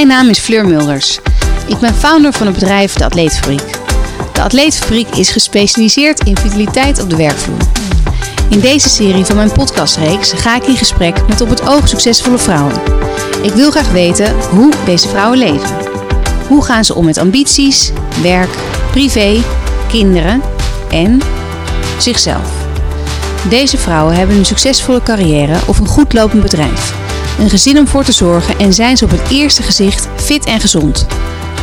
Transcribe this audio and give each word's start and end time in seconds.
Mijn 0.00 0.12
naam 0.12 0.28
is 0.28 0.38
Fleur 0.38 0.66
Mulders. 0.66 1.18
Ik 1.66 1.78
ben 1.78 1.94
founder 1.94 2.32
van 2.32 2.46
het 2.46 2.54
bedrijf 2.54 2.94
De 2.94 3.04
Atleetfabriek. 3.04 3.78
De 4.32 4.42
Atleetfabriek 4.42 5.08
is 5.08 5.30
gespecialiseerd 5.30 6.20
in 6.20 6.36
vitaliteit 6.36 7.02
op 7.02 7.10
de 7.10 7.16
werkvloer. 7.16 7.58
In 8.48 8.60
deze 8.60 8.88
serie 8.88 9.24
van 9.24 9.36
mijn 9.36 9.52
podcastreeks 9.52 10.32
ga 10.32 10.56
ik 10.56 10.66
in 10.66 10.76
gesprek 10.76 11.28
met 11.28 11.40
op 11.40 11.48
het 11.48 11.68
oog 11.68 11.88
succesvolle 11.88 12.38
vrouwen. 12.38 12.74
Ik 13.42 13.52
wil 13.52 13.70
graag 13.70 13.90
weten 13.90 14.34
hoe 14.40 14.72
deze 14.84 15.08
vrouwen 15.08 15.38
leven. 15.38 15.76
Hoe 16.48 16.64
gaan 16.64 16.84
ze 16.84 16.94
om 16.94 17.04
met 17.04 17.18
ambities, 17.18 17.92
werk, 18.22 18.50
privé, 18.90 19.42
kinderen 19.88 20.42
en 20.90 21.20
zichzelf? 21.98 22.50
Deze 23.48 23.78
vrouwen 23.78 24.14
hebben 24.14 24.36
een 24.36 24.46
succesvolle 24.46 25.02
carrière 25.02 25.58
of 25.66 25.78
een 25.78 25.88
goed 25.88 26.12
lopend 26.12 26.42
bedrijf. 26.42 26.94
Een 27.40 27.50
gezin 27.50 27.78
om 27.78 27.88
voor 27.88 28.04
te 28.04 28.12
zorgen 28.12 28.58
en 28.58 28.72
zijn 28.72 28.96
ze 28.96 29.04
op 29.04 29.10
het 29.10 29.30
eerste 29.30 29.62
gezicht 29.62 30.08
fit 30.16 30.44
en 30.44 30.60
gezond. 30.60 31.06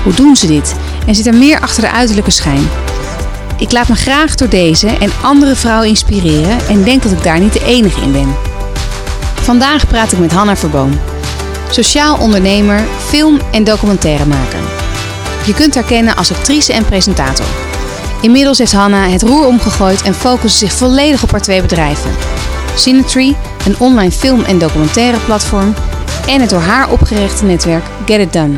Hoe 0.03 0.13
doen 0.13 0.35
ze 0.35 0.47
dit? 0.47 0.75
En 1.05 1.15
zit 1.15 1.27
er 1.27 1.33
meer 1.33 1.59
achter 1.59 1.81
de 1.81 1.91
uiterlijke 1.91 2.31
schijn? 2.31 2.69
Ik 3.57 3.71
laat 3.71 3.87
me 3.87 3.95
graag 3.95 4.35
door 4.35 4.49
deze 4.49 4.87
en 4.87 5.11
andere 5.21 5.55
vrouwen 5.55 5.87
inspireren 5.87 6.67
en 6.67 6.83
denk 6.83 7.03
dat 7.03 7.11
ik 7.11 7.23
daar 7.23 7.39
niet 7.39 7.53
de 7.53 7.63
enige 7.63 8.01
in 8.01 8.11
ben. 8.11 8.35
Vandaag 9.41 9.87
praat 9.87 10.11
ik 10.11 10.19
met 10.19 10.31
Hanna 10.31 10.55
Verboom, 10.55 10.99
sociaal 11.69 12.17
ondernemer, 12.17 12.83
film- 13.07 13.41
en 13.51 13.63
documentairemaker. 13.63 14.59
Je 15.45 15.53
kunt 15.53 15.75
haar 15.75 15.83
kennen 15.83 16.15
als 16.15 16.31
actrice 16.31 16.73
en 16.73 16.85
presentator. 16.85 17.45
Inmiddels 18.21 18.57
heeft 18.57 18.73
Hanna 18.73 19.09
het 19.09 19.21
roer 19.21 19.45
omgegooid 19.45 20.01
en 20.01 20.13
focust 20.13 20.57
zich 20.57 20.73
volledig 20.73 21.23
op 21.23 21.31
haar 21.31 21.41
twee 21.41 21.61
bedrijven. 21.61 22.11
Cinetree, 22.79 23.35
een 23.65 23.79
online 23.79 24.11
film- 24.11 24.43
en 24.43 24.59
documentaire 24.59 25.17
platform, 25.25 25.73
en 26.27 26.41
het 26.41 26.49
door 26.49 26.59
haar 26.59 26.91
opgerichte 26.91 27.45
netwerk 27.45 27.83
Get 28.05 28.19
It 28.19 28.33
Done. 28.33 28.57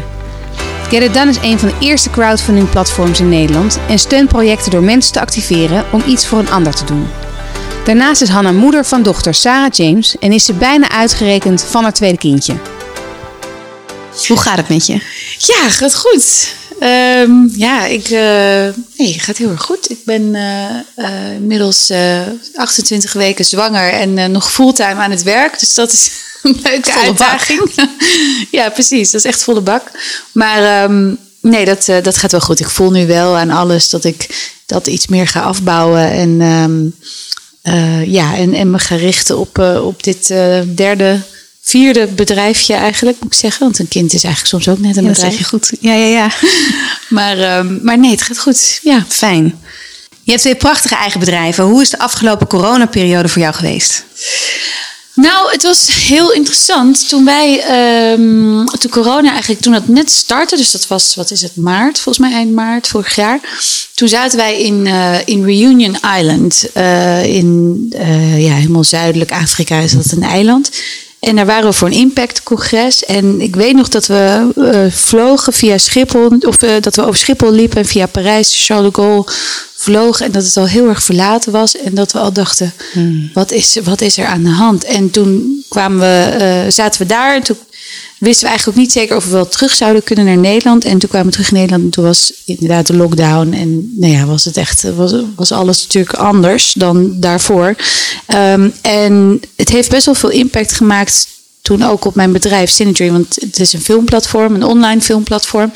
Get 0.90 1.02
It 1.02 1.14
Done 1.14 1.30
is 1.30 1.38
een 1.42 1.60
van 1.60 1.68
de 1.70 1.76
eerste 1.80 2.10
crowdfunding 2.10 2.70
platforms 2.70 3.20
in 3.20 3.30
Nederland 3.30 3.80
en 3.90 4.00
steunt 4.00 4.30
projecten 4.30 4.72
door 4.72 4.84
mensen 4.84 5.14
te 5.14 5.20
activeren 5.20 5.86
om 5.92 6.04
iets 6.06 6.28
voor 6.28 6.40
een 6.40 6.52
ander 6.52 6.76
te 6.76 6.86
doen. 6.86 7.08
Daarnaast 7.86 8.22
is 8.22 8.30
Hanna 8.30 8.52
moeder 8.52 8.86
van 8.86 9.04
dochter 9.04 9.34
Sarah 9.34 9.72
James 9.72 10.18
en 10.18 10.32
is 10.32 10.46
ze 10.46 10.54
bijna 10.54 10.90
uitgerekend 10.90 11.66
van 11.70 11.84
haar 11.84 11.94
tweede 11.94 12.18
kindje. 12.18 12.54
Hoe 14.28 14.40
gaat 14.40 14.58
het 14.58 14.70
met 14.70 14.86
je? 14.86 14.94
Ja, 15.38 15.70
gaat 15.70 15.96
goed. 15.96 16.58
Ehm, 16.80 17.48
ja, 17.52 17.86
ik, 17.86 18.10
uh, 18.10 18.20
nee, 18.98 19.14
het 19.14 19.22
gaat 19.22 19.38
heel 19.38 19.50
erg 19.50 19.62
goed. 19.62 19.90
Ik 19.90 20.00
ben 20.06 20.22
uh, 20.22 20.70
uh, 20.98 21.34
inmiddels 21.34 21.92
28 22.56 23.14
weken 23.14 23.46
zwanger 23.46 23.90
en 23.90 24.32
nog 24.32 24.52
fulltime 24.52 25.02
aan 25.02 25.12
het 25.12 25.24
werk. 25.24 25.60
Dus 25.60 25.74
dat 25.74 25.92
is 25.92 26.12
een 26.44 26.60
leuke 26.64 26.92
Volle 26.92 27.06
uitdaging. 27.06 27.72
ja, 28.52 28.70
precies. 28.70 29.12
Dat 29.12 29.24
is 29.24 29.32
echt 29.32 29.44
volle 29.44 29.62
bak. 29.62 29.84
Maar 30.32 30.84
um, 30.84 31.18
nee, 31.42 31.66
dat, 31.66 31.86
dat 32.04 32.18
gaat 32.18 32.32
wel 32.32 32.42
goed. 32.42 32.60
Ik 32.60 32.70
voel 32.70 32.92
nu 32.92 33.08
wel 33.08 33.38
aan 33.38 33.50
alles 33.50 33.90
dat 33.90 34.04
ik 34.04 34.48
dat 34.66 34.88
iets 34.88 35.08
meer 35.08 35.28
ga 35.28 35.42
afbouwen. 35.42 36.12
En, 36.12 36.42
um, 36.42 36.96
ja, 38.06 38.36
en, 38.36 38.54
en 38.54 38.72
me 38.72 38.80
ga 38.80 38.96
richten 38.96 39.38
op, 39.38 39.58
op 39.84 40.04
dit 40.04 40.28
derde 40.76 41.20
vierde 41.70 42.08
bedrijfje 42.08 42.74
eigenlijk, 42.74 43.18
moet 43.20 43.34
ik 43.34 43.40
zeggen. 43.40 43.62
Want 43.62 43.80
een 43.80 43.88
kind 43.88 44.14
is 44.14 44.24
eigenlijk 44.24 44.54
soms 44.54 44.78
ook 44.78 44.84
net 44.84 44.98
een 44.98 45.04
Ja, 45.04 45.08
dat 45.08 45.16
bedrijf. 45.16 45.34
zeg 45.34 45.42
je 45.42 45.50
goed. 45.50 45.72
Ja, 45.80 45.94
ja, 45.94 46.06
ja. 46.06 46.32
Maar, 47.10 47.40
ehm, 47.40 47.78
maar 47.84 48.00
nee, 48.00 48.12
het 48.12 48.22
gaat 48.22 48.40
goed. 48.40 48.80
Ja. 48.84 49.06
Fijn. 49.08 49.60
Je 50.24 50.32
hebt 50.32 50.42
twee 50.42 50.56
prachtige 50.56 50.96
eigen 50.96 51.20
bedrijven. 51.20 51.64
Hoe 51.64 51.82
is 51.82 51.90
de 51.90 52.00
afgelopen 52.00 52.48
coronaperiode 52.48 53.28
voor 53.28 53.42
jou 53.42 53.54
geweest? 53.54 54.04
Nou, 55.14 55.52
het 55.52 55.64
was 55.64 55.88
heel 55.94 56.32
interessant. 56.32 57.10
Toen 57.10 57.26
wij, 57.26 57.62
ehm, 57.62 58.66
toen 58.66 58.92
corona 58.92 59.32
eigenlijk, 59.32 59.62
toen 59.62 59.74
dat 59.74 59.88
net 59.88 60.12
startte, 60.12 60.56
dus 60.56 60.72
dat 60.72 60.88
was, 60.88 61.16
wat 61.16 61.32
is 61.32 61.42
het, 61.42 61.56
maart, 61.56 62.00
volgens 62.00 62.28
mij 62.28 62.38
eind 62.38 62.54
maart 62.54 62.88
vorig 62.88 63.16
jaar. 63.16 63.40
Toen 63.96 64.08
zaten 64.08 64.38
wij 64.38 64.62
in, 64.62 64.88
eh, 64.88 65.18
in 65.26 65.46
Reunion 65.46 65.98
Island, 66.18 66.68
eh, 66.74 67.24
in 67.24 67.86
eh, 67.98 68.44
ja, 68.44 68.54
helemaal 68.54 68.84
zuidelijk 68.84 69.32
Afrika 69.32 69.80
is 69.80 69.92
dat 69.92 70.12
een 70.12 70.24
eiland. 70.24 70.70
En 71.20 71.36
daar 71.36 71.46
waren 71.46 71.70
we 71.70 71.74
voor 71.74 71.88
een 71.88 71.94
impactcongres. 71.94 73.06
En 73.06 73.42
ik 73.42 73.56
weet 73.56 73.76
nog 73.76 73.88
dat 73.88 74.06
we 74.06 74.50
eh, 74.56 74.92
vlogen 74.92 75.54
via 75.54 75.78
Schiphol, 75.78 76.38
of 76.40 76.62
eh, 76.62 76.82
dat 76.82 76.96
we 76.96 77.02
over 77.02 77.16
Schiphol 77.16 77.52
liepen 77.52 77.78
en 77.78 77.86
via 77.86 78.06
Parijs, 78.06 78.66
Charles 78.66 78.94
de 78.94 79.02
Gaulle 79.02 79.26
vlogen. 79.76 80.26
En 80.26 80.32
dat 80.32 80.44
het 80.44 80.58
al 80.58 80.68
heel 80.68 80.88
erg 80.88 81.04
verlaten 81.04 81.52
was. 81.52 81.78
En 81.78 81.96
dat 81.96 82.12
we 82.12 82.20
al 82.20 82.34
dachten, 82.34 82.74
wat, 83.34 83.52
is, 83.52 83.78
wat 83.84 84.02
is 84.02 84.18
er 84.18 84.26
aan 84.26 84.44
de 84.44 84.50
hand? 84.50 84.84
En 84.84 85.10
toen 85.10 85.64
kwamen 85.70 86.00
we, 86.00 86.44
eh, 86.44 86.72
zaten 86.72 87.02
we 87.02 87.08
daar. 87.08 87.36
En 87.36 87.44
toen 87.44 87.58
wisten 88.18 88.44
we 88.44 88.50
eigenlijk 88.50 88.78
ook 88.78 88.84
niet 88.84 88.94
zeker 88.94 89.16
of 89.16 89.26
we 89.26 89.32
wel 89.32 89.48
terug 89.48 89.74
zouden 89.74 90.04
kunnen 90.04 90.26
naar 90.26 90.38
Nederland. 90.38 90.86
En 90.86 91.00
toen 91.00 91.10
kwamen 91.10 91.28
we 91.28 91.34
terug 91.34 91.48
in 91.48 91.54
Nederland 91.54 91.84
en 91.84 91.90
toen 91.90 92.04
was 92.04 92.34
inderdaad 92.46 92.88
de 92.88 92.96
lockdown. 92.96 93.54
En 93.54 93.94
nou 93.96 94.14
ja, 94.14 94.26
was 94.26 94.46
het 94.46 94.58
echt, 94.58 94.84
was, 94.96 95.14
was 95.36 95.52
alles 95.52 95.82
natuurlijk 95.82 96.14
anders 96.14 96.74
dan 96.74 97.20
daarvoor. 97.20 97.76
Ehm, 98.26 98.70
en 98.82 99.42
het 99.56 99.70
heeft 99.70 99.90
best 99.90 100.06
wel 100.06 100.16
veel 100.16 100.30
impact 100.30 100.74
gemaakt 100.74 101.28
toen 101.62 101.84
ook 101.84 102.06
op 102.06 102.16
mijn 102.16 102.32
bedrijf 102.32 102.70
Synergy. 102.70 103.10
Want 103.12 103.38
het 103.40 103.60
is 103.60 103.74
een 103.74 103.82
filmplatform, 103.82 104.56
een 104.56 104.64
online 104.64 105.02
filmplatform. 105.02 105.72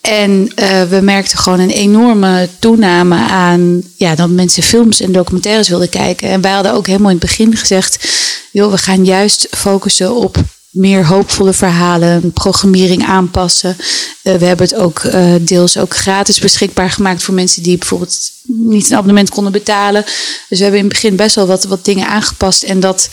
En 0.00 0.52
eh, 0.54 0.82
we 0.82 1.00
merkten 1.00 1.38
gewoon 1.38 1.60
een 1.60 1.70
enorme 1.70 2.48
toename 2.58 3.16
aan 3.16 3.82
ja, 3.96 4.14
dat 4.14 4.28
mensen 4.28 4.62
films 4.62 5.00
en 5.00 5.12
documentaires 5.12 5.68
wilden 5.68 5.88
kijken. 5.88 6.28
En 6.28 6.40
wij 6.40 6.52
hadden 6.52 6.72
ook 6.72 6.86
helemaal 6.86 7.10
in 7.10 7.16
het 7.16 7.26
begin 7.26 7.56
gezegd: 7.56 8.08
joh, 8.50 8.70
we 8.70 8.78
gaan 8.78 9.04
juist 9.04 9.46
focussen 9.50 10.14
op 10.14 10.36
meer 10.76 11.06
hoopvolle 11.06 11.52
verhalen, 11.52 12.32
programmering 12.32 13.06
aanpassen. 13.06 13.76
Eh, 14.22 14.34
we 14.34 14.44
hebben 14.44 14.66
het 14.66 14.76
ook 14.76 14.98
eh, 14.98 15.34
deels 15.40 15.76
ook 15.76 15.96
gratis 15.96 16.38
beschikbaar 16.38 16.90
gemaakt 16.90 17.22
voor 17.22 17.34
mensen 17.34 17.62
die 17.62 17.78
bijvoorbeeld 17.78 18.30
niet 18.42 18.90
een 18.90 18.96
abonnement 18.96 19.30
konden 19.30 19.52
betalen. 19.52 20.02
Dus 20.48 20.58
we 20.58 20.62
hebben 20.62 20.80
in 20.80 20.84
het 20.84 20.94
begin 20.94 21.16
best 21.16 21.34
wel 21.34 21.46
wat, 21.46 21.64
wat 21.64 21.84
dingen 21.84 22.08
aangepast. 22.08 22.62
En 22.62 22.80
dat 22.80 23.08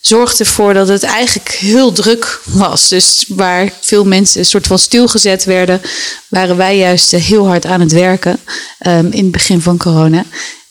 zorgde 0.00 0.44
ervoor 0.44 0.74
dat 0.74 0.88
het 0.88 1.02
eigenlijk 1.02 1.48
heel 1.48 1.92
druk 1.92 2.40
was. 2.44 2.88
Dus 2.88 3.24
waar 3.28 3.72
veel 3.80 4.04
mensen 4.04 4.40
een 4.40 4.46
soort 4.46 4.66
van 4.66 4.78
stilgezet 4.78 5.44
werden, 5.44 5.80
waren 6.28 6.56
wij 6.56 6.78
juist 6.78 7.12
eh, 7.12 7.20
heel 7.20 7.46
hard 7.46 7.66
aan 7.66 7.80
het 7.80 7.92
werken 7.92 8.40
ehm, 8.78 9.06
in 9.10 9.22
het 9.22 9.32
begin 9.32 9.60
van 9.60 9.78
corona. 9.78 10.24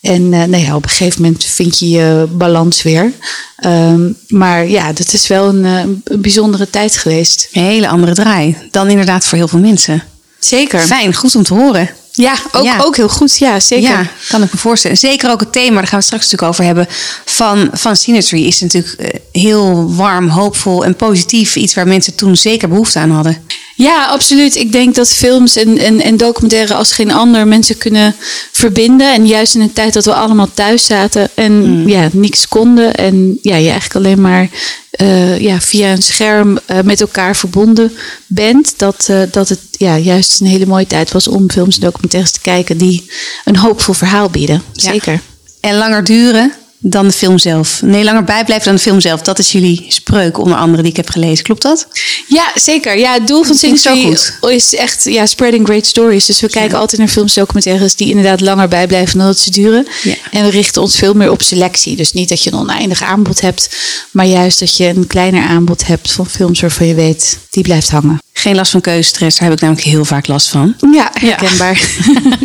En 0.08 0.34
eh, 0.34 0.44
nou 0.44 0.64
ja, 0.64 0.76
op 0.76 0.84
een 0.84 0.90
gegeven 0.90 1.22
moment 1.22 1.46
vind 1.46 1.80
je 1.80 1.90
je 1.90 2.28
balans 2.32 2.84
weer. 2.84 3.12
Ehm, 3.58 4.12
maar 4.28 4.68
ja, 4.68 4.94
dat 4.94 5.14
is 5.14 5.28
wel 5.28 5.48
een, 5.48 5.66
eh, 5.66 5.80
een 6.04 6.22
bijzondere 6.22 6.70
tijd 6.70 6.98
geweest. 6.98 7.48
Een 7.52 7.64
hele 7.64 7.88
andere 7.88 8.14
draai 8.14 8.58
dan 8.72 8.90
inderdaad 8.90 9.26
voor 9.26 9.38
heel 9.38 9.48
veel 9.48 9.60
mensen. 9.60 10.04
Zeker. 10.40 10.80
Fijn, 10.80 11.14
goed 11.14 11.36
om 11.36 11.44
te 11.44 11.54
horen. 11.54 11.90
Ja, 12.12 12.34
ook, 12.52 12.64
Ja. 12.64 12.78
ook 12.80 12.96
heel 12.96 13.10
goed. 13.10 13.38
Ja, 13.38 13.60
zeker. 13.60 13.90
Ja, 13.90 14.08
kan 14.28 14.44
ik 14.44 14.52
me 14.54 14.58
voorstellen. 14.60 14.98
Zeker 14.98 15.32
ook 15.32 15.40
het 15.40 15.52
thema, 15.52 15.76
daar 15.76 15.88
gaan 15.88 15.90
we 15.90 15.96
het 15.96 16.06
straks 16.06 16.24
natuurlijk 16.24 16.52
over 16.52 16.64
hebben, 16.64 16.88
van, 17.26 17.70
van 17.74 17.96
Synergy 17.96 18.36
is 18.36 18.60
natuurlijk 18.60 18.94
eh, 18.94 19.20
heel 19.32 19.96
warm, 19.96 20.28
hoopvol 20.28 20.86
en 20.86 20.96
positief. 20.96 21.56
Iets 21.56 21.74
waar 21.74 21.88
mensen 21.88 22.16
toen 22.16 22.36
zeker 22.36 22.70
behoefte 22.70 23.00
aan 23.00 23.12
hadden. 23.12 23.38
Ja, 23.78 24.06
absoluut. 24.06 24.56
Ik 24.56 24.72
denk 24.72 24.96
dat 24.96 25.10
films 25.10 25.56
en, 25.56 25.78
en, 25.78 26.02
en 26.02 26.18
documentaire 26.18 26.74
als 26.74 26.92
geen 26.92 27.12
ander 27.12 27.48
mensen 27.48 27.78
kunnen 27.78 28.16
verbinden. 28.52 29.14
En 29.14 29.28
juist 29.28 29.56
in 29.56 29.62
een 29.62 29.74
tijd 29.74 29.94
dat 29.94 30.06
we 30.06 30.14
allemaal 30.14 30.50
thuis 30.54 30.86
zaten 30.86 31.30
en 31.34 31.84
ja, 31.88 32.10
niks 32.12 32.48
konden. 32.48 32.96
En 32.96 33.40
ja, 33.42 33.56
je 33.56 33.70
eigenlijk 33.70 33.96
alleen 33.96 34.22
maar 34.22 34.50
eh, 34.92 35.40
ja, 35.40 35.62
via 35.62 35.92
een 35.92 36.02
scherm 36.02 36.60
eh, 36.66 36.80
met 36.82 37.02
elkaar 37.02 37.36
verbonden 37.36 37.92
bent. 38.28 38.74
Dat, 38.78 39.08
eh, 39.10 39.22
dat 39.32 39.50
het 39.50 39.62
ja, 39.72 39.98
juist 39.98 40.40
een 40.40 40.48
hele 40.48 40.66
mooie 40.66 40.88
tijd 40.88 41.12
was 41.12 41.28
om 41.28 41.52
films 41.52 41.76
en 41.76 41.82
documentaires 41.82 42.32
te 42.32 42.42
kijken 42.42 42.78
die 42.78 43.12
een 43.46 43.58
hoopvol 43.58 43.94
verhaal 43.94 44.30
bieden. 44.30 44.64
Ja. 44.74 44.92
Zeker. 44.92 45.22
En 45.60 45.76
langer 45.76 46.04
duren 46.04 46.54
dan 46.90 47.08
de 47.08 47.14
film 47.14 47.38
zelf. 47.38 47.82
Nee, 47.82 48.04
langer 48.04 48.24
bijblijven 48.24 48.66
dan 48.66 48.76
de 48.76 48.82
film 48.82 49.00
zelf. 49.00 49.22
Dat 49.22 49.40
is 49.40 49.52
jullie 49.52 49.86
spreuk, 49.88 50.38
onder 50.38 50.58
andere, 50.58 50.82
die 50.82 50.92
ik 50.92 50.98
heb 50.98 51.10
gelezen. 51.10 51.44
Klopt 51.44 51.62
dat? 51.62 51.88
Ja, 52.28 52.52
zeker. 52.56 52.98
Ja, 52.98 53.14
het 53.14 53.28
doel 53.28 53.44
van 53.44 53.56
Synergy 53.56 54.16
is 54.42 54.76
echt 54.76 55.04
ja, 55.04 55.26
spreading 55.26 55.66
great 55.68 55.86
stories. 55.86 56.26
Dus 56.26 56.40
we 56.40 56.50
kijken 56.50 56.78
altijd 56.78 57.02
naar 57.02 57.10
films 57.10 57.36
en 57.36 57.42
documentaires 57.42 57.96
die 57.96 58.10
inderdaad 58.10 58.42
langer 58.42 58.68
bijblijven 58.68 59.18
dan 59.18 59.28
dat 59.28 59.40
ze 59.40 59.52
duren. 59.52 59.88
Ja. 60.04 60.16
En 60.32 60.44
we 60.44 60.50
richten 60.50 60.82
ons 60.82 60.96
veel 60.96 61.14
meer 61.14 61.32
op 61.32 61.42
selectie. 61.42 61.96
Dus 61.96 62.14
niet 62.14 62.30
dat 62.30 62.44
je 62.44 62.52
een 62.52 62.60
oneindig 62.60 63.04
aanbod 63.04 63.42
hebt, 63.42 63.76
maar 64.12 64.26
juist 64.26 64.60
dat 64.60 64.78
je 64.78 64.88
een 64.88 65.08
kleiner 65.08 65.44
aanbod 65.44 65.88
hebt 65.88 66.12
van 66.12 66.28
films 66.28 66.62
waarvan 66.62 66.88
je 66.88 66.94
weet, 66.94 67.38
die 67.50 67.64
blijft 67.64 67.90
hangen. 67.90 68.20
Geen 68.38 68.56
last 68.56 68.72
van 68.72 68.82
keuzestress, 68.82 69.38
daar 69.38 69.48
heb 69.48 69.58
ik 69.58 69.64
namelijk 69.64 69.88
heel 69.88 70.06
vaak 70.06 70.28
last 70.28 70.50
van. 70.50 70.76
Ja, 70.94 71.12
herkenbaar. 71.14 71.82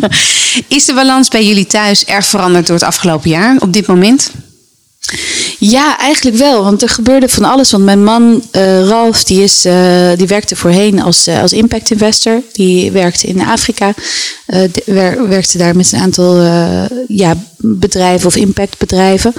is 0.67 0.85
de 0.85 0.93
balans 0.93 1.27
bij 1.27 1.45
jullie 1.45 1.65
thuis 1.65 2.05
erg 2.05 2.25
veranderd 2.25 2.65
door 2.67 2.75
het 2.75 2.85
afgelopen 2.85 3.29
jaar 3.29 3.55
op 3.59 3.73
dit 3.73 3.87
moment? 3.87 4.31
Ja, 5.59 5.97
eigenlijk 5.97 6.37
wel. 6.37 6.63
Want 6.63 6.81
er 6.81 6.89
gebeurde 6.89 7.29
van 7.29 7.43
alles. 7.43 7.71
Want 7.71 7.83
mijn 7.83 8.03
man 8.03 8.43
eh, 8.51 8.85
Ralf, 8.87 9.23
die, 9.23 9.43
is, 9.43 9.65
eh, 9.65 10.09
die 10.17 10.27
werkte 10.27 10.55
voorheen 10.55 11.01
als, 11.01 11.27
eh, 11.27 11.41
als 11.41 11.53
impact 11.53 11.91
investor. 11.91 12.41
Die 12.51 12.91
werkte 12.91 13.27
in 13.27 13.41
Afrika. 13.41 13.93
wer- 14.85 15.27
werkte 15.27 15.57
daar 15.57 15.75
met 15.75 15.91
een 15.91 15.99
aantal 15.99 16.41
ja, 17.07 17.35
bedrijven 17.57 18.27
of 18.27 18.35
impactbedrijven. 18.35 19.33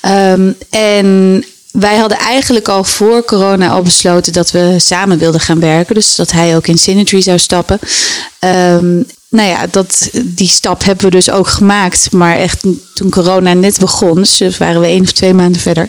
Ehm, 0.00 0.50
en 0.70 1.44
wij 1.80 1.96
hadden 1.96 2.18
eigenlijk 2.18 2.68
al 2.68 2.84
voor 2.84 3.24
corona 3.24 3.68
al 3.68 3.82
besloten 3.82 4.32
dat 4.32 4.50
we 4.50 4.74
samen 4.78 5.18
wilden 5.18 5.40
gaan 5.40 5.60
werken. 5.60 5.94
Dus 5.94 6.14
dat 6.14 6.30
hij 6.30 6.56
ook 6.56 6.66
in 6.66 6.78
Synergy 6.78 7.20
zou 7.20 7.38
stappen. 7.38 7.78
Ehm, 8.38 9.02
nou 9.34 9.48
ja, 9.48 9.66
dat, 9.70 10.10
die 10.22 10.48
stap 10.48 10.84
hebben 10.84 11.04
we 11.04 11.10
dus 11.10 11.30
ook 11.30 11.48
gemaakt. 11.48 12.12
Maar 12.12 12.36
echt 12.36 12.62
toen 12.94 13.10
corona 13.10 13.52
net 13.52 13.78
begon, 13.78 14.14
dus 14.14 14.42
waren 14.58 14.80
we 14.80 14.86
één 14.86 15.02
of 15.02 15.12
twee 15.12 15.34
maanden 15.34 15.60
verder. 15.60 15.88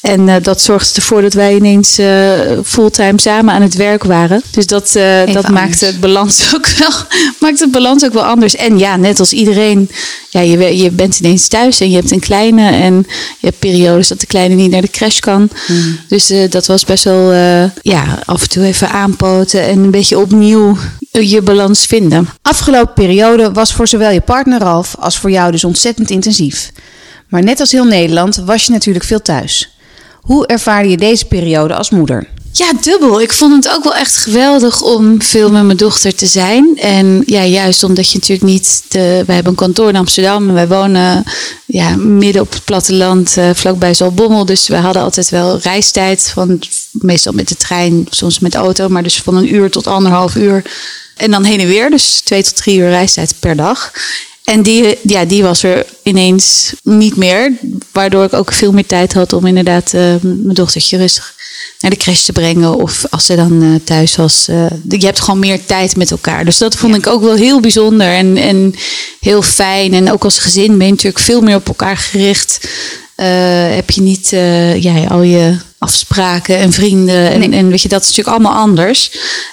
En 0.00 0.28
uh, 0.28 0.34
dat 0.42 0.60
zorgde 0.60 0.94
ervoor 0.94 1.22
dat 1.22 1.32
wij 1.32 1.54
ineens 1.54 1.98
uh, 1.98 2.30
fulltime 2.64 3.20
samen 3.20 3.54
aan 3.54 3.62
het 3.62 3.74
werk 3.74 4.04
waren. 4.04 4.42
Dus 4.50 4.66
dat, 4.66 4.94
uh, 4.96 5.34
dat 5.34 5.48
maakte 5.48 5.86
het 5.86 6.00
balans 6.00 6.42
ook 6.54 6.66
wel 6.66 6.90
maakte 7.40 7.62
het 7.62 7.72
balans 7.72 8.04
ook 8.04 8.12
wel 8.12 8.24
anders. 8.24 8.56
En 8.56 8.78
ja, 8.78 8.96
net 8.96 9.20
als 9.20 9.32
iedereen, 9.32 9.90
ja, 10.30 10.40
je, 10.40 10.76
je 10.76 10.90
bent 10.90 11.18
ineens 11.18 11.48
thuis 11.48 11.80
en 11.80 11.90
je 11.90 11.96
hebt 11.96 12.10
een 12.10 12.20
kleine. 12.20 12.70
En 12.70 13.06
je 13.38 13.46
hebt 13.46 13.58
periodes 13.58 14.08
dat 14.08 14.20
de 14.20 14.26
kleine 14.26 14.54
niet 14.54 14.70
naar 14.70 14.80
de 14.80 14.90
crash 14.90 15.18
kan. 15.18 15.50
Mm. 15.66 15.98
Dus 16.08 16.32
dat 16.50 16.66
was 16.66 16.84
best 16.84 17.04
wel 17.04 17.32
ja, 17.82 18.18
af 18.24 18.42
en 18.42 18.48
toe 18.48 18.64
even 18.64 18.90
aanpoten 18.90 19.62
en 19.62 19.78
een 19.78 19.90
beetje 19.90 20.18
opnieuw 20.18 20.76
je 21.10 21.42
balans 21.42 21.86
vinden. 21.86 22.28
Afgelopen 22.42 22.94
periode 22.94 23.52
was 23.52 23.72
voor 23.72 23.88
zowel 23.88 24.10
je 24.10 24.20
partner 24.20 24.60
Ralf 24.60 24.96
als 24.98 25.18
voor 25.18 25.30
jou 25.30 25.50
dus 25.50 25.64
ontzettend 25.64 26.10
intensief. 26.10 26.72
Maar 27.28 27.42
net 27.42 27.60
als 27.60 27.72
heel 27.72 27.84
Nederland 27.84 28.36
was 28.36 28.64
je 28.64 28.72
natuurlijk 28.72 29.04
veel 29.04 29.22
thuis. 29.22 29.76
Hoe 30.20 30.46
ervaarde 30.46 30.88
je 30.88 30.96
deze 30.96 31.24
periode 31.24 31.74
als 31.74 31.90
moeder? 31.90 32.28
Ja, 32.52 32.72
dubbel. 32.80 33.20
Ik 33.20 33.32
vond 33.32 33.64
het 33.64 33.74
ook 33.74 33.84
wel 33.84 33.94
echt 33.94 34.16
geweldig 34.16 34.82
om 34.82 35.22
veel 35.22 35.50
met 35.50 35.64
mijn 35.64 35.76
dochter 35.76 36.14
te 36.14 36.26
zijn. 36.26 36.78
En 36.78 37.22
ja, 37.26 37.44
juist 37.44 37.82
omdat 37.82 38.10
je 38.10 38.18
natuurlijk 38.18 38.48
niet. 38.48 38.82
De, 38.88 39.22
wij 39.26 39.34
hebben 39.34 39.52
een 39.52 39.58
kantoor 39.58 39.88
in 39.88 39.96
Amsterdam 39.96 40.48
en 40.48 40.54
wij 40.54 40.68
wonen 40.68 41.24
ja, 41.66 41.96
midden 41.96 42.42
op 42.42 42.52
het 42.52 42.64
platteland, 42.64 43.36
uh, 43.38 43.50
vlakbij 43.54 43.94
Zalbommel. 43.94 44.44
Dus 44.44 44.68
we 44.68 44.76
hadden 44.76 45.02
altijd 45.02 45.28
wel 45.28 45.58
reistijd. 45.58 46.30
Van, 46.34 46.60
meestal 46.92 47.32
met 47.32 47.48
de 47.48 47.56
trein, 47.56 48.06
soms 48.10 48.38
met 48.38 48.52
de 48.52 48.58
auto, 48.58 48.88
maar 48.88 49.02
dus 49.02 49.22
van 49.22 49.36
een 49.36 49.54
uur 49.54 49.70
tot 49.70 49.86
anderhalf 49.86 50.34
uur. 50.34 50.62
En 51.16 51.30
dan 51.30 51.44
heen 51.44 51.60
en 51.60 51.66
weer, 51.66 51.90
dus 51.90 52.20
twee 52.20 52.42
tot 52.42 52.56
drie 52.56 52.78
uur 52.78 52.88
reistijd 52.88 53.34
per 53.40 53.56
dag. 53.56 53.92
En 54.48 54.62
die, 54.62 54.98
ja, 55.02 55.24
die 55.24 55.42
was 55.42 55.62
er 55.62 55.86
ineens 56.02 56.72
niet 56.82 57.16
meer. 57.16 57.52
Waardoor 57.92 58.24
ik 58.24 58.32
ook 58.32 58.52
veel 58.52 58.72
meer 58.72 58.86
tijd 58.86 59.12
had 59.12 59.32
om 59.32 59.46
inderdaad 59.46 59.92
uh, 59.94 60.00
mijn 60.22 60.54
dochtertje 60.54 60.96
rustig 60.96 61.34
naar 61.80 61.90
de 61.90 61.96
crash 61.96 62.24
te 62.24 62.32
brengen. 62.32 62.74
Of 62.74 63.04
als 63.10 63.26
ze 63.26 63.36
dan 63.36 63.62
uh, 63.62 63.74
thuis 63.84 64.16
was. 64.16 64.46
Uh, 64.50 64.66
je 64.88 65.06
hebt 65.06 65.20
gewoon 65.20 65.40
meer 65.40 65.64
tijd 65.64 65.96
met 65.96 66.10
elkaar. 66.10 66.44
Dus 66.44 66.58
dat 66.58 66.76
vond 66.76 66.94
ik 66.94 67.06
ook 67.06 67.22
wel 67.22 67.34
heel 67.34 67.60
bijzonder 67.60 68.06
en, 68.06 68.36
en 68.36 68.74
heel 69.20 69.42
fijn. 69.42 69.94
En 69.94 70.12
ook 70.12 70.24
als 70.24 70.38
gezin 70.38 70.78
ben 70.78 70.86
je 70.86 70.92
natuurlijk 70.92 71.24
veel 71.24 71.40
meer 71.40 71.56
op 71.56 71.68
elkaar 71.68 71.96
gericht. 71.96 72.68
heb 73.74 73.90
je 73.90 74.00
niet 74.00 74.28
ja, 74.82 75.04
al 75.08 75.22
je 75.22 75.56
afspraken 75.78 76.58
en 76.58 76.72
vrienden. 76.72 77.30
En, 77.30 77.52
en 77.52 77.68
weet 77.68 77.82
je, 77.82 77.88
dat 77.88 78.02
is 78.02 78.08
natuurlijk 78.08 78.36
allemaal 78.36 78.62
anders. 78.62 79.10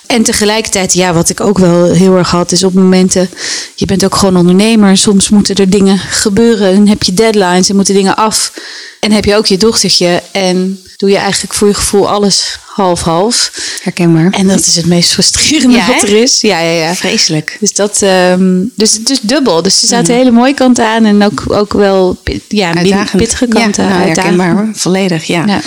En 0.08 0.24
tegelijkertijd, 0.24 0.94
ja, 0.94 1.14
wat 1.14 1.30
ik 1.30 1.40
ook 1.40 1.58
wel 1.58 1.92
heel 1.92 2.18
erg 2.18 2.32
had, 2.32 2.52
is 2.52 2.64
op 2.64 2.74
momenten, 2.74 3.30
je 3.76 3.86
bent 3.86 4.06
ook 4.06 4.16
gewoon 4.16 4.38
ondernemer. 4.38 4.98
Soms 4.98 5.30
moeten 5.30 5.56
er 5.56 5.70
dingen 5.70 5.98
gebeuren. 5.98 6.74
En 6.74 6.88
heb 6.88 7.04
je 7.04 7.14
deadlines 7.14 7.70
en 7.70 7.76
moeten 7.76 7.94
dingen 7.94 8.16
af. 8.16 8.54
En 9.00 9.12
heb 9.12 9.26
je 9.26 9.36
ook 9.36 9.46
je 9.46 9.58
dochtertje. 9.58 10.24
En 10.32 10.80
doe 10.98 11.10
je 11.10 11.18
eigenlijk 11.18 11.54
voor 11.54 11.68
je 11.68 11.74
gevoel 11.74 12.10
alles 12.10 12.60
half-half. 12.66 13.52
Herkenbaar. 13.84 14.32
En 14.32 14.48
dat 14.48 14.60
is 14.60 14.76
het 14.76 14.86
meest 14.86 15.12
frustrerende 15.12 15.84
wat 15.88 16.02
er 16.02 16.22
is. 16.22 16.42
Ja, 16.42 16.60
ja, 16.60 16.72
ja. 16.72 16.96
Vreselijk. 16.96 17.58
Dus 17.60 17.74
dat, 17.74 18.02
um, 18.02 18.72
dus, 18.76 19.04
dus 19.04 19.20
dubbel. 19.20 19.62
Dus 19.62 19.82
er 19.82 19.88
zaten 19.88 20.14
mm. 20.14 20.20
hele 20.20 20.32
mooie 20.32 20.54
kanten 20.54 20.88
aan 20.88 21.06
en 21.06 21.24
ook, 21.24 21.44
ook 21.48 21.74
wel 21.74 22.18
ja, 22.48 22.74
pittige 23.16 23.48
kanten. 23.48 23.84
Ja, 23.84 23.90
nou, 23.90 24.02
herkenbaar 24.02 24.54
hoor. 24.54 24.70
Volledig, 24.74 25.24
ja. 25.24 25.46
ja. 25.46 25.62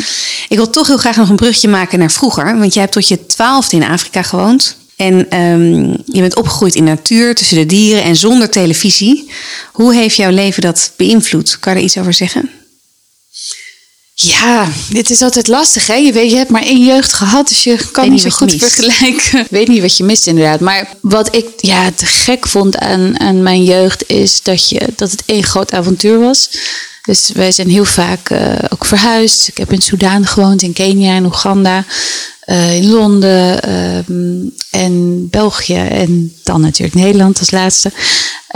Ik 0.48 0.56
wil 0.56 0.70
toch 0.70 0.86
heel 0.86 0.98
graag 0.98 1.16
nog 1.16 1.28
een 1.28 1.36
brugje 1.36 1.68
maken 1.68 1.98
naar 1.98 2.10
vroeger. 2.10 2.58
Want 2.58 2.72
jij 2.72 2.82
hebt 2.82 2.94
tot 2.94 3.08
je 3.08 3.26
twaalfde 3.26 3.76
in 3.76 3.84
Afrika 3.84 4.22
gewoond. 4.22 4.76
En 4.96 5.40
um, 5.40 5.96
je 6.04 6.20
bent 6.20 6.36
opgegroeid 6.36 6.74
in 6.74 6.84
natuur, 6.84 7.34
tussen 7.34 7.56
de 7.56 7.66
dieren 7.66 8.02
en 8.02 8.16
zonder 8.16 8.50
televisie. 8.50 9.30
Hoe 9.72 9.94
heeft 9.94 10.16
jouw 10.16 10.30
leven 10.30 10.62
dat 10.62 10.92
beïnvloed? 10.96 11.58
Kan 11.58 11.72
je 11.72 11.78
er 11.78 11.84
iets 11.84 11.98
over 11.98 12.12
zeggen? 12.12 12.50
Ja, 14.20 14.68
dit 14.90 15.10
is 15.10 15.22
altijd 15.22 15.46
lastig. 15.46 15.86
Hè? 15.86 15.94
Je, 15.94 16.12
weet, 16.12 16.30
je 16.30 16.36
hebt 16.36 16.50
maar 16.50 16.62
één 16.62 16.84
jeugd 16.84 17.12
gehad, 17.12 17.48
dus 17.48 17.64
je 17.64 17.90
kan 17.92 18.10
niet 18.10 18.20
zo 18.20 18.30
goed 18.30 18.54
vergelijken. 18.54 19.46
weet 19.50 19.68
niet 19.68 19.80
wat 19.80 19.96
je 19.96 20.04
mist, 20.04 20.26
inderdaad. 20.26 20.60
Maar 20.60 20.88
wat 21.00 21.36
ik 21.36 21.46
ja, 21.56 21.90
te 21.92 22.06
gek 22.06 22.48
vond 22.48 22.78
aan, 22.78 23.20
aan 23.20 23.42
mijn 23.42 23.64
jeugd 23.64 24.08
is 24.08 24.42
dat, 24.42 24.68
je, 24.68 24.88
dat 24.96 25.10
het 25.10 25.22
één 25.26 25.44
groot 25.44 25.72
avontuur 25.72 26.18
was. 26.18 26.50
Dus 27.02 27.30
wij 27.34 27.52
zijn 27.52 27.68
heel 27.68 27.84
vaak 27.84 28.30
uh, 28.30 28.52
ook 28.68 28.84
verhuisd. 28.84 29.48
Ik 29.48 29.56
heb 29.56 29.72
in 29.72 29.80
Soudaan 29.80 30.26
gewoond, 30.26 30.62
in 30.62 30.72
Kenia, 30.72 31.14
in 31.14 31.24
Oeganda, 31.24 31.84
uh, 32.48 32.76
in 32.76 32.90
Londen 32.90 33.70
um, 34.08 34.54
en 34.70 35.28
België 35.30 35.76
en 35.76 36.32
dan 36.42 36.60
natuurlijk 36.60 36.98
Nederland 36.98 37.38
als 37.38 37.50
laatste. 37.50 37.92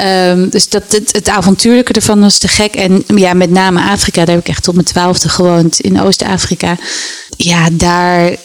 Um, 0.00 0.48
dus 0.48 0.68
dat, 0.68 0.82
het, 0.88 1.12
het, 1.12 1.28
avontuurlijke 1.28 1.92
ervan 1.92 2.20
was 2.20 2.38
te 2.38 2.48
gek. 2.48 2.74
En 2.74 3.04
ja, 3.06 3.34
met 3.34 3.50
name 3.50 3.90
Afrika, 3.90 4.24
daar 4.24 4.34
heb 4.34 4.44
ik 4.44 4.50
echt 4.50 4.62
tot 4.62 4.74
mijn 4.74 4.86
twaalfde 4.86 5.28
gewoond 5.28 5.80
in 5.80 6.00
Oost-Afrika. 6.00 6.76
Ja, 7.36 7.68
daar, 7.72 8.36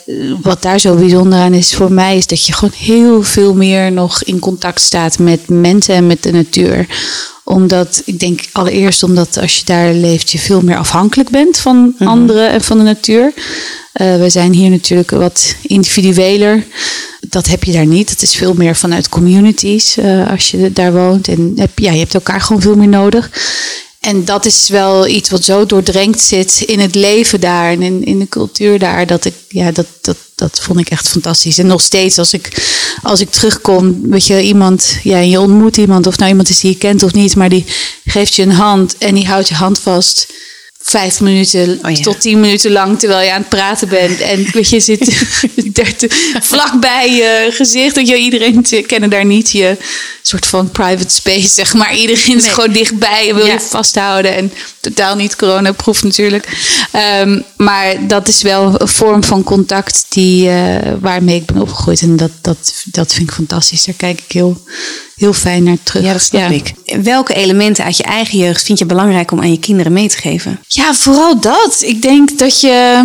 wat 0.41 0.61
daar 0.61 0.79
zo 0.79 0.95
bijzonder 0.95 1.39
aan 1.39 1.53
is 1.53 1.73
voor 1.73 1.91
mij, 1.91 2.17
is 2.17 2.27
dat 2.27 2.45
je 2.45 2.53
gewoon 2.53 2.73
heel 2.77 3.23
veel 3.23 3.53
meer 3.53 3.91
nog 3.91 4.23
in 4.23 4.39
contact 4.39 4.81
staat 4.81 5.19
met 5.19 5.49
mensen 5.49 5.95
en 5.95 6.07
met 6.07 6.23
de 6.23 6.31
natuur 6.31 6.87
omdat, 7.47 8.01
ik 8.05 8.19
denk 8.19 8.41
allereerst 8.51 9.03
omdat 9.03 9.37
als 9.37 9.57
je 9.57 9.65
daar 9.65 9.93
leeft, 9.93 10.31
je 10.31 10.39
veel 10.39 10.61
meer 10.61 10.77
afhankelijk 10.77 11.29
bent 11.29 11.57
van 11.57 11.93
mhm. 11.97 12.09
anderen 12.09 12.49
en 12.49 12.61
van 12.61 12.77
de 12.77 12.83
natuur. 12.83 13.33
Uh, 14.01 14.17
we 14.17 14.29
zijn 14.29 14.53
hier 14.53 14.69
natuurlijk 14.69 15.11
wat 15.11 15.55
individueler. 15.61 16.63
Dat 17.29 17.47
heb 17.47 17.63
je 17.63 17.71
daar 17.71 17.85
niet. 17.85 18.09
Het 18.09 18.21
is 18.21 18.35
veel 18.35 18.53
meer 18.53 18.75
vanuit 18.75 19.09
communities 19.09 19.97
uh, 19.97 20.29
als 20.29 20.51
je 20.51 20.73
daar 20.73 20.93
woont. 20.93 21.27
En 21.27 21.53
heb, 21.55 21.79
ja, 21.79 21.91
je 21.91 21.99
hebt 21.99 22.13
elkaar 22.13 22.41
gewoon 22.41 22.61
veel 22.61 22.75
meer 22.75 22.87
nodig. 22.87 23.29
En 23.99 24.25
dat 24.25 24.45
is 24.45 24.69
wel 24.69 25.07
iets 25.07 25.29
wat 25.29 25.43
zo 25.43 25.65
doordrenkt 25.65 26.19
zit 26.19 26.61
in 26.65 26.79
het 26.79 26.95
leven 26.95 27.39
daar 27.39 27.71
en 27.71 27.81
in, 27.81 28.05
in 28.05 28.19
de 28.19 28.29
cultuur 28.29 28.79
daar. 28.79 29.07
Dat 29.07 29.25
ik, 29.25 29.33
ja, 29.47 29.71
dat, 29.71 29.85
dat, 30.01 30.17
dat 30.35 30.59
vond 30.61 30.79
ik 30.79 30.89
echt 30.89 31.07
fantastisch. 31.07 31.57
En 31.57 31.67
nog 31.67 31.81
steeds 31.81 32.17
als 32.17 32.33
ik, 32.33 32.67
als 33.03 33.19
ik 33.19 33.29
terugkom, 33.29 34.09
weet 34.09 34.27
je, 34.27 34.41
iemand, 34.41 34.97
ja, 35.03 35.17
je 35.17 35.39
ontmoet 35.39 35.77
iemand, 35.77 36.07
of 36.07 36.17
nou 36.17 36.29
iemand 36.29 36.49
is 36.49 36.59
die 36.59 36.71
je 36.71 36.77
kent 36.77 37.03
of 37.03 37.13
niet, 37.13 37.35
maar 37.35 37.49
die 37.49 37.65
geeft 38.05 38.35
je 38.35 38.41
een 38.41 38.51
hand 38.51 38.97
en 38.97 39.15
die 39.15 39.27
houdt 39.27 39.47
je 39.47 39.55
hand 39.55 39.79
vast 39.79 40.27
vijf 40.89 41.19
minuten 41.19 41.79
oh, 41.81 41.93
tot 41.93 42.21
tien 42.21 42.39
minuten 42.39 42.71
lang 42.71 42.99
terwijl 42.99 43.25
je 43.25 43.31
aan 43.31 43.39
het 43.39 43.49
praten 43.49 43.89
bent. 43.89 44.19
En 44.19 44.47
weet 44.51 44.69
je, 44.75 44.79
zit 44.79 45.17
vlakbij 46.51 47.11
je 47.11 47.47
gezicht. 47.51 47.95
Dat 47.95 48.07
je 48.07 48.17
iedereen 48.17 48.65
kennen 48.85 49.09
daar 49.09 49.25
niet 49.25 49.51
je 49.51 49.77
soort 50.21 50.45
van 50.45 50.71
private 50.71 51.13
space, 51.13 51.47
zeg 51.47 51.73
maar. 51.73 51.95
Iedereen 51.95 52.37
is 52.37 52.47
gewoon 52.47 52.71
dichtbij 52.71 53.29
en 53.29 53.35
wil 53.35 53.45
je 53.45 53.59
vasthouden. 53.59 54.35
En 54.35 54.53
totaal 54.87 55.15
niet 55.15 55.35
coronaproof 55.35 56.03
natuurlijk. 56.03 56.47
Um, 57.21 57.43
maar 57.57 58.07
dat 58.07 58.27
is 58.27 58.41
wel 58.41 58.81
een 58.81 58.87
vorm 58.87 59.23
van 59.23 59.43
contact 59.43 60.05
die, 60.09 60.49
uh, 60.49 60.75
waarmee 60.99 61.35
ik 61.35 61.45
ben 61.45 61.61
opgegroeid. 61.61 62.01
En 62.01 62.15
dat, 62.15 62.31
dat, 62.41 62.83
dat 62.85 63.13
vind 63.13 63.29
ik 63.29 63.35
fantastisch. 63.35 63.85
Daar 63.85 63.95
kijk 63.95 64.19
ik 64.19 64.31
heel, 64.31 64.61
heel 65.15 65.33
fijn 65.33 65.63
naar 65.63 65.77
terug. 65.83 66.03
Ja, 66.03 66.11
dat 66.11 66.21
snap 66.21 66.51
ik. 66.51 66.73
Welke 67.03 67.33
elementen 67.33 67.83
uit 67.83 67.97
je 67.97 68.03
eigen 68.03 68.37
jeugd 68.37 68.63
vind 68.63 68.79
je 68.79 68.85
belangrijk 68.85 69.31
om 69.31 69.39
aan 69.39 69.51
je 69.51 69.59
kinderen 69.59 69.93
mee 69.93 70.07
te 70.07 70.17
geven? 70.17 70.59
Ja, 70.67 70.93
vooral 70.93 71.39
dat. 71.39 71.77
Ik 71.81 72.01
denk 72.01 72.37
dat 72.37 72.61
je 72.61 73.03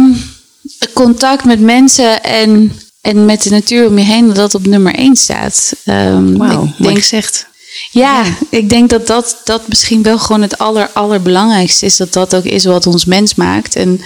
contact 0.95 1.45
met 1.45 1.61
mensen 1.61 2.23
en 2.23 2.73
en 3.03 3.25
met 3.25 3.43
de 3.43 3.51
natuur 3.51 3.87
om 3.87 3.99
je 3.99 4.05
heen, 4.05 4.33
dat 4.33 4.55
op 4.55 4.67
nummer 4.67 4.95
één 4.95 5.17
staat. 5.17 5.73
Um, 5.85 6.39
Wauw, 6.39 6.73
mooi 6.79 6.95
gezegd. 6.95 7.47
Ja, 7.91 8.25
ik 8.51 8.69
denk 8.69 8.91
dat, 8.91 9.07
dat 9.07 9.41
dat 9.45 9.69
misschien 9.69 10.03
wel 10.03 10.19
gewoon 10.19 10.43
het 10.43 10.59
aller, 10.59 10.91
allerbelangrijkste 10.93 11.87
is. 11.87 11.97
Dat 11.97 12.13
dat 12.13 12.35
ook 12.35 12.45
is 12.45 12.65
wat 12.65 12.87
ons 12.87 13.05
mens 13.05 13.35
maakt. 13.35 13.77
En 13.77 14.01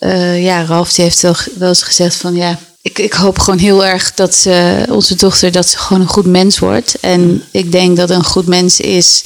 uh, 0.00 0.44
ja, 0.44 0.64
Ralf 0.64 0.92
die 0.92 1.04
heeft 1.04 1.20
wel, 1.20 1.36
wel 1.58 1.68
eens 1.68 1.82
gezegd 1.82 2.16
van 2.16 2.34
ja, 2.34 2.58
ik, 2.82 2.98
ik 2.98 3.12
hoop 3.12 3.38
gewoon 3.38 3.58
heel 3.58 3.86
erg 3.86 4.14
dat 4.14 4.34
ze, 4.34 4.84
onze 4.90 5.14
dochter 5.14 5.52
dat 5.52 5.68
ze 5.68 5.78
gewoon 5.78 6.02
een 6.02 6.08
goed 6.08 6.26
mens 6.26 6.58
wordt. 6.58 6.96
En 7.00 7.42
ik 7.50 7.72
denk 7.72 7.96
dat 7.96 8.10
een 8.10 8.24
goed 8.24 8.46
mens 8.46 8.80
is 8.80 9.24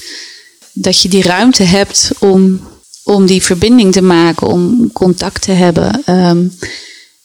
dat 0.73 1.03
je 1.03 1.09
die 1.09 1.23
ruimte 1.23 1.63
hebt 1.63 2.11
om, 2.19 2.69
om 3.05 3.27
die 3.27 3.43
verbinding 3.43 3.93
te 3.93 4.03
maken, 4.03 4.47
om 4.47 4.93
contact 4.93 5.43
te 5.43 5.53
hebben. 5.53 6.03
Um, 6.07 6.59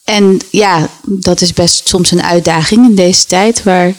en 0.03 0.39
ja, 0.49 0.89
dat 1.05 1.41
is 1.41 1.53
best 1.53 1.87
soms 1.87 2.11
een 2.11 2.23
uitdaging 2.23 2.85
in 2.89 2.95
deze 2.95 3.25
tijd, 3.25 3.63
waar 3.63 3.93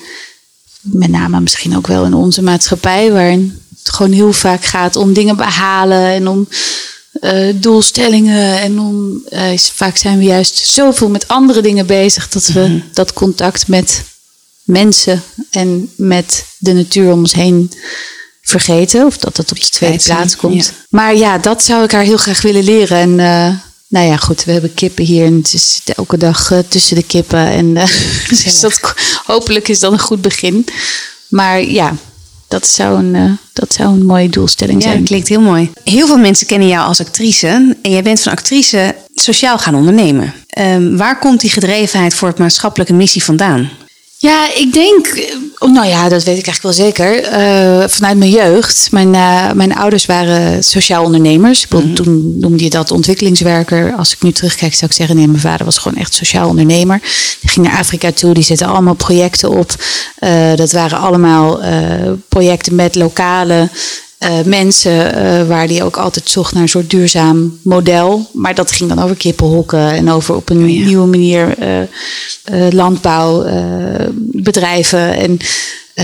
met 0.80 1.10
name 1.10 1.40
misschien 1.40 1.76
ook 1.76 1.86
wel 1.86 2.04
in 2.04 2.14
onze 2.14 2.42
maatschappij, 2.42 3.12
waarin 3.12 3.62
het 3.78 3.90
gewoon 3.90 4.12
heel 4.12 4.32
vaak 4.32 4.64
gaat 4.64 4.96
om 4.96 5.12
dingen 5.12 5.36
behalen 5.36 6.04
en 6.04 6.28
om 6.28 6.48
uh, 7.20 7.54
doelstellingen. 7.54 8.60
En 8.60 8.80
om, 8.80 9.22
uh, 9.30 9.56
vaak 9.56 9.96
zijn 9.96 10.18
we 10.18 10.24
juist 10.24 10.56
zoveel 10.56 11.08
met 11.08 11.28
andere 11.28 11.60
dingen 11.60 11.86
bezig 11.86 12.28
dat 12.28 12.46
we 12.46 12.60
mhm. 12.60 12.80
dat 12.92 13.12
contact 13.12 13.68
met 13.68 14.02
mensen 14.62 15.22
en 15.50 15.90
met 15.96 16.44
de 16.58 16.72
natuur 16.72 17.12
om 17.12 17.18
ons 17.18 17.32
heen 17.32 17.72
vergeten. 18.42 19.06
Of 19.06 19.18
dat 19.18 19.36
dat 19.36 19.50
op 19.50 19.60
de 19.60 19.68
tweede 19.68 20.02
plaats 20.04 20.36
komt. 20.36 20.72
Maar 20.88 21.16
ja, 21.16 21.38
dat 21.38 21.64
zou 21.64 21.84
ik 21.84 21.90
haar 21.90 22.02
heel 22.02 22.16
graag 22.16 22.42
willen 22.42 22.64
leren. 22.64 22.98
En 22.98 23.18
uh, 23.18 23.54
nou 23.88 24.06
ja, 24.06 24.16
goed, 24.16 24.44
we 24.44 24.52
hebben 24.52 24.74
kippen 24.74 25.04
hier 25.04 25.24
en 25.26 25.34
het 25.34 25.54
is 25.54 25.80
elke 25.84 26.16
dag 26.16 26.50
eh, 26.50 26.58
tussen 26.68 26.96
de 26.96 27.02
kippen. 27.02 27.46
En 27.46 27.66
uh, 27.76 27.86
dus 28.28 28.60
dat, 28.60 28.94
hopelijk 29.24 29.68
is 29.68 29.80
dat 29.80 29.92
een 29.92 29.98
goed 29.98 30.22
begin. 30.22 30.66
Maar 31.28 31.62
ja, 31.62 31.94
dat 32.48 32.66
zou 32.66 32.98
een, 32.98 33.14
uh, 33.14 33.32
dat 33.52 33.72
zou 33.72 33.88
een 33.88 34.06
mooie 34.06 34.28
doelstelling 34.28 34.82
Ja, 34.82 34.88
zijn. 34.88 34.98
dat 34.98 35.08
klinkt 35.08 35.28
heel 35.28 35.40
mooi. 35.40 35.70
Heel 35.84 36.06
veel 36.06 36.18
mensen 36.18 36.46
kennen 36.46 36.68
jou 36.68 36.86
als 36.88 37.00
actrice. 37.00 37.46
En 37.82 37.90
jij 37.90 38.02
bent 38.02 38.20
van 38.20 38.32
actrice 38.32 38.94
sociaal 39.14 39.58
gaan 39.58 39.74
ondernemen. 39.74 40.34
Ehm, 40.48 40.96
waar 40.96 41.18
komt 41.18 41.40
die 41.40 41.50
gedrevenheid 41.50 42.14
voor 42.14 42.28
het 42.28 42.38
maatschappelijke 42.38 42.92
missie 42.94 43.24
vandaan? 43.24 43.70
Ja, 44.20 44.54
ik 44.54 44.72
denk, 44.72 45.06
eh, 45.06 45.68
nou 45.68 45.86
ja, 45.86 46.08
dat 46.08 46.24
weet 46.24 46.38
ik 46.38 46.46
eigenlijk 46.46 46.62
wel 46.62 46.86
zeker. 46.86 47.22
Eh, 47.22 47.88
vanuit 47.88 48.16
mijn 48.16 48.30
jeugd. 48.30 48.88
Mijn, 48.90 49.14
eh, 49.14 49.52
mijn 49.52 49.74
ouders 49.74 50.06
waren 50.06 50.64
sociaal 50.64 51.04
ondernemers. 51.04 51.68
Bedoel, 51.68 51.94
Toen 51.94 52.38
noemde 52.38 52.64
je 52.64 52.70
dat 52.70 52.90
ontwikkelingswerker. 52.90 53.92
Als 53.92 54.12
ik 54.12 54.22
nu 54.22 54.32
terugkijk, 54.32 54.74
zou 54.74 54.90
ik 54.90 54.96
zeggen: 54.96 55.16
nee, 55.16 55.26
mijn 55.26 55.40
vader 55.40 55.64
was 55.64 55.78
gewoon 55.78 55.98
echt 55.98 56.14
sociaal 56.14 56.48
ondernemer. 56.48 57.00
Die 57.40 57.50
ging 57.50 57.66
naar 57.66 57.78
Afrika 57.78 58.12
toe, 58.12 58.34
die 58.34 58.44
zette 58.44 58.66
allemaal 58.66 58.94
projecten 58.94 59.50
op. 59.50 59.74
Dat 60.56 60.72
waren 60.72 60.98
allemaal 60.98 61.60
projecten 62.28 62.74
met 62.74 62.94
lokale. 62.94 63.68
Eh, 64.18 64.42
mensen 64.44 65.14
eh, 65.14 65.46
waar 65.46 65.66
die 65.66 65.84
ook 65.84 65.96
altijd 65.96 66.28
zocht 66.28 66.52
naar 66.52 66.62
een 66.62 66.68
soort 66.68 66.90
duurzaam 66.90 67.58
model. 67.62 68.26
Maar 68.32 68.54
dat 68.54 68.72
ging 68.72 68.94
dan 68.94 69.04
over 69.04 69.16
kippenhokken 69.16 69.90
en 69.90 70.10
over 70.10 70.34
op 70.34 70.50
een 70.50 70.72
ja. 70.72 70.84
nieuwe 70.84 71.06
manier 71.06 71.58
eh, 71.58 71.80
landbouwbedrijven. 72.70 75.14
en 75.14 75.38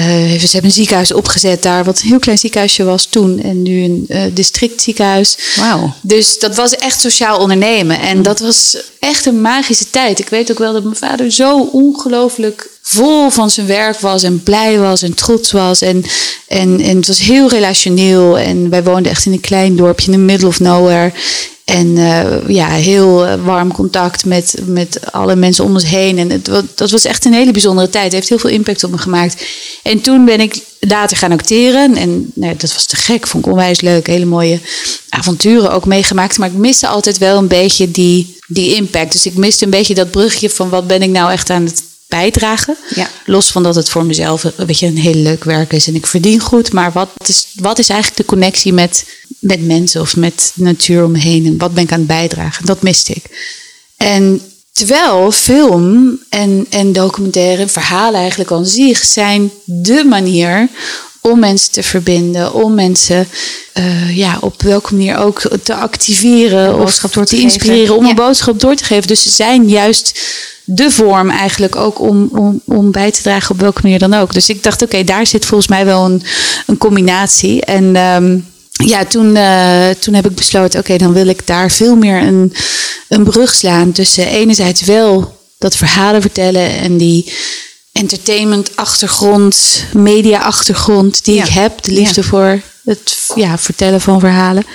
ze 0.00 0.48
hebben 0.50 0.70
een 0.70 0.70
ziekenhuis 0.70 1.12
opgezet 1.12 1.62
daar, 1.62 1.84
wat 1.84 2.00
een 2.00 2.08
heel 2.08 2.18
klein 2.18 2.38
ziekenhuisje 2.38 2.84
was 2.84 3.06
toen. 3.06 3.42
En 3.42 3.62
nu 3.62 3.82
een 3.82 4.04
eh 4.08 4.22
districtziekenhuis. 4.32 5.36
Wauw. 5.56 5.92
Dus 6.00 6.38
dat 6.38 6.56
was 6.56 6.74
echt 6.74 7.00
sociaal 7.00 7.38
ondernemen. 7.38 8.00
En 8.00 8.22
dat 8.22 8.38
was 8.38 8.76
echt 8.98 9.26
een 9.26 9.40
magische 9.40 9.90
tijd. 9.90 10.18
Ik 10.18 10.28
weet 10.28 10.50
ook 10.50 10.58
wel 10.58 10.72
dat 10.72 10.82
mijn 10.82 10.96
vader 10.96 11.30
zo 11.32 11.60
ongelooflijk 11.60 12.68
vol 12.82 13.30
van 13.30 13.50
zijn 13.50 13.66
werk 13.66 14.00
was 14.00 14.22
en 14.22 14.42
blij 14.42 14.78
was 14.78 15.02
en 15.02 15.14
trots 15.14 15.52
was. 15.52 15.80
En, 15.80 16.04
en, 16.48 16.80
en 16.80 16.96
het 16.96 17.06
was 17.06 17.20
heel 17.20 17.48
relationeel. 17.48 18.38
En 18.38 18.70
wij 18.70 18.82
woonden 18.82 19.12
echt 19.12 19.26
in 19.26 19.32
een 19.32 19.40
klein 19.40 19.76
dorpje 19.76 20.06
in 20.06 20.12
the 20.12 20.24
middle 20.24 20.48
of 20.48 20.60
nowhere. 20.60 21.12
En 21.64 21.96
eh, 21.96 22.48
ja, 22.48 22.68
heel 22.68 23.26
eh, 23.26 23.44
warm 23.44 23.72
contact 23.72 24.24
met, 24.24 24.54
met 24.66 25.12
alle 25.12 25.36
mensen 25.36 25.64
om 25.64 25.72
ons 25.72 25.86
heen. 25.86 26.18
En 26.18 26.30
het, 26.30 26.50
dat 26.74 26.90
was 26.90 27.04
echt 27.04 27.24
een 27.24 27.32
hele 27.32 27.52
bijzondere 27.52 27.88
tijd. 27.88 28.04
Het 28.04 28.12
heeft 28.12 28.28
heel 28.28 28.38
veel 28.38 28.50
impact 28.50 28.84
op 28.84 28.90
me 28.90 28.98
gemaakt. 28.98 29.44
En 29.82 30.00
toen 30.00 30.24
ben 30.24 30.40
ik 30.40 30.62
later 30.80 31.16
gaan 31.16 31.32
acteren. 31.32 31.96
En 31.96 32.30
nou, 32.34 32.56
dat 32.56 32.72
was 32.72 32.86
te 32.86 32.96
gek. 32.96 33.26
Vond 33.26 33.46
ik 33.46 33.52
onwijs 33.52 33.80
leuk. 33.80 34.06
Hele 34.06 34.24
mooie 34.24 34.60
avonturen 35.08 35.72
ook 35.72 35.86
meegemaakt. 35.86 36.38
Maar 36.38 36.48
ik 36.48 36.54
miste 36.54 36.86
altijd 36.86 37.18
wel 37.18 37.38
een 37.38 37.48
beetje 37.48 37.90
die, 37.90 38.38
die 38.46 38.74
impact. 38.74 39.12
Dus 39.12 39.26
ik 39.26 39.34
miste 39.34 39.64
een 39.64 39.70
beetje 39.70 39.94
dat 39.94 40.10
brugje 40.10 40.50
van 40.50 40.68
wat 40.68 40.86
ben 40.86 41.02
ik 41.02 41.10
nou 41.10 41.32
echt 41.32 41.50
aan 41.50 41.64
het 41.64 41.82
bijdragen. 42.08 42.76
Ja. 42.94 43.08
Los 43.26 43.50
van 43.50 43.62
dat 43.62 43.74
het 43.74 43.88
voor 43.88 44.04
mezelf 44.04 44.44
een 44.44 44.66
beetje 44.66 44.86
een 44.86 44.98
heel 44.98 45.14
leuk 45.14 45.44
werk 45.44 45.72
is 45.72 45.86
en 45.86 45.94
ik 45.94 46.06
verdien 46.06 46.40
goed. 46.40 46.72
Maar 46.72 46.92
wat 46.92 47.10
is, 47.26 47.46
wat 47.54 47.78
is 47.78 47.88
eigenlijk 47.88 48.20
de 48.20 48.26
connectie 48.34 48.72
met, 48.72 49.04
met 49.44 49.66
mensen 49.66 50.00
of 50.00 50.16
met 50.16 50.52
de 50.54 50.62
natuur 50.62 51.04
om 51.04 51.10
me 51.12 51.18
heen? 51.18 51.46
En 51.46 51.58
wat 51.58 51.74
ben 51.74 51.82
ik 51.84 51.92
aan 51.92 51.98
het 51.98 52.06
bijdragen? 52.06 52.66
Dat 52.66 52.82
miste 52.82 53.12
ik. 53.12 53.24
En 53.96 54.40
terwijl 54.72 55.32
film 55.32 56.18
en, 56.28 56.66
en 56.70 56.92
documentaire 56.92 57.62
en 57.62 57.68
verhalen 57.70 58.20
eigenlijk 58.20 58.52
aan 58.52 58.66
zich 58.66 59.04
zijn 59.04 59.50
de 59.64 60.04
manier 60.08 60.68
om 61.20 61.38
mensen 61.38 61.72
te 61.72 61.82
verbinden, 61.82 62.54
om 62.54 62.74
mensen 62.74 63.28
eh, 63.72 64.16
ja, 64.16 64.38
op 64.40 64.62
welke 64.62 64.94
manier 64.94 65.16
ook 65.18 65.40
te 65.62 65.74
activeren 65.74 66.78
of 66.80 66.94
te 66.98 67.08
te 67.08 67.18
geven. 67.18 67.38
inspireren, 67.38 67.96
om 67.96 68.02
Ja. 68.04 68.08
een 68.10 68.14
boodschap 68.16 68.60
door 68.60 68.74
te 68.74 68.84
geven. 68.84 69.06
Dus 69.06 69.22
ze 69.22 69.30
zijn 69.30 69.68
juist 69.68 70.20
de 70.64 70.90
vorm 70.90 71.30
eigenlijk 71.30 71.76
ook 71.76 72.00
om, 72.00 72.28
om, 72.32 72.60
om 72.64 72.90
bij 72.90 73.10
te 73.10 73.22
dragen 73.22 73.50
op 73.50 73.60
welke 73.60 73.80
manier 73.82 73.98
dan 73.98 74.14
ook. 74.14 74.32
Dus 74.34 74.48
ik 74.48 74.62
dacht, 74.62 74.82
oké, 74.82 75.04
daar 75.04 75.26
zit 75.26 75.44
volgens 75.46 75.68
mij 75.68 75.84
wel 75.84 76.04
een, 76.04 76.22
een 76.66 76.78
combinatie. 76.78 77.64
En 77.64 77.96
ehm, 77.96 78.38
ja, 78.84 79.04
toen, 79.04 79.36
eh, 79.36 79.90
toen 80.00 80.14
heb 80.14 80.26
ik 80.26 80.34
besloten, 80.34 80.80
oké, 80.80 80.96
dan 80.96 81.12
wil 81.12 81.26
ik 81.26 81.46
daar 81.46 81.70
veel 81.70 81.96
meer 81.96 82.22
een, 82.22 82.52
een 83.08 83.24
brug 83.24 83.54
slaan 83.54 83.92
tussen 83.92 84.26
enerzijds 84.26 84.82
wel 84.82 85.38
dat 85.58 85.76
verhalen 85.76 86.20
vertellen 86.20 86.70
en 86.78 86.96
die 86.96 87.32
entertainment 87.92 88.76
achtergrond, 88.76 89.84
media 89.92 90.40
achtergrond 90.40 91.24
die 91.24 91.34
Ja. 91.34 91.44
ik 91.44 91.50
heb, 91.50 91.82
de 91.82 91.92
liefde 91.92 92.20
Ja. 92.20 92.26
voor 92.26 92.60
het 92.84 93.30
ja, 93.34 93.58
vertellen 93.58 94.00
van 94.00 94.20
verhalen. 94.20 94.66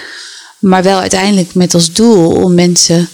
Maar 0.59 0.83
wel 0.83 0.99
uiteindelijk 0.99 1.53
met 1.53 1.73
als 1.73 1.91
doel 1.91 2.31
om 2.31 2.53
mensen 2.53 3.09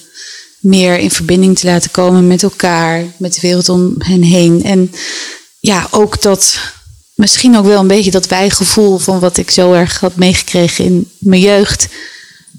meer 0.60 0.98
in 0.98 1.12
verbinding 1.12 1.60
te 1.60 1.66
laten 1.68 1.92
komen 1.92 2.28
met 2.28 2.44
elkaar, 2.44 3.04
met 3.18 3.34
de 3.34 3.42
wereld 3.42 3.70
om 3.70 3.96
hen 3.98 4.22
heen. 4.22 4.64
En 4.64 4.92
ja, 5.60 5.88
ook 5.92 6.22
dat 6.22 6.58
misschien 7.16 7.58
ook 7.58 7.66
wel 7.66 7.80
een 7.80 7.88
beetje 7.88 8.12
dat 8.12 8.28
wijgevoel 8.28 8.98
van 8.98 9.20
wat 9.20 9.38
ik 9.38 9.52
zo 9.52 9.74
erg 9.74 10.00
had 10.00 10.16
meegekregen 10.16 10.86
in 10.86 11.10
mijn 11.20 11.42
jeugd. 11.42 11.88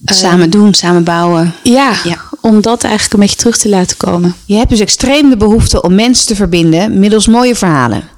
Samen 0.04 0.50
doen, 0.50 0.74
samen 0.74 1.04
bouwen. 1.04 1.54
Ja, 1.62 1.92
Ja. 2.04 2.20
om 2.40 2.60
dat 2.60 2.82
eigenlijk 2.82 3.14
een 3.14 3.20
beetje 3.20 3.36
terug 3.36 3.58
te 3.58 3.68
laten 3.68 3.96
komen. 3.96 4.34
Je 4.44 4.54
hebt 4.54 4.70
dus 4.70 4.80
extreem 4.80 5.30
de 5.30 5.36
behoefte 5.36 5.82
om 5.82 5.94
mensen 5.94 6.26
te 6.26 6.34
verbinden 6.34 6.98
middels 6.98 7.26
mooie 7.26 7.54
verhalen. 7.54 8.08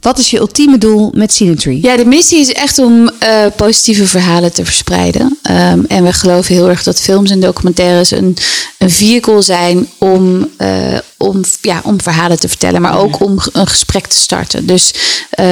Wat 0.00 0.18
is 0.18 0.30
je 0.30 0.38
ultieme 0.38 0.78
doel 0.78 1.12
met 1.14 1.32
Scenery? 1.32 1.78
Ja, 1.82 1.96
de 1.96 2.04
missie 2.04 2.40
is 2.40 2.52
echt 2.52 2.78
om 2.78 3.10
eh, 3.18 3.44
positieve 3.56 4.06
verhalen 4.06 4.52
te 4.52 4.64
verspreiden. 4.64 5.38
Ehm, 5.42 5.80
en 5.88 6.04
we 6.04 6.12
geloven 6.12 6.54
heel 6.54 6.68
erg 6.68 6.82
dat 6.82 7.00
films 7.00 7.30
en 7.30 7.40
documentaires 7.40 8.10
een, 8.10 8.36
een 8.78 8.90
vehicle 8.90 9.42
zijn 9.42 9.88
om, 9.98 10.48
eh, 10.56 10.68
om, 11.16 11.44
ja, 11.60 11.80
om 11.84 12.00
verhalen 12.00 12.40
te 12.40 12.48
vertellen, 12.48 12.80
maar 12.80 12.98
ook 12.98 13.20
om 13.24 13.38
een 13.52 13.66
gesprek 13.66 14.06
te 14.06 14.16
starten. 14.16 14.66
Dus 14.66 14.94
eh, 15.30 15.46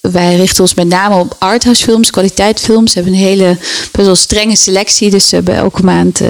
wij 0.00 0.36
richten 0.36 0.62
ons 0.62 0.74
met 0.74 0.86
name 0.86 1.18
op 1.18 1.36
arthouse 1.38 1.84
films, 1.84 2.10
kwaliteitfilms. 2.10 2.94
We 2.94 3.00
hebben 3.00 3.18
een 3.18 3.26
hele 3.26 3.56
best 3.92 4.06
wel 4.06 4.14
strenge 4.14 4.56
selectie. 4.56 5.10
Dus 5.10 5.30
we 5.30 5.36
hebben 5.36 5.54
elke 5.54 5.82
maand 5.82 6.20
eh, 6.20 6.28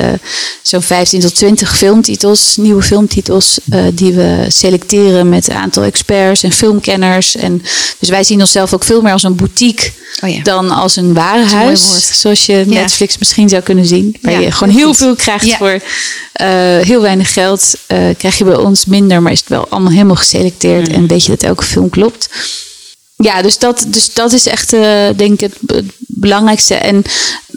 zo'n 0.63 0.83
15 0.83 1.21
tot 1.21 1.35
20 1.35 1.77
filmtitels, 1.77 2.57
nieuwe 2.57 2.83
filmtitels, 2.83 3.59
eh, 3.71 3.85
die 3.93 4.13
we 4.13 4.45
selecteren 4.49 5.29
met 5.29 5.49
een 5.49 5.57
aantal 5.57 5.83
experts 5.83 6.43
en 6.43 6.53
filmkenners. 6.53 7.37
En, 7.37 7.63
dus 7.99 8.09
wij 8.09 8.25
zien 8.25 8.41
onszelf 8.41 8.75
ook 8.75 8.85
veel 8.85 9.03
meer 9.03 9.13
als 9.13 9.23
een 9.23 9.37
boutique 9.37 9.91
Oh 10.23 10.31
ja. 10.31 10.43
dan 10.43 10.71
als 10.71 10.97
een 10.97 11.15
warenhuis. 11.15 12.21
Zoals 12.21 12.47
je 12.47 12.65
Netflix 12.67 13.19
misschien 13.19 13.49
zou 13.49 13.63
kunnen 13.63 13.87
zien. 13.87 14.17
Waar 14.21 14.41
je 14.41 14.53
gewoon 14.53 14.75
heel 14.75 14.87
goed. 14.87 14.97
veel 14.97 15.15
krijgt 15.15 15.57
voor 15.57 15.81
eh, 16.33 16.49
heel 16.79 17.01
weinig 17.01 17.33
geld. 17.33 17.75
eh, 17.87 17.99
krijg 18.19 18.39
je 18.39 18.45
bij 18.45 18.57
ons 18.57 18.85
minder, 18.85 19.23
maar 19.23 19.33
is 19.33 19.41
het 19.41 19.49
wel 19.49 19.67
allemaal 19.69 19.93
helemaal 19.93 20.17
geselecteerd. 20.17 20.89
Mm. 20.89 20.95
En 20.95 21.07
weet 21.07 21.25
je 21.25 21.31
dat 21.31 21.43
elke 21.43 21.65
film 21.65 21.91
klopt. 21.91 22.29
Ja, 23.17 23.43
dus 23.43 23.59
dat, 23.59 23.87
dus 23.89 24.15
dat 24.15 24.33
is 24.33 24.47
echt, 24.47 24.73
eh, 24.73 25.09
denk 25.17 25.41
ik, 25.41 25.41
het, 25.41 25.57
het 25.67 25.85
belangrijkste. 25.99 26.75
En 26.75 27.03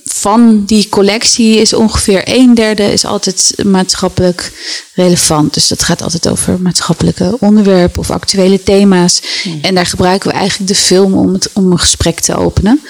van 0.05 0.63
die 0.65 0.89
collectie 0.89 1.57
is 1.57 1.73
ongeveer 1.73 2.21
een 2.25 2.53
derde 2.53 2.91
is 2.91 3.05
altijd 3.05 3.53
maatschappelijk 3.65 4.51
relevant. 4.93 5.53
Dus 5.53 5.67
dat 5.67 5.83
gaat 5.83 6.01
altijd 6.01 6.27
over 6.29 6.61
maatschappelijke 6.61 7.37
onderwerpen 7.39 7.99
of 7.99 8.11
actuele 8.11 8.63
thema's. 8.63 9.21
En 9.61 9.75
daar 9.75 9.85
gebruiken 9.85 10.29
we 10.29 10.35
eigenlijk 10.35 10.71
de 10.71 10.77
film 10.77 11.13
om, 11.13 11.33
het, 11.33 11.49
om 11.53 11.71
een 11.71 11.79
gesprek 11.79 12.19
te 12.19 12.35
openen. 12.35 12.81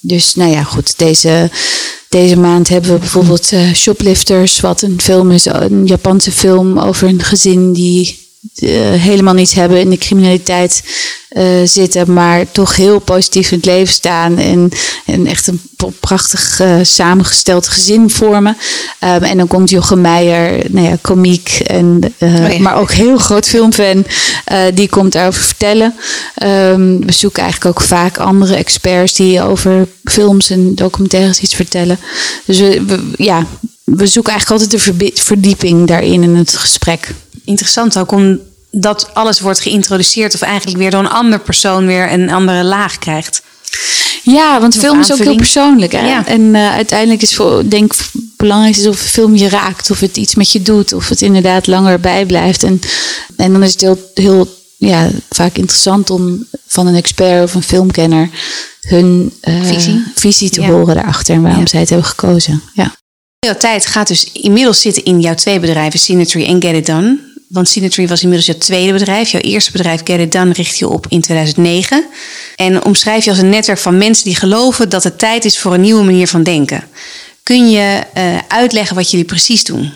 Dus 0.00 0.34
nou 0.34 0.50
ja, 0.50 0.62
goed, 0.62 0.98
deze, 0.98 1.50
deze 2.08 2.36
maand 2.36 2.68
hebben 2.68 2.92
we 2.92 2.98
bijvoorbeeld 2.98 3.52
eh, 3.52 3.72
Shoplifters, 3.72 4.60
wat 4.60 4.82
een 4.82 5.00
film 5.00 5.30
is, 5.30 5.44
een 5.44 5.86
Japanse 5.86 6.32
film 6.32 6.78
over 6.78 7.08
een 7.08 7.22
gezin 7.22 7.72
die 7.72 8.27
helemaal 8.98 9.34
niets 9.34 9.54
hebben 9.54 9.80
in 9.80 9.90
de 9.90 9.98
criminaliteit 9.98 10.82
eh, 11.28 11.44
zitten, 11.64 12.12
maar 12.12 12.50
toch 12.50 12.76
heel 12.76 12.98
positief 12.98 13.50
in 13.50 13.56
het 13.56 13.66
leven 13.66 13.92
staan 13.94 14.38
en, 14.38 14.70
en 15.06 15.26
echt 15.26 15.46
een 15.46 15.60
prachtig 16.00 16.60
eh, 16.60 16.76
samengesteld 16.82 17.68
gezin 17.68 18.10
vormen. 18.10 18.56
Ehm, 18.98 19.22
en 19.22 19.36
dan 19.36 19.46
komt 19.46 19.70
Jochem 19.70 20.00
Meijer, 20.00 20.64
nou 20.70 20.86
ja, 20.88 20.96
komiek, 21.00 21.48
en, 21.66 22.00
eh, 22.18 22.34
Oh 22.44 22.52
ja. 22.52 22.58
maar 22.58 22.76
ook 22.76 22.90
heel 22.90 23.18
groot 23.18 23.48
filmfan, 23.48 24.04
eh, 24.44 24.60
die 24.74 24.88
komt 24.88 25.12
daarover 25.12 25.42
vertellen. 25.42 25.94
Ehm, 26.34 26.98
we 27.00 27.12
zoeken 27.12 27.42
eigenlijk 27.42 27.78
ook 27.78 27.86
vaak 27.86 28.18
andere 28.18 28.54
experts 28.56 29.14
die 29.14 29.42
over 29.42 29.88
films 30.04 30.50
en 30.50 30.74
documentaires 30.74 31.40
iets 31.40 31.54
vertellen. 31.54 31.98
Dus 32.44 32.58
we, 32.58 32.84
we- 32.84 33.10
ja, 33.16 33.46
we 33.84 34.06
zoeken 34.06 34.32
eigenlijk 34.32 34.62
altijd 34.62 35.00
de 35.00 35.12
verdieping 35.22 35.86
daarin 35.86 36.22
in 36.22 36.34
het 36.36 36.56
gesprek. 36.56 37.14
Interessant 37.48 37.98
ook 37.98 38.12
omdat 38.12 39.14
alles 39.14 39.40
wordt 39.40 39.60
geïntroduceerd 39.60 40.34
of 40.34 40.40
eigenlijk 40.40 40.78
weer 40.78 40.90
door 40.90 41.00
een 41.00 41.08
ander 41.08 41.40
persoon 41.40 41.86
weer 41.86 42.12
een 42.12 42.30
andere 42.30 42.64
laag 42.64 42.98
krijgt. 42.98 43.42
Ja, 44.22 44.60
want 44.60 44.76
film 44.76 45.00
is 45.00 45.12
ook 45.12 45.18
heel 45.18 45.36
persoonlijk. 45.36 45.92
Hè? 45.92 46.06
Ja. 46.08 46.26
En 46.26 46.54
eh, 46.54 46.72
uiteindelijk 46.74 47.22
is 47.22 47.34
voor, 47.34 47.68
denk 47.68 47.92
belangrijk 48.36 48.76
is 48.76 48.86
of 48.86 49.02
een 49.02 49.08
film 49.08 49.36
je 49.36 49.48
raakt, 49.48 49.90
of 49.90 50.00
het 50.00 50.16
iets 50.16 50.34
met 50.34 50.52
je 50.52 50.62
doet, 50.62 50.92
of 50.92 51.08
het 51.08 51.22
inderdaad 51.22 51.66
langer 51.66 52.00
bijblijft. 52.00 52.62
En, 52.62 52.80
en 53.36 53.52
dan 53.52 53.62
is 53.62 53.72
het 53.72 53.80
heel, 53.80 54.10
heel 54.14 54.56
ja, 54.76 55.10
vaak 55.30 55.56
interessant 55.56 56.10
om 56.10 56.46
van 56.66 56.86
een 56.86 56.94
expert 56.94 57.42
of 57.42 57.54
een 57.54 57.62
filmkenner 57.62 58.30
hun 58.80 59.32
eh, 59.40 59.62
Visie. 59.62 60.04
visie 60.14 60.50
te 60.50 60.60
Ja. 60.60 60.68
horen 60.68 60.94
daarachter 60.94 61.34
en 61.34 61.42
waarom 61.42 61.60
Ja. 61.60 61.66
zij 61.68 61.80
het 61.80 61.88
hebben 61.88 62.08
gekozen. 62.08 62.62
Ja. 62.74 62.96
Jouw 63.46 63.56
tijd 63.56 63.86
gaat 63.86 64.08
dus 64.08 64.32
inmiddels 64.32 64.80
zitten 64.80 65.04
in 65.04 65.20
jouw 65.20 65.34
twee 65.34 65.60
bedrijven, 65.60 65.98
Synergy 66.00 66.44
en 66.44 66.62
Get 66.62 66.74
It 66.74 66.86
Done. 66.86 67.18
Want 67.48 67.68
Synergy 67.68 68.06
was 68.06 68.22
inmiddels 68.22 68.48
jouw 68.48 68.58
tweede 68.58 68.92
bedrijf. 68.92 69.30
Jouw 69.30 69.40
eerste 69.40 69.72
bedrijf, 69.72 70.00
Get 70.04 70.20
It 70.20 70.32
Done, 70.32 70.52
richt 70.52 70.78
je 70.78 70.88
op 70.88 71.06
in 71.08 71.20
2009. 71.20 72.04
En 72.56 72.84
omschrijf 72.84 73.24
je 73.24 73.30
als 73.30 73.38
een 73.38 73.48
netwerk 73.48 73.78
van 73.78 73.98
mensen 73.98 74.24
die 74.24 74.36
geloven 74.36 74.88
dat 74.88 75.04
het 75.04 75.18
tijd 75.18 75.44
is 75.44 75.58
voor 75.58 75.74
een 75.74 75.80
nieuwe 75.80 76.04
manier 76.04 76.28
van 76.28 76.42
denken. 76.42 76.88
Kun 77.42 77.70
je 77.70 78.02
uh, 78.16 78.38
uitleggen 78.48 78.96
wat 78.96 79.10
jullie 79.10 79.26
precies 79.26 79.64
doen? 79.64 79.92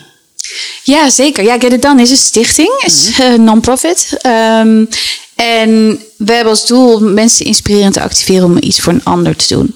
Ja, 0.83 1.09
zeker. 1.09 1.43
Ja, 1.43 1.59
Get 1.59 1.73
It 1.73 1.81
Done 1.81 2.01
is 2.01 2.09
een 2.09 2.17
stichting, 2.17 2.83
is 2.85 3.19
uh, 3.19 3.33
non-profit. 3.33 4.17
Um, 4.25 4.87
en 5.35 5.99
we 6.17 6.33
hebben 6.33 6.53
als 6.53 6.67
doel 6.67 6.99
mensen 6.99 7.45
inspireren 7.45 7.91
te 7.91 8.01
activeren 8.01 8.45
om 8.45 8.57
iets 8.59 8.79
voor 8.79 8.93
een 8.93 9.03
ander 9.03 9.35
te 9.35 9.47
doen. 9.47 9.73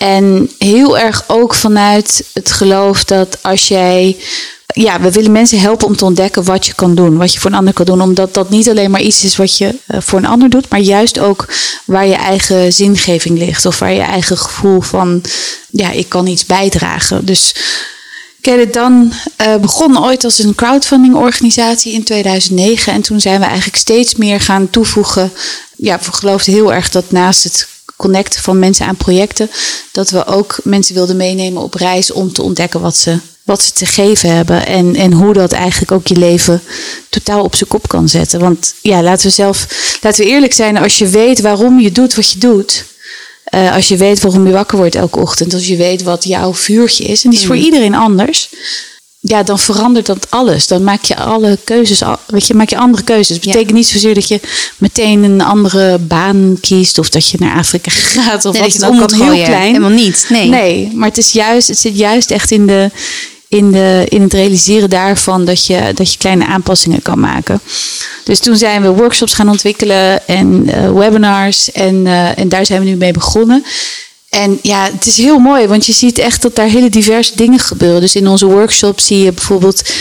En 0.00 0.50
heel 0.58 0.98
erg 0.98 1.24
ook 1.26 1.54
vanuit 1.54 2.24
het 2.32 2.52
geloof 2.52 3.04
dat 3.04 3.38
als 3.42 3.68
jij. 3.68 4.16
Ja, 4.74 5.00
we 5.00 5.10
willen 5.10 5.32
mensen 5.32 5.60
helpen 5.60 5.86
om 5.86 5.96
te 5.96 6.04
ontdekken 6.04 6.44
wat 6.44 6.66
je 6.66 6.74
kan 6.74 6.94
doen, 6.94 7.16
wat 7.16 7.32
je 7.32 7.40
voor 7.40 7.50
een 7.50 7.56
ander 7.56 7.72
kan 7.72 7.86
doen. 7.86 8.00
Omdat 8.00 8.34
dat 8.34 8.50
niet 8.50 8.68
alleen 8.68 8.90
maar 8.90 9.00
iets 9.00 9.24
is 9.24 9.36
wat 9.36 9.58
je 9.58 9.66
uh, 9.88 10.00
voor 10.00 10.18
een 10.18 10.26
ander 10.26 10.50
doet, 10.50 10.68
maar 10.68 10.80
juist 10.80 11.18
ook 11.18 11.48
waar 11.84 12.06
je 12.06 12.14
eigen 12.14 12.72
zingeving 12.72 13.38
ligt. 13.38 13.66
Of 13.66 13.78
waar 13.78 13.92
je 13.92 14.00
eigen 14.00 14.38
gevoel 14.38 14.80
van, 14.80 15.22
ja, 15.70 15.90
ik 15.90 16.08
kan 16.08 16.26
iets 16.26 16.46
bijdragen. 16.46 17.24
Dus 17.24 17.54
Get 18.40 18.72
Done 18.72 19.08
uh, 19.40 19.56
begon 19.56 20.04
ooit 20.04 20.24
als 20.24 20.38
een 20.38 20.54
crowdfunding 20.54 21.14
organisatie 21.14 21.92
in 21.92 22.04
2009. 22.04 22.92
En 22.92 23.02
toen 23.02 23.20
zijn 23.20 23.40
we 23.40 23.46
eigenlijk 23.46 23.76
steeds 23.76 24.14
meer 24.14 24.40
gaan 24.40 24.70
toevoegen. 24.70 25.32
Ja, 25.76 25.98
we 25.98 26.12
geloofden 26.12 26.54
heel 26.54 26.72
erg 26.72 26.90
dat 26.90 27.10
naast 27.10 27.44
het 27.44 27.68
connecten 28.00 28.42
van 28.42 28.58
mensen 28.58 28.86
aan 28.86 28.96
projecten, 28.96 29.50
dat 29.92 30.10
we 30.10 30.26
ook 30.26 30.58
mensen 30.64 30.94
wilden 30.94 31.16
meenemen 31.16 31.62
op 31.62 31.74
reis 31.74 32.12
om 32.12 32.32
te 32.32 32.42
ontdekken 32.42 32.80
wat 32.80 32.96
ze, 32.96 33.18
wat 33.42 33.62
ze 33.62 33.72
te 33.72 33.86
geven 33.86 34.34
hebben. 34.34 34.66
En, 34.66 34.96
en 34.96 35.12
hoe 35.12 35.32
dat 35.32 35.52
eigenlijk 35.52 35.92
ook 35.92 36.06
je 36.06 36.16
leven 36.16 36.62
totaal 37.08 37.44
op 37.44 37.54
zijn 37.54 37.70
kop 37.70 37.88
kan 37.88 38.08
zetten. 38.08 38.40
Want 38.40 38.74
ja, 38.82 39.02
laten 39.02 39.26
we 39.26 39.32
zelf, 39.32 39.66
laten 40.02 40.24
we 40.24 40.30
eerlijk 40.30 40.52
zijn, 40.52 40.76
als 40.76 40.98
je 40.98 41.08
weet 41.08 41.40
waarom 41.40 41.80
je 41.80 41.92
doet 41.92 42.14
wat 42.14 42.30
je 42.30 42.38
doet. 42.38 42.84
Uh, 43.54 43.74
als 43.74 43.88
je 43.88 43.96
weet 43.96 44.20
waarom 44.20 44.46
je 44.46 44.52
wakker 44.52 44.78
wordt 44.78 44.94
elke 44.94 45.18
ochtend, 45.18 45.54
als 45.54 45.66
je 45.66 45.76
weet 45.76 46.02
wat 46.02 46.24
jouw 46.24 46.54
vuurtje 46.54 47.04
is, 47.04 47.24
en 47.24 47.30
die 47.30 47.38
is 47.38 47.46
voor 47.46 47.56
iedereen 47.56 47.94
anders, 47.94 48.48
ja, 49.22 49.42
dan 49.42 49.58
verandert 49.58 50.06
dat 50.06 50.30
alles. 50.30 50.66
Dan 50.66 50.84
maak 50.84 51.04
je 51.04 51.16
alle 51.16 51.58
keuzes, 51.64 52.02
weet 52.26 52.46
je, 52.46 52.54
maak 52.54 52.68
je 52.68 52.78
andere 52.78 53.04
keuzes. 53.04 53.36
Het 53.36 53.44
betekent 53.44 53.72
niet 53.72 53.86
zozeer 53.86 54.14
dat 54.14 54.28
je 54.28 54.40
meteen 54.78 55.22
een 55.22 55.40
andere 55.40 55.98
baan 55.98 56.58
kiest 56.60 56.98
of 56.98 57.08
dat 57.08 57.28
je 57.28 57.36
naar 57.40 57.56
Afrika 57.56 57.90
gaat 58.20 58.44
of 58.44 58.52
nee, 58.52 58.62
wat 58.62 58.72
het 58.72 58.80
dan 58.80 59.02
ook. 59.02 59.10
heel 59.10 59.44
klein. 59.44 59.66
Helemaal 59.66 59.90
niet. 59.90 60.26
Nee. 60.28 60.48
nee, 60.48 60.90
maar 60.94 61.08
het 61.08 61.18
is 61.18 61.32
juist, 61.32 61.68
het 61.68 61.78
zit 61.78 61.96
juist 61.96 62.30
echt 62.30 62.50
in 62.50 62.66
de, 62.66 62.90
in, 63.48 63.72
de, 63.72 64.06
in 64.08 64.22
het 64.22 64.32
realiseren 64.32 64.90
daarvan 64.90 65.44
dat 65.44 65.66
je, 65.66 65.90
dat 65.94 66.12
je 66.12 66.18
kleine 66.18 66.46
aanpassingen 66.46 67.02
kan 67.02 67.20
maken. 67.20 67.60
Dus 68.24 68.38
toen 68.38 68.56
zijn 68.56 68.82
we 68.82 68.88
workshops 68.88 69.34
gaan 69.34 69.48
ontwikkelen 69.48 70.26
en 70.26 70.68
uh, 70.68 70.92
webinars 70.92 71.72
en, 71.72 72.06
uh, 72.06 72.38
en 72.38 72.48
daar 72.48 72.66
zijn 72.66 72.80
we 72.82 72.88
nu 72.88 72.96
mee 72.96 73.12
begonnen. 73.12 73.64
En 74.30 74.58
ja, 74.62 74.84
het 74.92 75.06
is 75.06 75.16
heel 75.16 75.38
mooi, 75.38 75.66
want 75.66 75.86
je 75.86 75.92
ziet 75.92 76.18
echt 76.18 76.42
dat 76.42 76.56
daar 76.56 76.68
hele 76.68 76.90
diverse 76.90 77.36
dingen 77.36 77.58
gebeuren. 77.58 78.00
Dus 78.00 78.16
in 78.16 78.28
onze 78.28 78.46
workshops 78.46 79.06
zie 79.06 79.18
je 79.24 79.32
bijvoorbeeld. 79.32 79.92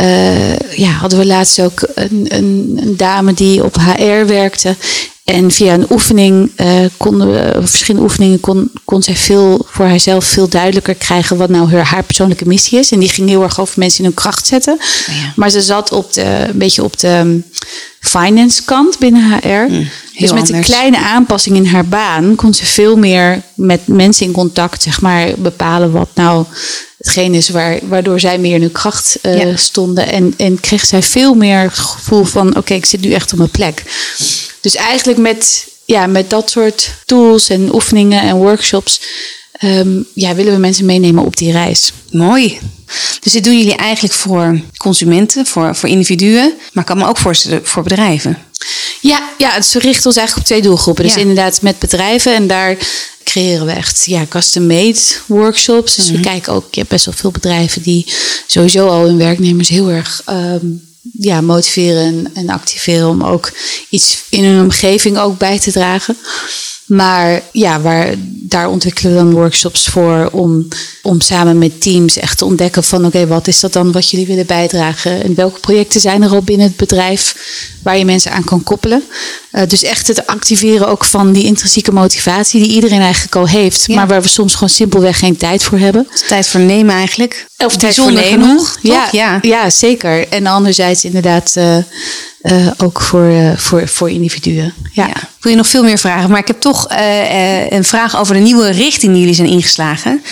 Uh, 0.00 0.58
ja, 0.58 0.90
hadden 0.90 1.18
we 1.18 1.26
laatst 1.26 1.60
ook 1.60 1.88
een, 1.94 2.26
een, 2.28 2.78
een 2.82 2.96
dame 2.96 3.34
die 3.34 3.64
op 3.64 3.76
HR 3.76 4.26
werkte. 4.26 4.76
En 5.28 5.50
via 5.50 5.74
een 5.74 5.86
oefening 5.90 6.50
uh, 6.56 6.68
konden 6.96 7.30
we, 7.32 7.60
verschillende 7.60 8.06
oefeningen 8.06 8.40
kon, 8.40 8.70
kon 8.84 9.02
zij 9.02 9.16
veel 9.16 9.66
voor 9.70 9.86
haarzelf 9.86 10.24
veel 10.24 10.48
duidelijker 10.48 10.94
krijgen 10.94 11.36
wat 11.36 11.48
nou 11.48 11.70
haar, 11.70 11.84
haar 11.84 12.02
persoonlijke 12.02 12.46
missie 12.46 12.78
is. 12.78 12.90
En 12.90 12.98
die 12.98 13.08
ging 13.08 13.28
heel 13.28 13.42
erg 13.42 13.60
over 13.60 13.78
mensen 13.78 13.98
in 13.98 14.04
hun 14.04 14.14
kracht 14.14 14.46
zetten. 14.46 14.72
Oh 14.72 15.14
ja. 15.14 15.32
Maar 15.36 15.50
ze 15.50 15.60
zat 15.60 15.92
op 15.92 16.12
de, 16.12 16.22
een 16.48 16.58
beetje 16.58 16.84
op 16.84 16.98
de 16.98 17.40
finance 18.00 18.64
kant 18.64 18.98
binnen 18.98 19.22
HR. 19.32 19.72
Mm, 19.72 19.88
dus 20.18 20.32
met 20.32 20.50
een 20.50 20.62
kleine 20.62 20.98
aanpassing 20.98 21.56
in 21.56 21.66
haar 21.66 21.86
baan 21.86 22.34
kon 22.34 22.54
ze 22.54 22.66
veel 22.66 22.96
meer 22.96 23.42
met 23.54 23.86
mensen 23.86 24.26
in 24.26 24.32
contact, 24.32 24.82
zeg 24.82 25.00
maar, 25.00 25.28
bepalen 25.36 25.90
wat 25.92 26.08
nou 26.14 26.44
hetgeen 26.98 27.34
is 27.34 27.48
waar, 27.48 27.78
waardoor 27.88 28.20
zij 28.20 28.38
meer 28.38 28.54
in 28.54 28.60
hun 28.60 28.72
kracht 28.72 29.18
uh, 29.22 29.38
Ja. 29.38 29.56
stonden. 29.56 30.08
En, 30.08 30.34
en 30.36 30.60
kreeg 30.60 30.86
zij 30.86 31.02
veel 31.02 31.34
meer 31.34 31.58
het 31.58 31.78
gevoel 31.78 32.24
van 32.24 32.56
oké, 32.56 32.74
ik 32.74 32.86
zit 32.86 33.00
nu 33.00 33.12
echt 33.12 33.32
op 33.32 33.38
mijn 33.38 33.50
plek. 33.50 33.82
Dus 34.60 34.74
eigenlijk 34.74 35.18
met, 35.18 35.66
ja, 35.84 36.06
met 36.06 36.30
dat 36.30 36.50
soort 36.50 36.90
tools 37.06 37.48
en 37.48 37.74
oefeningen 37.74 38.22
en 38.22 38.36
workshops 38.36 39.00
ehm, 39.52 39.88
ja, 40.14 40.34
willen 40.34 40.52
we 40.52 40.58
mensen 40.58 40.84
meenemen 40.84 41.24
op 41.24 41.36
die 41.36 41.52
reis. 41.52 41.92
Mooi. 42.10 42.58
Dus 43.20 43.32
dit 43.32 43.44
doen 43.44 43.58
jullie 43.58 43.76
eigenlijk 43.76 44.14
voor 44.14 44.60
consumenten, 44.76 45.46
voor, 45.46 45.74
voor 45.76 45.88
individuen, 45.88 46.54
maar 46.72 46.84
kan 46.84 46.98
me 46.98 47.06
ook 47.06 47.18
voorstellen 47.18 47.66
voor 47.66 47.82
bedrijven. 47.82 48.38
Ja, 49.00 49.28
ja, 49.38 49.50
het 49.52 49.72
richt 49.78 50.06
ons 50.06 50.16
eigenlijk 50.16 50.36
op 50.36 50.44
twee 50.52 50.62
doelgroepen. 50.62 51.04
Dus 51.04 51.14
Ja. 51.14 51.20
inderdaad 51.20 51.62
met 51.62 51.78
bedrijven 51.78 52.34
en 52.34 52.46
daar 52.46 52.76
creëren 53.24 53.66
we 53.66 53.72
echt 53.72 54.04
ja, 54.04 54.26
custom-made 54.28 54.98
workshops. 55.26 55.94
Dus 55.94 56.06
Mhm. 56.06 56.16
we 56.16 56.20
kijken 56.20 56.52
ook, 56.52 56.66
je 56.70 56.78
hebt 56.80 56.92
best 56.92 57.04
wel 57.04 57.14
veel 57.14 57.30
bedrijven 57.30 57.82
die 57.82 58.06
sowieso 58.46 58.88
al 58.88 59.04
hun 59.04 59.18
werknemers 59.18 59.68
heel 59.68 59.88
erg 59.88 60.22
ehm, 60.24 60.66
ja, 61.20 61.40
motiveren 61.40 62.02
en, 62.02 62.30
en 62.34 62.48
activeren 62.48 63.08
om 63.08 63.24
ook 63.24 63.52
iets 63.88 64.24
in 64.28 64.44
hun 64.44 64.62
omgeving 64.62 65.18
ook 65.18 65.38
bij 65.38 65.58
te 65.58 65.72
dragen. 65.72 66.16
Maar 66.88 67.42
ja, 67.52 67.80
waar, 67.80 68.14
daar 68.48 68.68
ontwikkelen 68.68 69.12
we 69.12 69.18
dan 69.18 69.32
workshops 69.32 69.84
voor 69.86 70.28
om, 70.32 70.68
om 71.02 71.20
samen 71.20 71.58
met 71.58 71.80
teams 71.80 72.16
echt 72.16 72.38
te 72.38 72.44
ontdekken 72.44 72.84
van 72.84 73.06
oké, 73.06 73.26
wat 73.26 73.46
is 73.46 73.60
dat 73.60 73.72
dan 73.72 73.92
wat 73.92 74.10
jullie 74.10 74.26
willen 74.26 74.46
bijdragen? 74.46 75.22
En 75.24 75.34
welke 75.34 75.60
projecten 75.60 76.00
zijn 76.00 76.22
er 76.22 76.30
al 76.30 76.42
binnen 76.42 76.66
het 76.66 76.76
bedrijf 76.76 77.36
waar 77.82 77.98
je 77.98 78.04
mensen 78.04 78.32
aan 78.32 78.44
kan 78.44 78.62
koppelen? 78.62 79.02
Eh, 79.50 79.66
dus 79.68 79.82
echt 79.82 80.06
het 80.08 80.26
activeren 80.26 80.88
ook 80.88 81.04
van 81.04 81.32
die 81.32 81.44
intrinsieke 81.44 81.92
motivatie 81.92 82.62
die 82.62 82.72
iedereen 82.72 83.00
eigenlijk 83.00 83.36
al 83.36 83.48
heeft, 83.48 83.84
Ja. 83.86 83.94
maar 83.94 84.06
waar 84.06 84.22
we 84.22 84.28
soms 84.28 84.52
gewoon 84.54 84.68
simpelweg 84.68 85.18
geen 85.18 85.36
tijd 85.36 85.62
voor 85.62 85.78
hebben. 85.78 86.08
Tijd 86.28 86.46
voor 86.46 86.60
nemen 86.60 86.94
eigenlijk. 86.94 87.46
Of 87.64 87.76
tijd 87.76 87.94
voor 87.94 88.12
nemen. 88.12 88.48
genoeg? 88.48 88.78
Ja, 88.82 89.08
Ja. 89.12 89.38
ja. 89.42 89.70
zeker. 89.70 90.28
En 90.28 90.46
anderzijds 90.46 91.04
inderdaad 91.04 91.52
eh, 91.56 91.76
eh, 92.48 92.70
ook 92.76 93.00
voor, 93.00 93.28
eh, 93.28 93.56
voor, 93.56 93.88
voor 93.88 94.10
individuen. 94.10 94.74
Ja. 94.92 95.06
Ja. 95.06 95.14
Wil 95.40 95.50
je 95.50 95.56
nog 95.56 95.68
veel 95.68 95.82
meer 95.82 95.98
vragen, 95.98 96.30
maar 96.30 96.38
ik 96.38 96.46
heb 96.46 96.60
toch 96.60 96.88
eh, 96.88 97.70
een 97.70 97.84
vraag 97.84 98.18
over 98.18 98.34
de 98.34 98.40
nieuwe 98.40 98.70
richting 98.70 99.12
die 99.12 99.20
jullie 99.20 99.34
zijn 99.34 99.48
ingeslagen. 99.48 100.22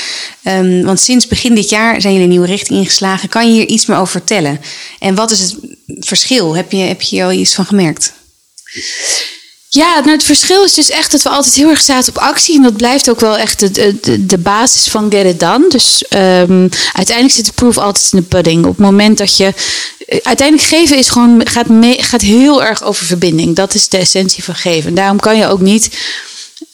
Ehm, 0.42 0.82
want 0.82 1.00
sinds 1.00 1.26
begin 1.26 1.54
dit 1.54 1.68
jaar 1.68 2.00
zijn 2.00 2.12
jullie 2.12 2.28
een 2.28 2.32
nieuwe 2.32 2.46
richting 2.46 2.78
ingeslagen. 2.78 3.28
Kan 3.28 3.48
je 3.48 3.52
hier 3.52 3.66
iets 3.66 3.86
meer 3.86 3.96
over 3.96 4.10
vertellen? 4.10 4.60
En 4.98 5.14
wat 5.14 5.30
is 5.30 5.40
het 5.40 5.56
verschil? 5.86 6.56
Heb 6.56 6.72
je, 6.72 6.78
heb 6.78 7.02
je 7.02 7.24
al 7.24 7.32
iets 7.32 7.54
van 7.54 7.66
gemerkt? 7.66 8.12
Ja, 9.76 9.98
nou 10.00 10.10
het 10.10 10.24
verschil 10.24 10.64
is 10.64 10.74
dus 10.74 10.90
echt 10.90 11.10
dat 11.10 11.22
we 11.22 11.28
altijd 11.28 11.54
heel 11.54 11.68
erg 11.68 11.80
zaten 11.80 12.08
op 12.16 12.22
actie. 12.22 12.56
En 12.56 12.62
dat 12.62 12.76
blijft 12.76 13.10
ook 13.10 13.20
wel 13.20 13.36
echt 13.36 13.60
de, 13.60 13.70
de, 14.00 14.26
de 14.26 14.38
basis 14.38 14.88
van 14.88 15.10
Get 15.12 15.26
It 15.26 15.40
Done. 15.40 15.68
Dus 15.68 16.04
ehm, 16.08 16.68
uiteindelijk 16.92 17.34
zit 17.36 17.46
de 17.46 17.52
proof 17.54 17.78
altijd 17.78 18.12
in 18.12 18.18
de 18.18 18.24
pudding. 18.24 18.64
Op 18.64 18.70
het 18.76 18.86
moment 18.86 19.18
dat 19.18 19.36
je... 19.36 19.44
eh, 20.06 20.18
Uiteindelijk 20.22 20.68
geven 20.68 20.98
is 20.98 21.08
gewoon, 21.08 21.40
gaat, 21.46 21.66
mee, 21.68 22.02
gaat 22.02 22.20
heel 22.20 22.64
erg 22.64 22.82
over 22.84 23.06
verbinding. 23.06 23.56
Dat 23.56 23.74
is 23.74 23.88
de 23.88 23.96
essentie 23.96 24.44
van 24.44 24.54
geven. 24.54 24.88
En 24.88 24.94
daarom 24.94 25.20
kan 25.20 25.36
je 25.36 25.46
ook 25.46 25.60
niet 25.60 25.88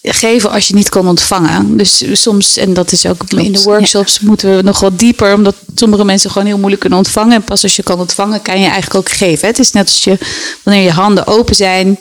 geven 0.03 0.51
als 0.51 0.69
je 0.69 0.75
niet 0.75 0.89
kan 0.89 1.09
ontvangen. 1.09 1.77
Dus 1.77 2.03
soms, 2.13 2.57
en 2.57 2.75
dat 2.75 2.93
is 2.93 3.07
ook 3.07 3.23
in 3.29 3.53
de 3.53 3.63
workshops, 3.63 4.21
moeten 4.21 4.57
we 4.57 4.63
nog 4.63 4.81
wat 4.81 4.99
dieper. 4.99 5.35
Omdat 5.35 5.55
sommige 5.75 6.05
mensen 6.05 6.31
gewoon 6.31 6.47
heel 6.47 6.57
moeilijk 6.59 6.81
kunnen 6.81 6.99
ontvangen. 6.99 7.35
En 7.35 7.43
pas 7.43 7.63
als 7.63 7.77
je 7.77 7.83
kan 7.83 7.99
ontvangen, 7.99 8.43
kan 8.43 8.59
je 8.61 8.67
eigenlijk 8.67 8.95
ook 8.95 9.11
geven. 9.11 9.49
Het 9.49 9.59
is 9.59 9.73
net 9.73 9.87
als 9.89 10.05
je, 10.05 10.19
wanneer 10.63 10.83
je 10.83 10.91
handen 10.91 11.27
open 11.27 11.55
zijn, 11.55 11.99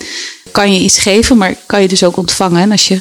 kan 0.52 0.74
je 0.74 0.80
iets 0.80 1.00
geven, 1.00 1.38
maar 1.38 1.56
kan 1.66 1.82
je 1.82 1.88
dus 1.88 2.04
ook 2.04 2.18
ontvangen. 2.18 2.62
En 2.62 2.72
als 2.72 2.88
je 2.88 3.00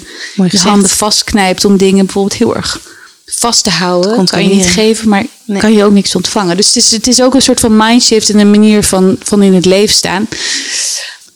je 0.50 0.58
handen 0.58 0.88
vastknijpt 0.90 1.64
om 1.64 1.76
dingen 1.76 2.04
bijvoorbeeld 2.04 2.38
heel 2.38 2.56
erg 2.56 2.80
vast 3.26 3.64
te 3.64 3.70
houden, 3.70 4.26
kan 4.26 4.42
je 4.42 4.54
niet 4.54 4.66
geven, 4.66 5.08
maar 5.08 5.26
Nee. 5.44 5.60
kan 5.60 5.72
je 5.72 5.84
ook 5.84 5.92
niks 5.92 6.14
ontvangen. 6.14 6.56
Dus 6.56 6.66
het 6.66 6.76
is, 6.76 6.90
het 6.90 7.06
is 7.06 7.22
ook 7.22 7.34
een 7.34 7.42
soort 7.42 7.60
van 7.60 7.76
mindshift 7.76 8.28
en 8.30 8.38
een 8.38 8.50
manier 8.50 8.82
van, 8.84 9.16
van 9.22 9.42
in 9.42 9.54
het 9.54 9.64
leven 9.64 9.94
staan. 9.94 10.28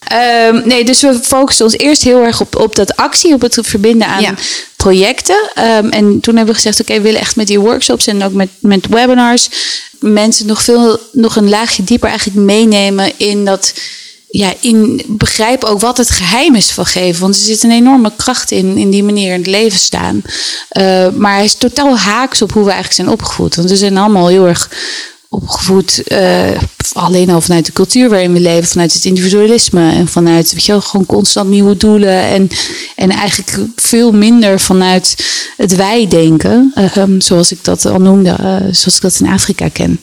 Ehm, 0.09 0.61
nee, 0.69 0.85
dus 0.85 1.01
we 1.01 1.19
focussen 1.23 1.65
ons 1.65 1.77
eerst 1.79 2.03
heel 2.03 2.23
erg 2.23 2.41
op, 2.41 2.57
op 2.57 2.77
dat 2.77 2.97
actie, 2.97 3.35
op 3.35 3.41
het 3.41 3.59
verbinden 3.63 4.09
aan 4.09 4.23
Ja. 4.23 4.35
projecten. 4.77 5.51
Ehm, 5.55 5.89
en 5.89 6.21
toen 6.21 6.37
hebben 6.37 6.55
we 6.55 6.61
gezegd, 6.61 6.81
oké, 6.81 6.95
we 6.95 7.01
willen 7.01 7.21
echt 7.21 7.37
met 7.37 7.47
die 7.47 7.61
workshops 7.61 8.07
en 8.07 8.23
ook 8.25 8.33
met, 8.33 8.49
met 8.59 8.87
webinars 8.89 9.49
mensen 9.99 10.47
nog 10.47 10.63
veel, 10.63 10.99
nog 11.13 11.37
een 11.37 11.49
laagje 11.49 11.85
dieper 11.85 12.09
eigenlijk 12.09 12.39
meenemen 12.39 13.13
in 13.17 13.45
dat, 13.45 13.73
ja, 14.37 14.55
in 14.61 15.03
begrijp 15.07 15.65
ook 15.65 15.81
wat 15.81 15.97
het 15.97 16.11
geheim 16.11 16.55
is 16.55 16.71
van 16.71 16.87
geven. 16.87 17.21
Want 17.21 17.35
er 17.35 17.41
zit 17.41 17.63
een 17.63 17.71
enorme 17.71 18.13
kracht 18.17 18.51
in, 18.51 18.77
in 18.77 18.91
die 18.91 19.03
manier 19.03 19.33
in 19.33 19.39
het 19.39 19.47
leven 19.47 19.79
staan. 19.79 20.23
Eh, 20.69 21.09
maar 21.09 21.35
hij 21.35 21.45
is 21.45 21.55
totaal 21.55 21.99
haaks 21.99 22.43
op 22.43 22.53
hoe 22.53 22.65
we 22.65 22.71
eigenlijk 22.71 23.01
zijn 23.01 23.09
opgevoed. 23.09 23.55
Want 23.55 23.71
we 23.71 23.77
zijn 23.77 23.97
allemaal 23.97 24.29
heel 24.29 24.47
erg 24.47 24.71
opgevoed 25.35 26.03
uh, 26.07 26.51
alleen 26.93 27.31
al 27.31 27.41
vanuit 27.41 27.67
de 27.67 27.73
cultuur 27.73 28.09
waarin 28.09 28.33
we 28.33 28.41
leven, 28.41 28.69
vanuit 28.69 28.93
het 28.93 29.05
individualisme 29.05 29.93
en 29.93 30.09
vanuit 30.09 30.53
weet 30.53 30.65
je 30.65 30.81
gewoon 30.81 31.07
constant 31.07 31.51
nieuwe 31.51 31.77
doelen 31.77 32.23
en, 32.23 32.49
en 32.97 33.11
eigenlijk 33.11 33.59
veel 33.77 34.13
minder 34.13 34.61
vanuit 34.61 35.17
het 35.57 35.77
wij 35.77 36.09
denken, 36.09 36.73
um, 36.99 37.21
zoals 37.21 37.53
ik 37.53 37.65
dat 37.65 37.87
al 37.87 37.99
noemde, 37.99 38.37
uh, 38.41 38.57
zoals 38.57 38.97
ik 38.97 39.01
dat 39.01 39.21
in 39.21 39.29
Afrika 39.29 39.69
ken. 39.69 40.01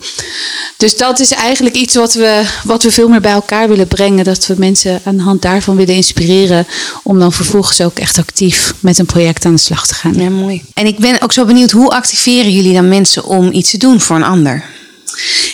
Dus 0.77 0.97
dat 0.97 1.19
is 1.19 1.31
eigenlijk 1.31 1.75
iets 1.75 1.95
wat 1.95 2.13
we, 2.13 2.43
wat 2.63 2.83
we 2.83 2.91
veel 2.91 3.07
meer 3.07 3.21
bij 3.21 3.31
elkaar 3.31 3.67
willen 3.67 3.87
brengen, 3.87 4.23
dat 4.23 4.47
we 4.47 4.55
mensen 4.57 5.01
aan 5.03 5.17
de 5.17 5.23
hand 5.23 5.41
daarvan 5.41 5.75
willen 5.75 5.95
inspireren 5.95 6.67
om 7.03 7.19
dan 7.19 7.33
vervolgens 7.33 7.81
ook 7.81 7.99
echt 7.99 8.17
actief 8.17 8.73
met 8.79 8.99
een 8.99 9.05
project 9.05 9.45
aan 9.45 9.55
de 9.55 9.59
slag 9.59 9.87
te 9.87 9.93
gaan. 9.93 10.13
Ja, 10.13 10.29
mooi. 10.29 10.63
En 10.73 10.85
ik 10.85 10.97
ben 10.99 11.21
ook 11.21 11.31
zo 11.31 11.45
benieuwd, 11.45 11.71
hoe 11.71 11.89
activeren 11.89 12.51
jullie 12.51 12.73
dan 12.73 12.89
mensen 12.89 13.25
om 13.25 13.51
iets 13.51 13.71
te 13.71 13.77
doen 13.77 13.99
voor 13.99 14.15
een 14.15 14.23
ander? 14.23 14.79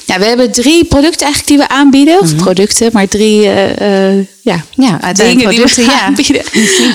Ja, 0.06 0.20
we 0.20 0.26
hebben 0.26 0.52
drie 0.52 0.86
producten 0.86 1.26
eigenlijk 1.26 1.48
die 1.48 1.68
we 1.68 1.74
aanbieden. 1.74 2.20
Of 2.20 2.34
mhm. 2.34 2.44
producten, 2.44 2.90
maar 2.94 3.08
drie 3.08 3.42
uh, 3.44 4.18
ja, 4.42 4.64
ja, 4.76 5.02
uiteindelijk 5.02 5.50
dingen 5.50 5.68
producten, 5.70 5.76
die 5.84 5.92
we 5.92 6.02
aanbieden. 6.02 6.44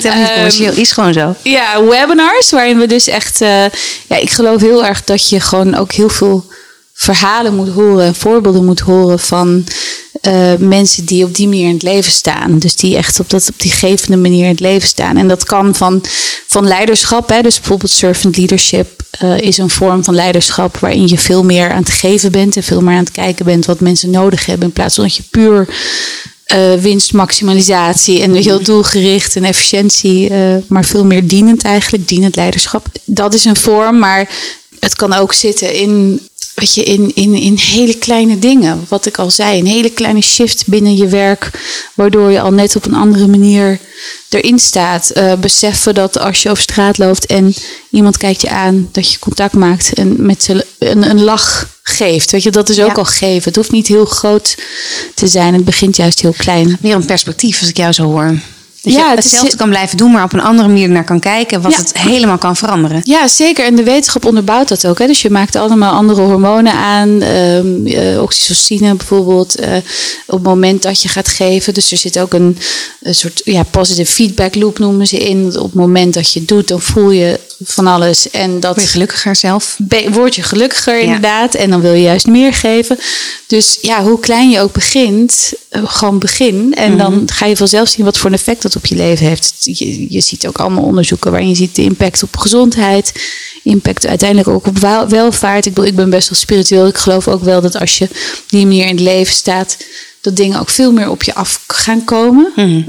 Ja. 0.01 0.33
commercieel, 0.33 0.73
is 0.73 0.91
gewoon 0.91 1.13
zo. 1.13 1.35
Ja, 1.43 1.83
webinars 1.83 2.49
waarin 2.49 2.79
we 2.79 2.87
dus 2.87 3.07
echt... 3.07 3.41
Uh, 3.41 3.65
ja, 4.07 4.15
ik 4.19 4.29
geloof 4.29 4.61
heel 4.61 4.85
erg 4.85 5.03
dat 5.03 5.29
je 5.29 5.39
gewoon 5.39 5.75
ook 5.75 5.91
heel 5.91 6.09
veel 6.09 6.45
verhalen 6.93 7.55
moet 7.55 7.69
horen, 7.69 8.15
voorbeelden 8.15 8.65
moet 8.65 8.79
horen 8.79 9.19
van 9.19 9.63
uh, 10.27 10.53
mensen 10.59 11.05
die 11.05 11.23
op 11.23 11.35
die 11.35 11.47
manier 11.47 11.67
in 11.67 11.73
het 11.73 11.83
leven 11.83 12.11
staan. 12.11 12.59
Dus 12.59 12.75
die 12.75 12.97
echt 12.97 13.19
op, 13.19 13.29
dat, 13.29 13.49
op 13.49 13.61
die 13.61 13.71
gevende 13.71 14.17
manier 14.17 14.43
in 14.43 14.51
het 14.51 14.59
leven 14.59 14.87
staan. 14.87 15.17
En 15.17 15.27
dat 15.27 15.43
kan 15.43 15.75
van, 15.75 16.01
van 16.47 16.67
leiderschap. 16.67 17.29
Hè? 17.29 17.41
Dus 17.41 17.57
bijvoorbeeld 17.57 17.91
servant 17.91 18.37
leadership 18.37 19.03
uh, 19.23 19.37
is 19.37 19.57
een 19.57 19.69
vorm 19.69 20.03
van 20.03 20.15
leiderschap 20.15 20.77
waarin 20.77 21.07
je 21.07 21.17
veel 21.17 21.43
meer 21.43 21.71
aan 21.71 21.81
het 21.81 21.89
geven 21.89 22.31
bent 22.31 22.55
en 22.55 22.63
veel 22.63 22.81
meer 22.81 22.93
aan 22.93 23.03
het 23.03 23.11
kijken 23.11 23.45
bent 23.45 23.65
wat 23.65 23.79
mensen 23.79 24.09
nodig 24.09 24.45
hebben. 24.45 24.67
In 24.67 24.73
plaats 24.73 24.95
van 24.95 25.03
dat 25.03 25.15
je 25.15 25.23
puur 25.29 25.67
uh, 26.55 26.73
winstmaximalisatie 26.73 28.21
en 28.21 28.33
heel 28.33 28.63
doelgericht 28.63 29.35
en 29.35 29.43
efficiëntie, 29.43 30.31
maar 30.67 30.85
veel 30.85 31.05
meer 31.05 31.27
dienend 31.27 31.63
eigenlijk, 31.63 32.07
dienend 32.07 32.35
leiderschap. 32.35 32.85
Dat 33.05 33.33
is 33.33 33.45
een 33.45 33.55
vorm, 33.55 33.99
maar 33.99 34.29
het 34.79 34.95
kan 34.95 35.13
ook 35.13 35.33
zitten 35.33 35.73
in 35.73 36.21
weet 36.55 36.73
je, 36.73 36.83
in, 36.83 37.11
in, 37.15 37.33
in 37.33 37.55
hele 37.55 37.97
kleine 37.97 38.39
dingen. 38.39 38.85
Wat 38.89 39.05
ik 39.05 39.17
al 39.17 39.31
zei, 39.31 39.59
een 39.59 39.65
hele 39.65 39.89
kleine 39.89 40.21
shift 40.21 40.67
binnen 40.67 40.95
je 40.95 41.07
werk, 41.07 41.49
waardoor 41.93 42.31
je 42.31 42.41
al 42.41 42.51
net 42.51 42.75
op 42.75 42.85
een 42.85 42.93
andere 42.93 43.27
manier 43.27 43.79
erin 44.29 44.59
staat. 44.59 45.11
Uh, 45.17 45.33
beseffen 45.33 45.93
dat 45.93 46.19
als 46.19 46.41
je 46.41 46.49
over 46.49 46.63
straat 46.63 46.97
loopt 46.97 47.25
en 47.25 47.53
iemand 47.89 48.17
kijkt 48.17 48.41
je 48.41 48.49
aan, 48.49 48.89
dat 48.91 49.11
je 49.11 49.19
contact 49.19 49.53
maakt 49.53 49.93
en 49.93 50.25
met 50.25 50.43
ze 50.43 50.65
een, 50.79 51.09
een 51.09 51.23
lach 51.23 51.67
geeft. 51.83 52.31
Weet 52.31 52.43
je, 52.43 52.51
dat 52.51 52.69
is 52.69 52.79
ook 52.81 52.97
al 52.97 53.05
geven. 53.05 53.43
Het 53.43 53.55
hoeft 53.55 53.71
niet 53.71 53.87
heel 53.87 54.05
groot 54.05 54.57
te 55.13 55.27
zijn. 55.27 55.53
Het 55.53 55.65
begint 55.65 55.95
juist 55.95 56.21
heel 56.21 56.33
klein. 56.37 56.77
Meer 56.81 56.95
een 56.95 57.05
perspectief, 57.05 57.59
als 57.59 57.69
ik 57.69 57.77
jou 57.77 57.91
zo 57.91 58.03
hoor. 58.03 58.39
Dat 58.83 58.93
ja, 58.93 59.09
je 59.09 59.15
hetzelfde 59.15 59.57
kan 59.57 59.69
blijven 59.69 59.97
doen, 59.97 60.11
maar 60.11 60.23
op 60.23 60.33
een 60.33 60.41
andere 60.41 60.67
manier 60.67 60.89
naar 60.89 61.03
kan 61.03 61.19
kijken, 61.19 61.61
wat 61.61 61.75
het 61.75 61.97
helemaal 61.97 62.37
kan 62.37 62.55
veranderen. 62.55 63.01
Ja, 63.03 63.27
zeker. 63.27 63.65
En 63.65 63.75
de 63.75 63.83
wetenschap 63.83 64.25
onderbouwt 64.25 64.67
dat 64.67 64.87
ook. 64.87 64.99
Hè. 64.99 65.07
Dus 65.07 65.21
je 65.21 65.29
maakt 65.29 65.55
allemaal 65.55 65.93
andere 65.93 66.21
hormonen 66.21 66.73
aan, 66.73 67.21
um, 67.21 67.87
uh, 67.87 68.21
oxytocine 68.21 68.95
bijvoorbeeld, 68.95 69.61
uh, 69.61 69.75
op 70.25 70.37
het 70.37 70.43
moment 70.43 70.81
dat 70.81 71.01
je 71.01 71.09
gaat 71.09 71.27
geven. 71.27 71.73
Dus 71.73 71.91
er 71.91 71.97
zit 71.97 72.19
ook 72.19 72.33
een, 72.33 72.57
een 73.01 73.15
soort 73.15 73.41
ja, 73.45 73.63
positive 73.63 74.11
feedback 74.11 74.55
loop 74.55 74.79
noemen 74.79 75.07
ze 75.07 75.17
in. 75.17 75.45
Op 75.59 75.63
het 75.63 75.73
moment 75.73 76.13
dat 76.13 76.33
je 76.33 76.45
doet, 76.45 76.67
dan 76.67 76.81
voel 76.81 77.11
je 77.11 77.39
van 77.65 77.87
alles. 77.87 78.29
En 78.29 78.59
dat 78.59 78.75
word 78.75 78.85
je 78.85 78.91
gelukkiger 78.91 79.35
zelf. 79.35 79.77
Word 80.11 80.35
je 80.35 80.43
gelukkiger 80.43 80.99
inderdaad. 80.99 81.55
En 81.55 81.69
dan 81.69 81.81
wil 81.81 81.93
je 81.93 82.01
juist 82.01 82.27
meer 82.27 82.53
geven. 82.53 82.99
Dus 83.47 83.77
ja, 83.81 84.03
hoe 84.03 84.19
klein 84.19 84.49
je 84.49 84.59
ook 84.59 84.71
begint, 84.71 85.53
uh, 85.71 85.81
gewoon 85.85 86.19
begin. 86.19 86.73
En 86.73 86.97
dan 86.97 87.13
mhm. 87.13 87.27
ga 87.27 87.45
je 87.45 87.57
vanzelf 87.57 87.89
zien 87.89 88.05
wat 88.05 88.17
voor 88.17 88.29
een 88.29 88.35
effect 88.35 88.61
dat 88.61 88.75
op 88.75 88.85
je 88.85 88.95
leven 88.95 89.27
heeft. 89.27 89.53
Je, 89.61 90.13
je 90.13 90.21
ziet 90.21 90.47
ook 90.47 90.57
allemaal 90.57 90.83
onderzoeken 90.83 91.31
waarin 91.31 91.49
je 91.49 91.55
ziet 91.55 91.75
de 91.75 91.83
impact 91.83 92.23
op 92.23 92.37
gezondheid, 92.37 93.11
impact 93.63 94.07
uiteindelijk 94.07 94.49
ook 94.49 94.67
op 94.67 94.77
welvaart. 95.07 95.65
Ik, 95.65 95.73
bedoel, 95.73 95.89
ik 95.89 95.95
ben 95.95 96.09
best 96.09 96.29
wel 96.29 96.39
spiritueel. 96.39 96.87
Ik 96.87 96.97
geloof 96.97 97.27
ook 97.27 97.43
wel 97.43 97.61
dat 97.61 97.79
als 97.79 97.97
je 97.97 98.07
die 98.47 98.65
meer 98.65 98.85
in 98.85 98.95
het 98.95 99.05
leven 99.05 99.35
staat, 99.35 99.77
dat 100.21 100.35
dingen 100.35 100.59
ook 100.59 100.69
veel 100.69 100.91
meer 100.91 101.09
op 101.09 101.23
je 101.23 101.33
af 101.33 101.63
gaan 101.67 102.03
komen. 102.03 102.51
Mhm. 102.55 102.81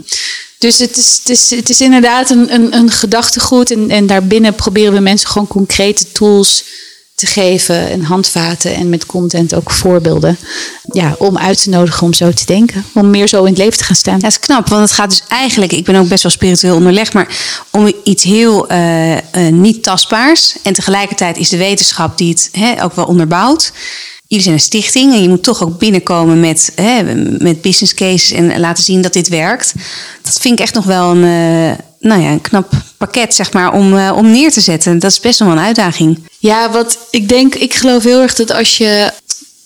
Dus 0.64 0.78
het 0.78 0.96
is, 0.96 1.18
het 1.18 1.28
is, 1.28 1.50
het 1.50 1.70
is 1.70 1.80
inderdaad 1.80 2.30
een, 2.30 2.54
een, 2.54 2.74
een 2.74 2.90
gedachtegoed. 2.90 3.70
En, 3.70 3.90
en 3.90 4.06
daarbinnen 4.06 4.54
proberen 4.54 4.92
we 4.92 5.00
mensen 5.00 5.28
gewoon 5.28 5.46
concrete 5.46 6.12
tools 6.12 6.64
te 7.14 7.26
geven 7.26 7.90
en 7.90 8.02
handvaten 8.02 8.74
en 8.74 8.88
met 8.88 9.06
content 9.06 9.54
ook 9.54 9.70
voorbeelden. 9.70 10.38
Ja, 10.92 11.14
om 11.18 11.38
uit 11.38 11.62
te 11.62 11.68
nodigen 11.68 12.06
om 12.06 12.12
zo 12.12 12.30
te 12.30 12.44
denken. 12.44 12.84
Om 12.94 13.10
meer 13.10 13.28
zo 13.28 13.40
in 13.40 13.52
het 13.52 13.58
leven 13.58 13.78
te 13.78 13.84
gaan 13.84 13.96
staan. 13.96 14.14
Ja, 14.14 14.20
dat 14.20 14.30
is 14.30 14.38
knap, 14.38 14.68
want 14.68 14.82
het 14.82 14.92
gaat 14.92 15.10
dus 15.10 15.22
eigenlijk, 15.28 15.72
ik 15.72 15.84
ben 15.84 15.96
ook 15.96 16.08
best 16.08 16.22
wel 16.22 16.32
spiritueel 16.32 16.74
onderlegd, 16.74 17.12
maar 17.12 17.36
om 17.70 17.92
iets 18.04 18.22
heel 18.22 18.72
uh, 18.72 19.12
uh, 19.12 19.18
niet 19.50 19.82
tastbaars. 19.82 20.56
En 20.62 20.74
tegelijkertijd 20.74 21.36
is 21.36 21.48
de 21.48 21.56
wetenschap 21.56 22.18
die 22.18 22.30
het 22.30 22.50
ook 22.82 22.94
wel 22.94 23.04
onderbouwt. 23.04 23.72
Jullie 24.26 24.44
zijn 24.44 24.54
een 24.54 24.60
stichting 24.60 25.12
en 25.12 25.22
je 25.22 25.28
moet 25.28 25.42
toch 25.42 25.62
ook 25.62 25.78
binnenkomen 25.78 26.40
met, 26.40 26.72
hè, 26.74 27.02
met 27.38 27.60
business 27.60 27.94
cases 27.94 28.30
en 28.30 28.60
laten 28.60 28.84
zien 28.84 29.02
dat 29.02 29.12
dit 29.12 29.28
werkt. 29.28 29.74
Dat 30.22 30.40
vind 30.40 30.58
ik 30.58 30.64
echt 30.64 30.74
nog 30.74 30.84
wel 30.84 31.10
een, 31.10 31.24
uh, 31.24 31.72
nou 32.00 32.22
ja, 32.22 32.30
een 32.30 32.40
knap 32.40 32.72
pakket, 32.96 33.34
zeg 33.34 33.52
maar, 33.52 33.72
om, 33.72 34.08
om 34.08 34.30
neer 34.30 34.52
te 34.52 34.60
zetten. 34.60 34.98
Dat 34.98 35.10
is 35.10 35.20
best 35.20 35.38
wel 35.38 35.48
een 35.48 35.58
uitdaging. 35.58 36.18
Ja, 36.38 36.70
wat 36.70 36.98
ik 37.10 37.28
denk, 37.28 37.54
ik 37.54 37.74
geloof 37.74 38.02
heel 38.02 38.20
erg 38.20 38.34
dat 38.34 38.52
als 38.52 38.76
je, 38.78 39.12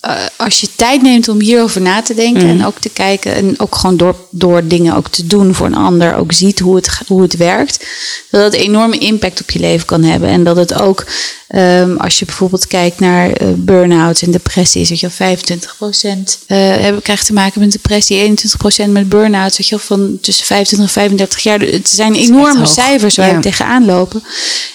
uh, 0.06 0.26
als 0.36 0.60
je 0.60 0.68
tijd 0.76 1.02
neemt 1.02 1.28
om 1.28 1.40
hierover 1.40 1.80
na 1.80 2.02
te 2.02 2.14
denken 2.14 2.42
mm. 2.42 2.48
en 2.48 2.66
ook 2.66 2.78
te 2.78 2.88
kijken 2.88 3.34
en 3.34 3.60
ook 3.60 3.74
gewoon 3.74 3.96
door, 3.96 4.16
door 4.30 4.66
dingen 4.66 4.94
ook 4.94 5.08
te 5.08 5.26
doen 5.26 5.54
voor 5.54 5.66
een 5.66 5.74
ander, 5.74 6.16
ook 6.16 6.32
ziet 6.32 6.58
hoe 6.58 6.76
het, 6.76 7.00
hoe 7.06 7.22
het 7.22 7.36
werkt, 7.36 7.86
dat 8.30 8.42
het 8.42 8.54
enorme 8.54 8.98
impact 8.98 9.40
op 9.40 9.50
je 9.50 9.58
leven 9.58 9.86
kan 9.86 10.02
hebben. 10.02 10.28
En 10.28 10.44
dat 10.44 10.56
het 10.56 10.74
ook, 10.80 11.06
um, 11.54 11.96
als 11.96 12.18
je 12.18 12.24
bijvoorbeeld 12.24 12.66
kijkt 12.66 13.00
naar 13.00 13.42
uh, 13.42 13.48
burn-out 13.54 14.22
en 14.22 14.30
depressie, 14.30 14.80
is 14.80 15.00
je 15.00 15.10
25 15.10 15.76
procent 15.76 16.38
uh, 16.48 16.86
krijgt 17.02 17.26
te 17.26 17.32
maken 17.32 17.60
met 17.60 17.72
depressie, 17.72 18.16
21 18.16 18.58
procent 18.58 18.92
met 18.92 19.08
burn-out, 19.08 19.56
weet 19.56 19.68
je 19.68 19.78
van 19.78 20.18
tussen 20.20 20.46
25 20.46 20.88
en 20.88 21.00
35 21.00 21.40
jaar. 21.40 21.60
Het 21.60 21.88
zijn 21.88 22.14
enorme 22.14 22.66
cijfers 22.66 23.16
waar 23.16 23.28
ja. 23.28 23.34
we 23.34 23.40
tegenaan 23.40 23.84
lopen. 23.84 24.22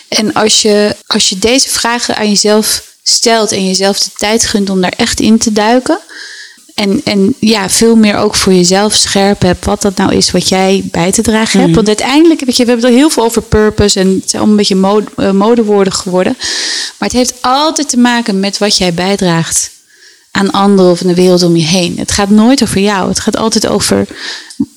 En 0.08 0.34
als 0.34 0.62
je, 0.62 0.96
als 1.08 1.30
je 1.30 1.40
deze 1.40 1.70
vragen 1.70 2.16
aan 2.16 2.30
jezelf 2.30 2.92
stelt 3.04 3.52
en 3.52 3.68
jezelf 3.68 4.00
de 4.00 4.10
tijd 4.18 4.46
gunt 4.46 4.70
om 4.70 4.82
daar 4.82 4.94
echt 4.98 5.20
in 5.20 5.38
te 5.38 5.52
duiken. 5.52 6.00
En, 6.74 7.02
en 7.04 7.36
ja, 7.40 7.70
veel 7.70 7.96
meer 7.96 8.18
ook 8.18 8.36
voor 8.36 8.54
jezelf 8.54 8.94
scherp 8.94 9.42
hebt 9.42 9.66
wat 9.66 9.82
dat 9.82 9.96
nou 9.96 10.16
is 10.16 10.32
wat 10.32 10.50
jij 10.50 10.84
bij 10.92 11.12
te 11.12 11.22
dragen 11.22 11.60
hebt. 11.60 11.66
Mhm. 11.66 11.76
Want 11.76 11.88
uiteindelijk, 11.88 12.46
weet 12.46 12.58
je, 12.58 12.66
we 12.66 12.72
hebben 12.72 12.90
er 12.90 12.96
heel 12.96 13.10
veel 13.10 13.24
over 13.24 13.42
purpose 13.42 14.00
en 14.00 14.08
het 14.08 14.30
zijn 14.30 14.42
allemaal 14.42 14.50
een 14.50 14.56
beetje 14.56 14.76
mode, 14.76 15.06
uh, 15.18 15.32
modewoorden 15.32 15.94
geworden. 15.94 16.36
Maar 16.98 17.10
het 17.10 17.18
heeft 17.18 17.34
altijd 17.42 17.90
te 17.90 17.98
maken 17.98 18.40
met 18.40 18.58
wat 18.58 18.78
jij 18.78 18.94
bijdraagt 18.94 19.72
aan 20.32 20.52
anderen 20.52 20.92
of 20.92 21.02
in 21.02 21.08
de 21.08 21.16
wereld 21.16 21.44
om 21.44 21.56
je 21.56 21.66
heen. 21.66 21.98
Het 21.98 22.12
gaat 22.12 22.30
nooit 22.30 22.64
over 22.64 22.82
jou. 22.82 23.10
Het 23.10 23.20
gaat 23.20 23.38
altijd 23.38 23.68
over 23.68 24.08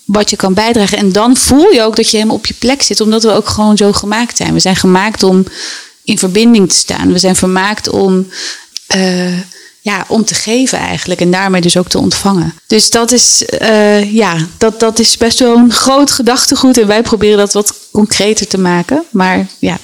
wat 0.04 0.30
je 0.30 0.36
kan 0.36 0.54
bijdragen. 0.54 0.98
En 0.98 1.12
dan 1.12 1.36
voel 1.36 1.70
je 1.70 1.82
ook 1.82 1.96
dat 1.96 2.10
je 2.10 2.16
helemaal 2.16 2.36
op 2.36 2.46
je 2.46 2.54
plek 2.54 2.82
zit, 2.82 3.00
omdat 3.00 3.22
we 3.22 3.32
ook 3.32 3.48
gewoon 3.48 3.76
zo 3.76 3.92
gemaakt 3.92 4.36
zijn. 4.36 4.52
We 4.52 4.60
zijn 4.60 4.76
gemaakt 4.76 5.22
om 5.22 5.44
in 6.06 6.18
verbinding 6.18 6.68
te 6.68 6.76
staan. 6.76 7.12
We 7.12 7.18
zijn 7.18 7.36
vermaakt 7.36 7.88
om, 7.88 8.26
uh, 8.96 9.38
ja, 9.80 10.04
om 10.08 10.24
te 10.24 10.34
geven 10.34 10.78
eigenlijk 10.78 11.20
en 11.20 11.30
daarmee 11.30 11.60
dus 11.60 11.76
ook 11.76 11.88
te 11.88 11.98
ontvangen. 11.98 12.54
Dus 12.66 12.90
dat 12.90 13.12
is, 13.12 13.44
uh, 13.62 14.12
ja, 14.14 14.36
dat, 14.58 14.80
dat 14.80 14.98
is 14.98 15.16
best 15.16 15.38
wel 15.38 15.56
een 15.56 15.72
groot 15.72 16.10
gedachtegoed 16.10 16.78
en 16.78 16.86
wij 16.86 17.02
proberen 17.02 17.38
dat 17.38 17.52
wat 17.52 17.74
concreter 17.92 18.46
te 18.46 18.58
maken. 18.58 19.04
Maar 19.10 19.46
ja, 19.58 19.78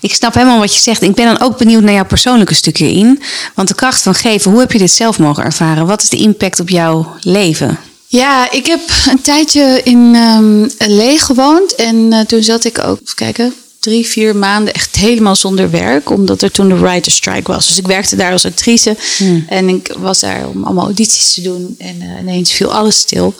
ik 0.00 0.14
snap 0.14 0.34
helemaal 0.34 0.58
wat 0.58 0.74
je 0.74 0.80
zegt. 0.80 1.02
Ik 1.02 1.14
ben 1.14 1.24
dan 1.24 1.40
ook 1.40 1.58
benieuwd 1.58 1.82
naar 1.82 1.94
jouw 1.94 2.04
persoonlijke 2.04 2.54
stukje 2.54 2.92
in. 2.92 3.22
Want 3.54 3.68
de 3.68 3.74
kracht 3.74 4.02
van 4.02 4.14
geven, 4.14 4.50
hoe 4.50 4.60
heb 4.60 4.72
je 4.72 4.78
dit 4.78 4.90
zelf 4.90 5.18
mogen 5.18 5.44
ervaren? 5.44 5.86
Wat 5.86 6.02
is 6.02 6.08
de 6.08 6.16
impact 6.16 6.60
op 6.60 6.68
jouw 6.68 7.16
leven? 7.20 7.78
Ja, 8.06 8.50
ik 8.50 8.66
heb 8.66 8.80
een 9.10 9.20
tijdje 9.20 9.80
in 9.84 10.14
um, 10.14 10.70
Lee 10.78 11.18
gewoond. 11.18 11.74
En 11.74 11.96
uh, 11.96 12.20
toen 12.20 12.42
zat 12.42 12.64
ik 12.64 12.78
ook, 12.78 13.00
even 13.02 13.14
kijken, 13.14 13.54
drie, 13.78 14.06
vier 14.06 14.36
maanden 14.36 14.74
echt 14.74 14.96
helemaal 14.96 15.36
zonder 15.36 15.70
werk. 15.70 16.10
Omdat 16.10 16.42
er 16.42 16.50
toen 16.50 16.68
de 16.68 16.78
writer 16.78 17.12
strike 17.12 17.52
was. 17.52 17.68
Dus 17.68 17.78
ik 17.78 17.86
werkte 17.86 18.16
daar 18.16 18.32
als 18.32 18.44
actrice. 18.44 18.96
Hmm. 19.16 19.44
En 19.48 19.68
ik 19.68 19.94
was 19.98 20.20
daar 20.20 20.48
om 20.48 20.64
allemaal 20.64 20.84
audities 20.84 21.34
te 21.34 21.40
doen. 21.40 21.74
En 21.78 21.96
uh, 21.96 22.20
ineens 22.20 22.52
viel 22.52 22.74
alles 22.74 22.98
stil. 22.98 23.34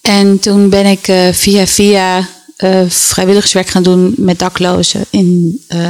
En 0.00 0.38
toen 0.40 0.68
ben 0.68 0.86
ik 0.86 1.08
uh, 1.08 1.28
via 1.32 1.66
via 1.66 2.28
uh, 2.58 2.80
vrijwilligerswerk 2.88 3.68
gaan 3.68 3.82
doen 3.82 4.14
met 4.16 4.38
daklozen 4.38 5.04
in, 5.10 5.60
uh, 5.68 5.88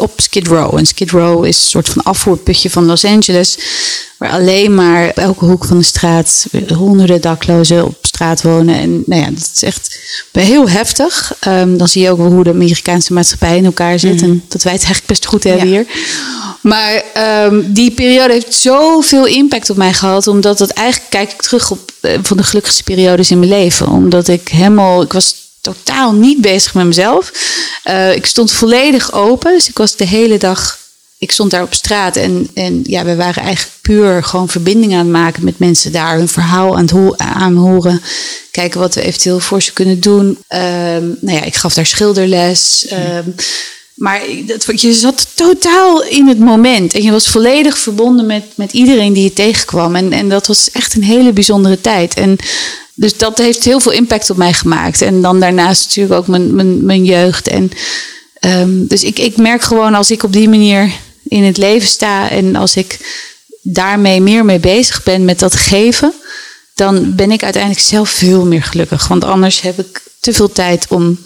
op 0.00 0.12
Skid 0.16 0.46
Row. 0.46 0.78
En 0.78 0.86
Skid 0.86 1.10
Row 1.10 1.44
is 1.44 1.58
een 1.60 1.70
soort 1.70 1.88
van 1.88 2.02
afvoerputje 2.02 2.70
van 2.70 2.84
Los 2.84 3.04
Angeles. 3.04 3.58
Waar 4.18 4.30
alleen 4.30 4.74
maar 4.74 5.08
elke 5.08 5.44
hoek 5.44 5.64
van 5.64 5.78
de 5.78 5.84
straat 5.84 6.46
honderden 6.74 7.20
daklozen 7.20 7.84
op 7.84 7.96
straat 8.02 8.42
wonen. 8.42 8.74
En 8.74 9.02
nou 9.06 9.22
ja, 9.22 9.30
dat 9.30 9.50
is 9.54 9.62
echt 9.62 9.98
heel 10.32 10.68
heftig. 10.68 11.34
Ehm, 11.40 11.76
dan 11.76 11.88
zie 11.88 12.02
je 12.02 12.10
ook 12.10 12.18
wel 12.18 12.30
hoe 12.32 12.44
de 12.44 12.50
Amerikaanse 12.50 13.12
maatschappij 13.12 13.56
in 13.56 13.64
elkaar 13.64 13.98
zit. 13.98 14.14
Mhm. 14.14 14.24
En 14.24 14.44
dat 14.48 14.62
wij 14.62 14.72
het 14.72 14.82
eigenlijk 14.82 15.12
best 15.12 15.26
goed 15.26 15.44
hebben 15.44 15.68
Ja. 15.68 15.72
hier. 15.72 15.86
Maar 16.60 17.02
ehm, 17.14 17.62
die 17.66 17.90
periode 17.90 18.32
heeft 18.32 18.54
zoveel 18.54 19.26
impact 19.26 19.70
op 19.70 19.76
mij 19.76 19.92
gehad. 19.92 20.26
Omdat 20.26 20.58
dat 20.58 20.70
eigenlijk 20.70 21.10
kijk 21.10 21.32
ik 21.32 21.42
terug 21.42 21.70
op 21.70 21.90
eh, 22.00 22.18
van 22.22 22.36
de 22.36 22.42
gelukkigste 22.42 22.82
periodes 22.82 23.30
in 23.30 23.38
mijn 23.38 23.50
leven. 23.50 23.88
Omdat 23.88 24.28
ik 24.28 24.48
helemaal, 24.48 25.02
ik 25.02 25.12
was 25.12 25.34
totaal 25.62 26.12
niet 26.12 26.40
bezig 26.40 26.74
met 26.74 26.84
mezelf. 26.86 27.32
Eh, 27.82 28.14
ik 28.14 28.26
stond 28.26 28.52
volledig 28.52 29.12
open. 29.12 29.52
Dus 29.52 29.68
ik 29.68 29.78
was 29.78 29.96
de 29.96 30.06
hele 30.06 30.38
dag, 30.38 30.78
ik 31.18 31.32
stond 31.32 31.50
daar 31.50 31.62
op 31.62 31.74
straat. 31.74 32.16
En, 32.16 32.48
en 32.54 32.80
ja, 32.84 33.04
we 33.04 33.16
waren 33.16 33.42
eigenlijk 33.42 33.76
puur 33.80 34.24
gewoon 34.24 34.48
verbinding 34.48 34.92
aan 34.92 34.98
het 34.98 35.08
maken 35.08 35.44
met 35.44 35.58
mensen 35.58 35.92
daar. 35.92 36.16
Hun 36.16 36.28
verhaal 36.28 36.74
aan 36.76 36.82
het 36.82 36.90
ho- 36.90 37.14
aanhoren. 37.16 38.02
Kijken 38.50 38.80
wat 38.80 38.94
we 38.94 39.02
eventueel 39.02 39.40
voor 39.40 39.62
ze 39.62 39.72
kunnen 39.72 40.00
doen. 40.00 40.38
Ehm, 40.48 41.06
nou 41.20 41.36
ja, 41.36 41.42
ik 41.42 41.54
gaf 41.54 41.74
daar 41.74 41.86
schilderles. 41.86 42.86
Ehm, 42.88 43.28
maar 43.94 44.20
dat, 44.46 44.80
je 44.80 44.92
zat 44.92 45.26
totaal 45.34 46.04
in 46.04 46.28
het 46.28 46.38
moment. 46.38 46.94
En 46.94 47.02
je 47.02 47.10
was 47.10 47.28
volledig 47.28 47.78
verbonden 47.78 48.26
met, 48.26 48.44
met 48.54 48.72
iedereen 48.72 49.12
die 49.12 49.22
je 49.22 49.32
tegenkwam. 49.32 49.96
En, 49.96 50.12
en 50.12 50.28
dat 50.28 50.46
was 50.46 50.70
echt 50.70 50.94
een 50.94 51.02
hele 51.02 51.32
bijzondere 51.32 51.80
tijd. 51.80 52.14
En 52.14 52.36
dus 52.94 53.16
dat 53.16 53.38
heeft 53.38 53.64
heel 53.64 53.80
veel 53.80 53.92
impact 53.92 54.30
op 54.30 54.36
mij 54.36 54.52
gemaakt. 54.52 55.02
En 55.02 55.22
dan 55.22 55.40
daarnaast 55.40 55.84
natuurlijk 55.84 56.14
ook 56.14 56.26
mijn, 56.26 56.54
mijn, 56.54 56.84
mijn 56.84 57.04
jeugd. 57.04 57.48
En, 57.48 57.70
ehm, 58.34 58.86
dus 58.86 59.02
ik, 59.02 59.18
ik 59.18 59.36
merk 59.36 59.62
gewoon 59.62 59.94
als 59.94 60.10
ik 60.10 60.22
op 60.22 60.32
die 60.32 60.48
manier 60.48 60.92
in 61.22 61.42
het 61.42 61.56
leven 61.56 61.88
sta. 61.88 62.30
En 62.30 62.56
als 62.56 62.76
ik 62.76 62.98
daarmee 63.62 64.20
meer 64.20 64.44
mee 64.44 64.58
bezig 64.58 65.02
ben 65.02 65.24
met 65.24 65.38
dat 65.38 65.56
geven. 65.56 66.12
Dan 66.74 67.14
ben 67.14 67.30
ik 67.30 67.42
uiteindelijk 67.42 67.82
zelf 67.84 68.10
veel 68.10 68.44
meer 68.44 68.62
gelukkig. 68.62 69.08
Want 69.08 69.24
anders 69.24 69.60
heb 69.60 69.78
ik 69.78 70.02
te 70.20 70.32
veel 70.32 70.52
tijd 70.52 70.86
om 70.88 71.18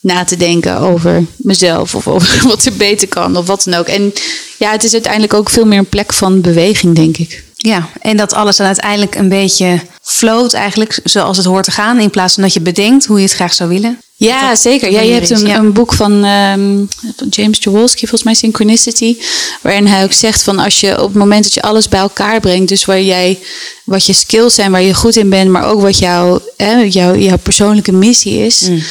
na 0.00 0.24
te 0.24 0.36
denken 0.36 0.78
over 0.78 1.24
mezelf 1.36 1.94
of 1.94 2.08
over 2.08 2.42
wat 2.48 2.64
er 2.64 2.72
beter 2.72 3.08
kan 3.08 3.36
of 3.36 3.46
wat 3.46 3.64
dan 3.64 3.74
ook. 3.74 3.86
En 3.86 4.12
ja, 4.58 4.70
het 4.70 4.84
is 4.84 4.92
uiteindelijk 4.92 5.34
ook 5.34 5.50
veel 5.50 5.66
meer 5.66 5.78
een 5.78 5.88
plek 5.88 6.12
van 6.12 6.40
beweging, 6.40 6.94
denk 6.94 7.16
ik. 7.16 7.44
Ja, 7.56 7.88
en 8.00 8.16
dat 8.16 8.32
alles 8.32 8.56
dan 8.56 8.66
uiteindelijk 8.66 9.14
een 9.14 9.28
beetje 9.28 9.80
float 10.02 10.52
eigenlijk 10.52 11.00
zoals 11.04 11.36
het 11.36 11.46
hoort 11.46 11.64
te 11.64 11.70
gaan. 11.70 12.00
In 12.00 12.10
plaats 12.10 12.34
van 12.34 12.42
dat 12.42 12.52
je 12.52 12.60
bedenkt 12.60 13.06
hoe 13.06 13.16
je 13.16 13.24
het 13.24 13.34
graag 13.34 13.54
zou 13.54 13.68
willen. 13.68 13.98
Ja, 14.16 14.48
dat 14.48 14.60
zeker. 14.60 14.90
Ja, 14.90 15.00
je 15.00 15.12
hebt 15.12 15.30
een, 15.30 15.46
ja. 15.46 15.56
een 15.56 15.72
boek 15.72 15.92
van 15.92 16.24
ehm, 16.24 16.84
James 17.30 17.58
Jaworski, 17.60 18.00
volgens 18.00 18.22
mij 18.22 18.34
Synchronicity, 18.34 19.16
waarin 19.62 19.86
hij 19.86 20.04
ook 20.04 20.12
zegt 20.12 20.42
van 20.42 20.58
als 20.58 20.80
je 20.80 21.02
op 21.02 21.08
het 21.08 21.14
moment 21.14 21.42
dat 21.42 21.54
je 21.54 21.62
alles 21.62 21.88
bij 21.88 22.00
elkaar 22.00 22.40
brengt, 22.40 22.68
dus 22.68 22.84
waar 22.84 23.02
jij, 23.02 23.38
wat 23.84 24.06
je 24.06 24.12
skills 24.12 24.54
zijn, 24.54 24.70
waar 24.70 24.82
je 24.82 24.94
goed 24.94 25.16
in 25.16 25.28
bent, 25.28 25.50
maar 25.50 25.64
ook 25.64 25.80
wat 25.80 25.98
jouw, 25.98 26.40
jouw, 26.88 27.16
jouw 27.16 27.38
persoonlijke 27.38 27.92
missie 27.92 28.38
is, 28.38 28.60
Mm. 28.60 28.82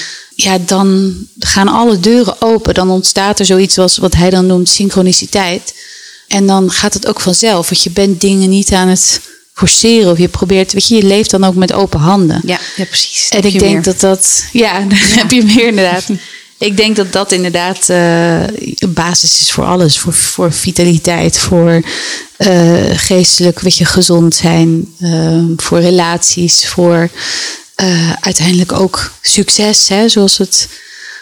Ja, 0.43 0.57
dan 0.65 1.15
gaan 1.39 1.67
alle 1.67 1.99
deuren 1.99 2.41
open. 2.41 2.73
Dan 2.73 2.89
ontstaat 2.89 3.39
er 3.39 3.45
zoiets 3.45 3.77
als 3.77 3.97
wat 3.97 4.15
hij 4.15 4.29
dan 4.29 4.45
noemt 4.45 4.69
synchroniciteit. 4.69 5.73
En 6.27 6.47
dan 6.47 6.71
gaat 6.71 6.93
het 6.93 7.07
ook 7.07 7.21
vanzelf, 7.21 7.69
want 7.69 7.83
je 7.83 7.89
bent 7.89 8.21
dingen 8.21 8.49
niet 8.49 8.71
aan 8.71 8.87
het 8.87 9.21
forceren 9.53 10.11
of 10.11 10.17
je 10.17 10.27
probeert, 10.27 10.73
weet 10.73 10.87
je, 10.87 10.95
je 10.95 11.03
leeft 11.03 11.29
dan 11.29 11.43
ook 11.43 11.55
met 11.55 11.73
open 11.73 11.99
handen. 11.99 12.41
Ja, 12.45 12.59
ja 12.75 12.85
precies. 12.85 13.29
En 13.29 13.43
ik 13.43 13.59
denk 13.59 13.83
dat 13.83 13.99
dat, 13.99 14.45
ja, 14.51 14.79
dan 14.89 14.97
heb 14.97 15.31
je 15.31 15.43
meer 15.43 15.67
inderdaad. 15.67 16.05
Ik 16.57 16.77
denk 16.77 16.95
dat 16.95 17.11
dat 17.11 17.31
inderdaad 17.31 17.89
eh, 17.89 18.41
een 18.41 18.93
basis 18.93 19.41
is 19.41 19.51
voor 19.51 19.65
alles. 19.65 19.99
Voor, 19.99 20.13
voor 20.13 20.53
vitaliteit, 20.53 21.37
voor 21.37 21.81
eh, 22.37 22.89
geestelijk, 22.93 23.59
weet 23.59 23.77
je, 23.77 23.85
gezond 23.85 24.35
zijn, 24.35 24.93
eh, 24.99 25.43
voor 25.57 25.79
relaties, 25.79 26.67
voor 26.67 27.09
eh, 27.79 28.11
uiteindelijk 28.19 28.71
ook 28.71 29.11
succes, 29.21 29.87
hè, 29.87 30.09
zoals 30.09 30.37
het 30.37 30.69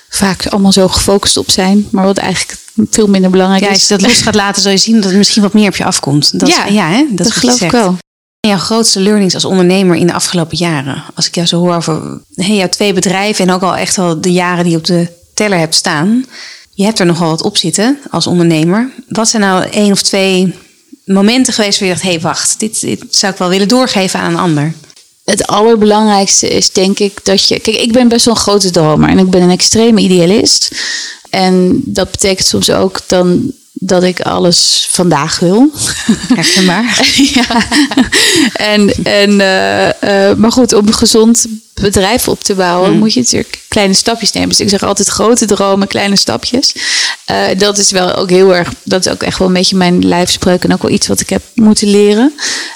vaak 0.09 0.47
allemaal 0.47 0.71
zo 0.71 0.87
gefocust 0.87 1.37
op 1.37 1.51
zijn, 1.51 1.87
maar 1.91 2.05
wat 2.05 2.17
eigenlijk 2.17 2.59
veel 2.89 3.07
minder 3.07 3.29
belangrijk 3.29 3.63
Ja, 3.63 3.69
is. 3.69 3.73
als 3.73 3.87
je 3.87 3.97
dat 3.97 4.01
los 4.01 4.21
gaat 4.21 4.35
laten, 4.35 4.61
zul 4.61 4.71
je 4.71 4.77
zien 4.77 5.01
dat 5.01 5.11
er 5.11 5.17
misschien 5.17 5.41
wat 5.41 5.53
meer 5.53 5.67
op 5.67 5.75
je 5.75 5.83
afkomt. 5.83 6.39
Dat, 6.39 6.49
Ja, 6.49 6.65
ja 6.65 6.89
hè? 6.89 7.05
dat, 7.09 7.27
dat 7.27 7.35
geloof 7.35 7.61
ik 7.61 7.71
wel. 7.71 7.97
Jouw 8.39 8.57
grootste 8.57 8.99
learnings 8.99 9.33
als 9.33 9.45
ondernemer 9.45 9.95
in 9.95 10.07
de 10.07 10.13
afgelopen 10.13 10.57
jaren? 10.57 11.03
Als 11.15 11.27
ik 11.27 11.35
jou 11.35 11.47
zo 11.47 11.59
hoor 11.59 11.75
over 11.75 12.21
hey, 12.33 12.55
jouw 12.55 12.69
twee 12.69 12.93
bedrijven 12.93 13.47
en 13.47 13.53
ook 13.53 13.61
al 13.61 13.75
echt 13.75 13.95
wel 13.95 14.21
de 14.21 14.31
jaren 14.31 14.63
die 14.63 14.71
je 14.71 14.77
op 14.77 14.85
de 14.85 15.07
teller 15.33 15.59
hebt 15.59 15.75
staan. 15.75 16.25
Je 16.73 16.83
hebt 16.83 16.99
er 16.99 17.05
nogal 17.05 17.29
wat 17.29 17.41
op 17.41 17.57
zitten 17.57 17.97
als 18.09 18.27
ondernemer. 18.27 18.89
Wat 19.07 19.29
zijn 19.29 19.41
nou 19.41 19.63
één 19.69 19.91
of 19.91 20.01
twee 20.01 20.55
momenten 21.05 21.53
geweest 21.53 21.79
waar 21.79 21.87
je 21.87 21.93
dacht... 21.93 22.05
hé, 22.05 22.11
hey, 22.11 22.21
wacht, 22.21 22.59
dit, 22.59 22.81
dit 22.81 23.05
zou 23.09 23.33
ik 23.33 23.39
wel 23.39 23.49
willen 23.49 23.67
doorgeven 23.67 24.19
aan 24.19 24.31
een 24.31 24.39
ander? 24.39 24.73
Het 25.29 25.47
allerbelangrijkste 25.47 26.47
is 26.47 26.71
denk 26.71 26.99
ik 26.99 27.25
dat 27.25 27.47
je. 27.47 27.59
Kijk, 27.59 27.77
ik 27.77 27.91
ben 27.91 28.07
best 28.07 28.25
wel 28.25 28.35
een 28.35 28.39
grote 28.39 28.71
dromer 28.71 29.09
en 29.09 29.17
ik 29.17 29.29
ben 29.29 29.41
een 29.41 29.49
extreme 29.49 30.01
idealist. 30.01 30.71
En 31.29 31.81
dat 31.85 32.11
betekent 32.11 32.47
soms 32.47 32.71
ook 32.71 32.99
dan 33.07 33.51
dat 33.79 34.03
ik 34.03 34.21
alles 34.21 34.87
vandaag 34.91 35.39
wil. 35.39 35.71
Herkenbaar. 36.33 37.09
ja. 37.33 37.45
En, 38.53 38.93
en, 39.03 39.41
eh, 39.41 40.29
eh, 40.29 40.37
maar 40.37 40.51
goed, 40.51 40.73
om 40.73 40.87
een 40.87 40.93
gezond 40.93 41.45
bedrijf 41.73 42.27
op 42.27 42.43
te 42.43 42.53
bouwen, 42.55 42.89
Hmm. 42.89 42.99
moet 42.99 43.13
je 43.13 43.19
natuurlijk 43.19 43.59
kleine 43.67 43.93
stapjes 43.93 44.31
nemen. 44.31 44.49
Dus 44.49 44.59
ik 44.59 44.69
zeg 44.69 44.83
altijd 44.83 45.07
grote 45.07 45.45
dromen, 45.45 45.87
kleine 45.87 46.15
stapjes. 46.15 46.73
Eh, 47.25 47.37
dat 47.57 47.77
is 47.77 47.91
wel 47.91 48.15
ook 48.15 48.29
heel 48.29 48.55
erg, 48.55 48.69
dat 48.83 49.05
is 49.05 49.11
ook 49.11 49.23
echt 49.23 49.37
wel 49.37 49.47
een 49.47 49.53
beetje 49.53 49.75
mijn 49.77 50.05
lijfspreuk 50.07 50.63
en 50.63 50.73
ook 50.73 50.81
wel 50.81 50.91
iets 50.91 51.07
wat 51.07 51.19
ik 51.19 51.29
heb 51.29 51.41
moeten 51.55 51.87
leren. 51.89 52.33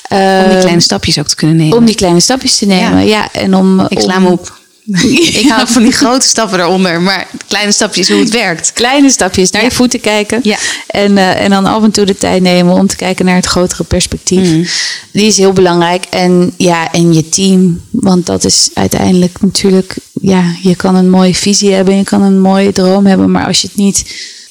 Om 0.10 0.18
die 0.18 0.20
Eh, 0.20 0.60
kleine 0.60 0.80
stapjes 0.82 1.20
ook 1.20 1.28
te 1.28 1.36
kunnen 1.36 1.56
nemen. 1.56 1.78
om 1.78 1.86
die 1.86 1.96
kleine 1.96 2.20
stapjes 2.20 2.58
te 2.58 2.66
nemen, 2.66 3.06
ja. 3.08 3.32
en 3.32 3.56
om, 3.56 3.80
Ik 3.90 4.00
sla 4.00 4.16
om- 4.16 4.24
me 4.24 4.30
op. 4.30 4.60
ik 5.41 5.45
hou 5.49 5.67
van 5.67 5.84
die 5.84 5.91
grote 5.91 6.27
stappen 6.27 6.60
eronder. 6.60 7.01
Maar 7.01 7.27
kleine 7.47 7.71
stapjes 7.71 8.10
hoe 8.10 8.19
het 8.19 8.30
werkt. 8.30 8.73
kleine 8.73 9.10
stapjes 9.10 9.51
naar 9.51 9.62
Ja. 9.62 9.67
je 9.67 9.73
voeten 9.75 9.99
kijken. 9.99 10.39
Ja. 10.43 10.58
En, 10.88 11.17
eh, 11.17 11.41
en 11.43 11.49
dan 11.49 11.65
af 11.65 11.84
en 11.84 11.91
toe 11.91 12.06
de 12.06 12.17
tijd 12.17 12.41
nemen 12.41 12.73
om 12.73 12.88
te 12.88 12.95
kijken 12.95 13.25
naar 13.25 13.36
het 13.36 13.45
grotere 13.45 13.84
perspectief. 13.84 14.49
Mhm. 14.49 14.65
Die 15.12 15.25
is 15.25 15.38
heel 15.38 15.54
belangrijk. 15.54 16.04
En 16.10 16.54
ja, 16.58 16.91
en 16.91 17.13
je 17.13 17.30
team. 17.30 17.82
Want 17.89 18.25
dat 18.25 18.45
is 18.45 18.69
uiteindelijk 18.73 19.41
natuurlijk. 19.41 19.95
Ja, 20.21 20.43
je 20.62 20.75
kan 20.75 20.95
een 20.95 21.10
mooie 21.10 21.36
visie 21.36 21.71
hebben. 21.73 21.97
Je 21.97 22.04
kan 22.04 22.21
een 22.21 22.39
mooie 22.41 22.71
droom 22.71 23.06
hebben. 23.06 23.32
Maar 23.32 23.45
als 23.45 23.62
je 23.62 23.67
het 23.67 23.77
niet 23.77 24.04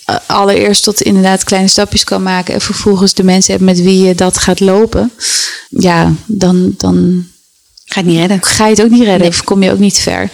eh, 0.05 0.17
allereerst 0.27 0.83
tot 0.85 1.01
inderdaad 1.03 1.45
kleine 1.45 1.69
stapjes 1.69 2.05
kan 2.05 2.23
maken. 2.23 2.55
En 2.55 2.61
vervolgens 2.61 3.15
de 3.15 3.25
mensen 3.25 3.53
hebt 3.53 3.65
met 3.65 3.83
wie 3.83 4.03
je 4.03 4.15
dat 4.15 4.39
gaat 4.39 4.61
lopen. 4.61 5.13
Ja, 5.69 6.13
dan, 6.27 6.75
dan 6.77 7.27
Ga 7.93 8.01
ik 8.01 8.07
niet 8.07 8.19
redden. 8.19 8.39
ga 8.43 8.65
je 8.65 8.71
het 8.75 8.83
ook 8.83 8.91
niet 8.91 9.03
redden. 9.03 9.21
Nee. 9.21 9.29
Of 9.29 9.45
kom 9.45 9.63
je 9.63 9.71
ook 9.73 9.79
niet 9.79 9.99
ver. 9.99 10.31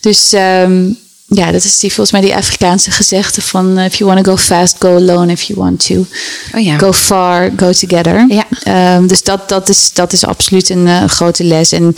Dus 0.00 0.32
ehm, 0.32 0.86
ja, 1.26 1.50
dat 1.50 1.64
is 1.64 1.78
die, 1.78 1.92
volgens 1.92 2.10
mij 2.12 2.20
die 2.20 2.34
Afrikaanse 2.36 2.90
gezegde 2.90 3.42
van... 3.42 3.78
eh, 3.78 3.84
if 3.84 3.94
you 3.94 4.10
want 4.12 4.24
to 4.24 4.30
go 4.30 4.36
fast, 4.42 4.76
go 4.78 4.96
alone. 4.96 5.32
If 5.32 5.42
you 5.42 5.58
want 5.60 5.86
to 5.86 6.06
Oh 6.54 6.60
ja. 6.64 6.78
go 6.78 6.92
far, 6.92 7.50
go 7.56 7.72
together. 7.72 8.26
Ja. 8.28 8.46
Ehm, 8.62 9.06
dus 9.06 9.22
dat, 9.22 9.48
dat, 9.48 9.68
is, 9.68 9.90
dat 9.92 10.12
is 10.12 10.24
absoluut 10.26 10.68
een 10.68 10.86
eh, 10.86 11.04
grote 11.04 11.44
les. 11.44 11.72
En, 11.72 11.94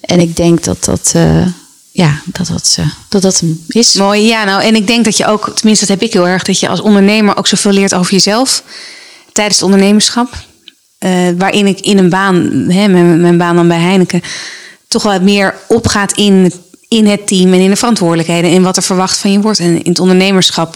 en 0.00 0.20
ik 0.20 0.36
denk 0.36 0.64
dat 0.64 0.84
dat... 0.84 1.10
eh, 1.14 1.46
ja, 1.90 2.20
dat 2.24 2.46
dat, 2.46 2.76
dat 3.08 3.22
dat 3.22 3.40
hem 3.40 3.64
is. 3.68 3.92
Mooi, 3.94 4.22
ja. 4.26 4.44
Nou, 4.44 4.62
en 4.62 4.74
ik 4.74 4.86
denk 4.86 5.04
dat 5.04 5.16
je 5.16 5.26
ook, 5.26 5.50
tenminste 5.54 5.86
dat 5.86 5.98
heb 6.00 6.08
ik 6.08 6.12
heel 6.12 6.26
erg, 6.28 6.42
dat 6.42 6.60
je 6.60 6.68
als 6.68 6.80
ondernemer 6.80 7.36
ook 7.36 7.46
zoveel 7.46 7.72
leert 7.72 7.94
over 7.94 8.12
jezelf 8.12 8.62
tijdens 9.32 9.56
het 9.56 9.64
ondernemerschap. 9.64 10.28
Eh, 10.98 11.10
waarin 11.36 11.66
ik 11.66 11.80
in 11.80 11.98
een 11.98 12.08
baan, 12.08 12.34
hè, 12.68 12.88
mijn, 12.88 13.20
mijn 13.20 13.38
baan 13.38 13.56
dan 13.56 13.68
bij 13.68 13.78
Heineken, 13.78 14.22
toch 14.88 15.02
wel 15.02 15.20
meer 15.20 15.54
opgaat 15.68 16.12
in, 16.12 16.52
in 16.88 17.06
het 17.06 17.26
team 17.26 17.52
en 17.52 17.60
in 17.60 17.70
de 17.70 17.76
verantwoordelijkheden 17.76 18.50
en 18.50 18.62
wat 18.62 18.76
er 18.76 18.82
verwacht 18.82 19.18
van 19.18 19.32
je 19.32 19.40
wordt. 19.40 19.58
En 19.58 19.84
in 19.84 19.90
het 19.90 20.00
ondernemerschap 20.00 20.74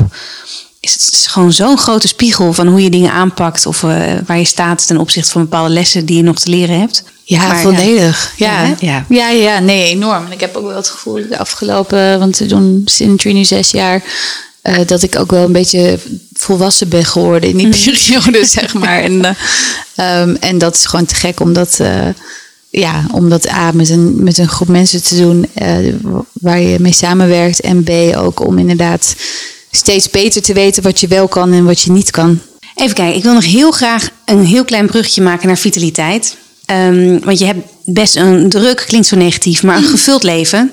is 0.80 0.94
het 0.94 1.26
gewoon 1.28 1.52
zo'n 1.52 1.78
grote 1.78 2.08
spiegel 2.08 2.52
van 2.52 2.66
hoe 2.66 2.82
je 2.82 2.90
dingen 2.90 3.12
aanpakt 3.12 3.66
of 3.66 3.82
eh, 3.82 4.12
waar 4.26 4.38
je 4.38 4.44
staat 4.44 4.86
ten 4.86 4.96
opzichte 4.96 5.30
van 5.30 5.42
bepaalde 5.42 5.70
lessen 5.72 6.06
die 6.06 6.16
je 6.16 6.22
nog 6.22 6.38
te 6.38 6.50
leren 6.50 6.80
hebt. 6.80 7.04
Ja, 7.24 7.46
Maar 7.46 7.60
volledig. 7.60 8.32
Ja, 8.36 8.62
Ja. 8.62 8.76
Ja. 8.80 9.04
Ja. 9.08 9.28
ja, 9.30 9.58
nee, 9.58 9.90
enorm. 9.90 10.26
En 10.26 10.32
ik 10.32 10.40
heb 10.40 10.56
ook 10.56 10.66
wel 10.66 10.76
het 10.76 10.88
gevoel 10.88 11.28
de 11.28 11.38
afgelopen, 11.38 12.18
want 12.18 12.38
we 12.38 12.46
doen 12.46 12.82
Synergy 12.84 13.32
nu 13.32 13.44
zes 13.44 13.70
jaar, 13.70 14.02
eh, 14.62 14.86
dat 14.86 15.02
ik 15.02 15.18
ook 15.18 15.30
wel 15.30 15.44
een 15.44 15.52
beetje 15.52 15.98
volwassen 16.32 16.88
ben 16.88 17.04
geworden 17.04 17.50
in 17.50 17.56
die 17.56 17.68
periode, 17.68 18.44
zeg 18.58 18.74
maar. 18.74 19.00
En, 19.00 19.24
eh, 19.24 19.34
ehm, 19.94 20.34
en 20.40 20.58
dat 20.58 20.74
is 20.74 20.86
gewoon 20.86 21.04
te 21.04 21.14
gek 21.14 21.40
om 21.40 21.52
dat, 21.52 21.78
eh, 21.80 22.08
ja, 22.70 23.06
om 23.12 23.28
dat 23.28 23.48
A 23.48 23.72
met 23.72 23.88
een, 23.88 24.22
met 24.22 24.38
een 24.38 24.48
groep 24.48 24.68
mensen 24.68 25.02
te 25.02 25.16
doen 25.16 25.46
waar 26.32 26.60
je 26.60 26.80
mee 26.80 26.92
samenwerkt. 26.92 27.60
En 27.60 27.84
B 27.84 27.90
ook 28.16 28.46
om 28.46 28.58
inderdaad 28.58 29.16
steeds 29.70 30.10
beter 30.10 30.42
te 30.42 30.52
weten 30.52 30.82
wat 30.82 31.00
je 31.00 31.06
wel 31.06 31.28
kan 31.28 31.52
en 31.52 31.64
wat 31.64 31.80
je 31.80 31.92
niet 31.92 32.10
kan. 32.10 32.40
Even 32.74 32.94
kijken, 32.94 33.16
ik 33.16 33.22
wil 33.22 33.34
nog 33.34 33.44
heel 33.44 33.70
graag 33.70 34.08
een 34.24 34.44
heel 34.44 34.64
klein 34.64 34.86
bruggetje 34.86 35.22
maken 35.22 35.46
naar 35.46 35.58
vitaliteit. 35.58 36.36
Ehm, 36.66 37.18
want 37.24 37.38
je 37.38 37.44
hebt 37.44 37.66
best 37.84 38.16
een 38.16 38.48
druk, 38.48 38.84
klinkt 38.86 39.06
zo 39.06 39.16
negatief, 39.16 39.62
maar 39.62 39.76
een 39.76 39.84
gevuld 39.84 40.22
leven. 40.22 40.72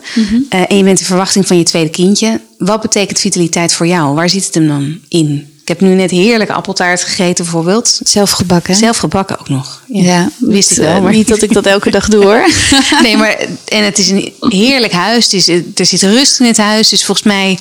Eh, 0.49 0.61
en 0.67 0.77
je 0.77 0.83
bent 0.83 0.99
in 0.99 1.05
verwachting 1.05 1.47
van 1.47 1.57
je 1.57 1.63
tweede 1.63 1.89
kindje. 1.89 2.39
Wat 2.57 2.81
betekent 2.81 3.19
vitaliteit 3.19 3.73
voor 3.73 3.87
jou? 3.87 4.15
Waar 4.15 4.29
zit 4.29 4.45
het 4.45 4.53
hem 4.53 4.67
dan 4.67 4.99
in? 5.07 5.47
heb 5.69 5.81
nu 5.81 5.95
net 5.95 6.11
heerlijke 6.11 6.53
appeltaart 6.53 7.03
gegeten 7.03 7.43
bijvoorbeeld. 7.43 7.99
Zelf 8.03 8.31
gebakken. 8.31 8.75
Zelf 8.75 8.97
gebakken 8.97 9.39
ook 9.39 9.49
nog. 9.49 9.81
Ja, 9.87 10.29
wist 10.37 10.71
ik 10.71 10.77
wel. 10.77 10.95
eh, 10.95 11.01
Maar 11.01 11.11
Niet 11.11 11.27
dat 11.27 11.41
ik 11.41 11.53
dat 11.53 11.65
elke 11.65 11.91
dag 11.91 12.07
doe 12.07 12.23
hoor. 12.23 12.49
nee, 13.03 13.17
maar 13.17 13.37
en 13.65 13.83
het 13.83 13.97
is 13.97 14.09
een 14.09 14.33
heerlijk 14.39 14.91
huis. 14.91 15.23
Het 15.23 15.33
is, 15.33 15.47
er 15.47 15.85
zit 15.85 16.01
rust 16.01 16.39
in 16.39 16.45
het 16.45 16.57
huis. 16.57 16.89
Dus 16.89 17.05
volgens 17.05 17.27
mij 17.27 17.57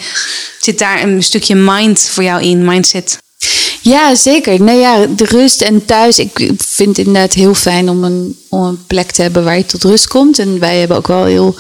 zit 0.60 0.78
daar 0.78 1.02
een 1.02 1.22
stukje 1.22 1.54
mind 1.54 2.00
voor 2.00 2.22
jou 2.22 2.42
in, 2.42 2.64
mindset. 2.64 3.18
Ja, 3.80 4.14
zeker. 4.14 4.62
Nee, 4.62 4.78
ja, 4.78 5.06
de 5.06 5.24
rust 5.24 5.60
en 5.60 5.84
thuis. 5.84 6.18
Ik 6.18 6.50
vind 6.58 6.96
het 6.96 7.06
inderdaad 7.06 7.32
heel 7.32 7.54
fijn 7.54 7.88
om 7.88 8.04
een, 8.04 8.38
om 8.48 8.62
een 8.62 8.86
plek 8.86 9.10
te 9.10 9.22
hebben 9.22 9.44
waar 9.44 9.56
je 9.56 9.66
tot 9.66 9.84
rust 9.84 10.08
komt. 10.08 10.38
En 10.38 10.58
wij 10.58 10.78
hebben 10.78 10.96
ook 10.96 11.06
wel 11.06 11.24
heel 11.24 11.54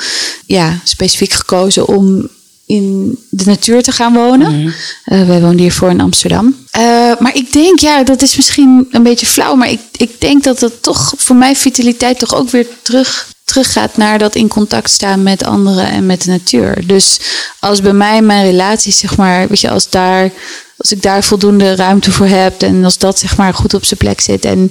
ja, 0.46 0.80
specifiek 0.84 1.32
gekozen 1.32 1.86
om 1.86 2.28
in 2.66 3.18
de 3.30 3.44
natuur 3.44 3.82
te 3.82 3.92
gaan 3.92 4.14
wonen. 4.14 4.74
Eh, 5.04 5.26
wij 5.26 5.40
woonden 5.40 5.58
hiervoor 5.58 5.90
in 5.90 6.00
Amsterdam. 6.00 6.56
Eh, 6.70 6.82
maar 7.18 7.34
ik 7.34 7.52
denk, 7.52 7.78
ja, 7.78 8.02
dat 8.02 8.22
is 8.22 8.36
misschien 8.36 8.88
een 8.90 9.02
beetje 9.02 9.26
flauw. 9.26 9.54
Maar 9.54 9.70
ik, 9.70 9.80
ik 9.96 10.20
denk 10.20 10.44
dat 10.44 10.58
dat 10.58 10.82
toch 10.82 11.14
voor 11.16 11.36
mij 11.36 11.56
vitaliteit 11.56 12.18
toch 12.18 12.34
ook 12.34 12.50
weer 12.50 12.66
terug 12.82 13.36
teruggaat 13.48 13.96
naar 13.96 14.18
dat 14.18 14.34
in 14.34 14.48
contact 14.48 14.90
staan 14.90 15.22
met 15.22 15.44
anderen 15.44 15.90
en 15.90 16.06
met 16.06 16.22
de 16.22 16.30
natuur. 16.30 16.86
Dus 16.86 17.20
als 17.58 17.80
bij 17.80 17.92
mij 17.92 18.22
mijn 18.22 18.44
relatie, 18.44 18.92
zeg 18.92 19.16
maar, 19.16 19.48
weet 19.48 19.60
je, 19.60 19.70
als 19.70 19.90
daar 19.90 20.30
als 20.78 20.92
ik 20.92 21.02
daar 21.02 21.24
voldoende 21.24 21.76
ruimte 21.76 22.12
voor 22.12 22.26
heb 22.26 22.62
en 22.62 22.84
als 22.84 22.98
dat 22.98 23.18
zeg 23.18 23.36
maar 23.36 23.54
goed 23.54 23.74
op 23.74 23.84
zijn 23.84 24.00
plek 24.00 24.20
zit 24.20 24.44
en, 24.44 24.70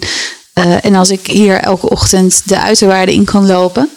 uh, 0.58 0.86
en 0.86 0.96
als 0.96 1.10
ik 1.10 1.28
hier 1.28 1.56
elke 1.56 1.89
ochtend 1.89 2.41
de 2.46 2.60
uiterwaarden 2.60 3.15
in 3.15 3.24
kan 3.24 3.46
lopen, 3.46 3.89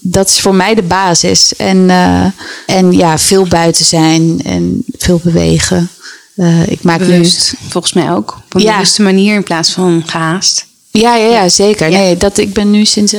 dat 0.00 0.28
is 0.28 0.40
voor 0.40 0.54
mij 0.54 0.74
de 0.74 0.82
basis. 0.82 1.56
En, 1.56 1.76
uh, 1.76 2.24
en 2.66 2.92
ja, 2.92 3.18
veel 3.18 3.46
buiten 3.46 3.84
zijn 3.84 4.40
en 4.44 4.84
veel 4.98 5.20
bewegen. 5.22 5.90
Uh, 6.36 6.66
ik 6.66 6.82
maak 6.82 6.98
Bewust, 6.98 7.54
nu, 7.60 7.68
volgens 7.68 7.92
mij 7.92 8.12
ook. 8.12 8.30
Op 8.44 8.54
een 8.54 8.60
ja. 8.60 8.72
bewuste 8.72 9.02
manier 9.02 9.34
in 9.34 9.42
plaats 9.42 9.70
van 9.70 10.02
gehaast. 10.06 10.66
Ja, 10.90 11.16
ja, 11.16 11.26
ja 11.26 11.48
zeker. 11.48 11.90
Ja. 11.90 11.98
Nee, 11.98 12.16
dat, 12.16 12.38
ik 12.38 12.52
ben 12.52 12.70
nu 12.70 12.84
sinds, 12.84 13.14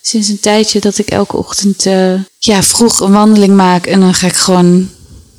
sinds 0.00 0.28
een 0.28 0.40
tijdje 0.40 0.80
dat 0.80 0.98
ik 0.98 1.08
elke 1.08 1.36
ochtend 1.36 1.86
ja, 2.38 2.62
vroeg 2.62 3.00
een 3.00 3.12
wandeling 3.12 3.56
maak 3.56 3.86
en 3.86 4.00
dan 4.00 4.14
ga 4.14 4.26
ik 4.26 4.36
gewoon 4.36 4.88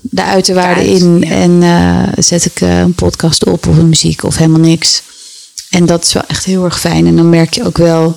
de 0.02 0.24
uiterwaarden 0.24 0.86
in 0.86 1.20
ja. 1.20 1.30
en 1.30 1.52
uh, 1.62 2.24
zet 2.24 2.46
ik 2.46 2.62
uh, 2.62 2.80
een 2.80 2.94
podcast 2.94 3.46
op 3.46 3.68
of 3.68 3.78
een 3.78 3.90
muziek 3.90 4.24
of 4.24 4.38
helemaal 4.38 4.60
niks. 4.60 5.02
En 5.70 5.86
dat 5.86 6.04
is 6.06 6.14
wel 6.14 6.24
echt 6.28 6.46
heel 6.46 6.64
erg 6.64 6.80
fijn. 6.80 7.08
En 7.08 7.16
dan 7.16 7.30
merk 7.30 7.54
je 7.54 7.66
ook 7.66 7.78
wel, 7.78 8.16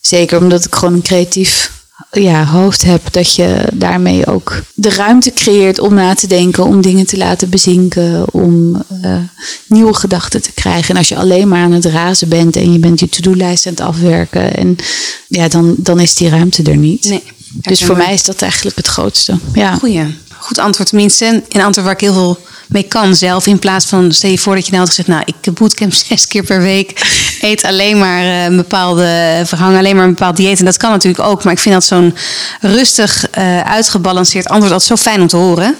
zeker 0.00 0.38
omdat 0.38 0.64
ik 0.64 0.74
gewoon 0.74 0.94
een 0.94 1.02
creatief 1.02 1.80
ja, 2.10 2.44
hoofd 2.44 2.82
heb, 2.82 3.12
dat 3.12 3.34
je 3.34 3.64
daarmee 3.72 4.26
ook 4.26 4.62
de 4.74 4.90
ruimte 4.90 5.32
creëert 5.32 5.78
om 5.78 5.94
na 5.94 6.14
te 6.14 6.26
denken, 6.26 6.64
om 6.64 6.82
dingen 6.82 7.06
te 7.06 7.16
laten 7.16 7.50
bezinken, 7.50 8.32
om 8.32 8.82
uh, 9.04 9.16
nieuwe 9.66 9.94
gedachten 9.94 10.42
te 10.42 10.52
krijgen. 10.52 10.90
En 10.90 10.96
als 10.96 11.08
je 11.08 11.16
alleen 11.16 11.48
maar 11.48 11.62
aan 11.62 11.72
het 11.72 11.84
razen 11.84 12.28
bent 12.28 12.56
en 12.56 12.72
je 12.72 12.78
bent 12.78 13.00
je 13.00 13.08
to-do-lijst 13.08 13.66
aan 13.66 13.72
het 13.72 13.80
afwerken, 13.80 14.56
en 14.56 14.76
ja, 15.28 15.48
dan, 15.48 15.74
dan 15.78 16.00
is 16.00 16.14
die 16.14 16.28
ruimte 16.28 16.62
er 16.62 16.76
niet. 16.76 17.04
Nee, 17.04 17.22
dus 17.54 17.84
voor 17.84 17.96
mij 17.96 18.12
is 18.12 18.24
dat 18.24 18.42
eigenlijk 18.42 18.76
het 18.76 18.86
grootste. 18.86 19.38
Ja. 19.52 19.74
Goeie 19.74 20.14
goed 20.42 20.58
antwoord. 20.58 20.88
Tenminste, 20.88 21.42
in 21.48 21.62
antwoord 21.62 21.86
waar 21.86 21.94
ik 21.94 22.00
heel 22.00 22.12
veel 22.12 22.38
mee 22.68 22.82
kan 22.82 23.14
zelf. 23.14 23.46
In 23.46 23.58
plaats 23.58 23.86
van, 23.86 24.12
stel 24.12 24.30
je 24.30 24.38
voor 24.38 24.54
dat 24.54 24.66
je 24.66 24.72
nou 24.72 24.86
gezegd... 24.86 25.08
nou, 25.08 25.22
ik 25.24 25.54
bootcamp 25.54 25.92
zes 26.08 26.26
keer 26.26 26.42
per 26.42 26.60
week. 26.60 27.00
Eet 27.40 27.64
alleen 27.64 27.98
maar 27.98 28.22
uh, 28.22 28.44
een 28.44 28.56
bepaalde... 28.56 29.42
verhang 29.44 29.76
alleen 29.76 29.96
maar 29.96 30.04
een 30.04 30.14
bepaald 30.14 30.36
dieet. 30.36 30.58
En 30.58 30.64
dat 30.64 30.76
kan 30.76 30.90
natuurlijk 30.90 31.24
ook. 31.24 31.44
Maar 31.44 31.52
ik 31.52 31.58
vind 31.58 31.74
dat 31.74 31.84
zo'n 31.84 32.14
rustig, 32.60 33.26
uh, 33.38 33.60
uitgebalanceerd 33.60 34.48
antwoord... 34.48 34.72
altijd 34.72 34.90
zo 34.98 35.10
fijn 35.10 35.20
om 35.20 35.26
te 35.26 35.36
horen. 35.36 35.76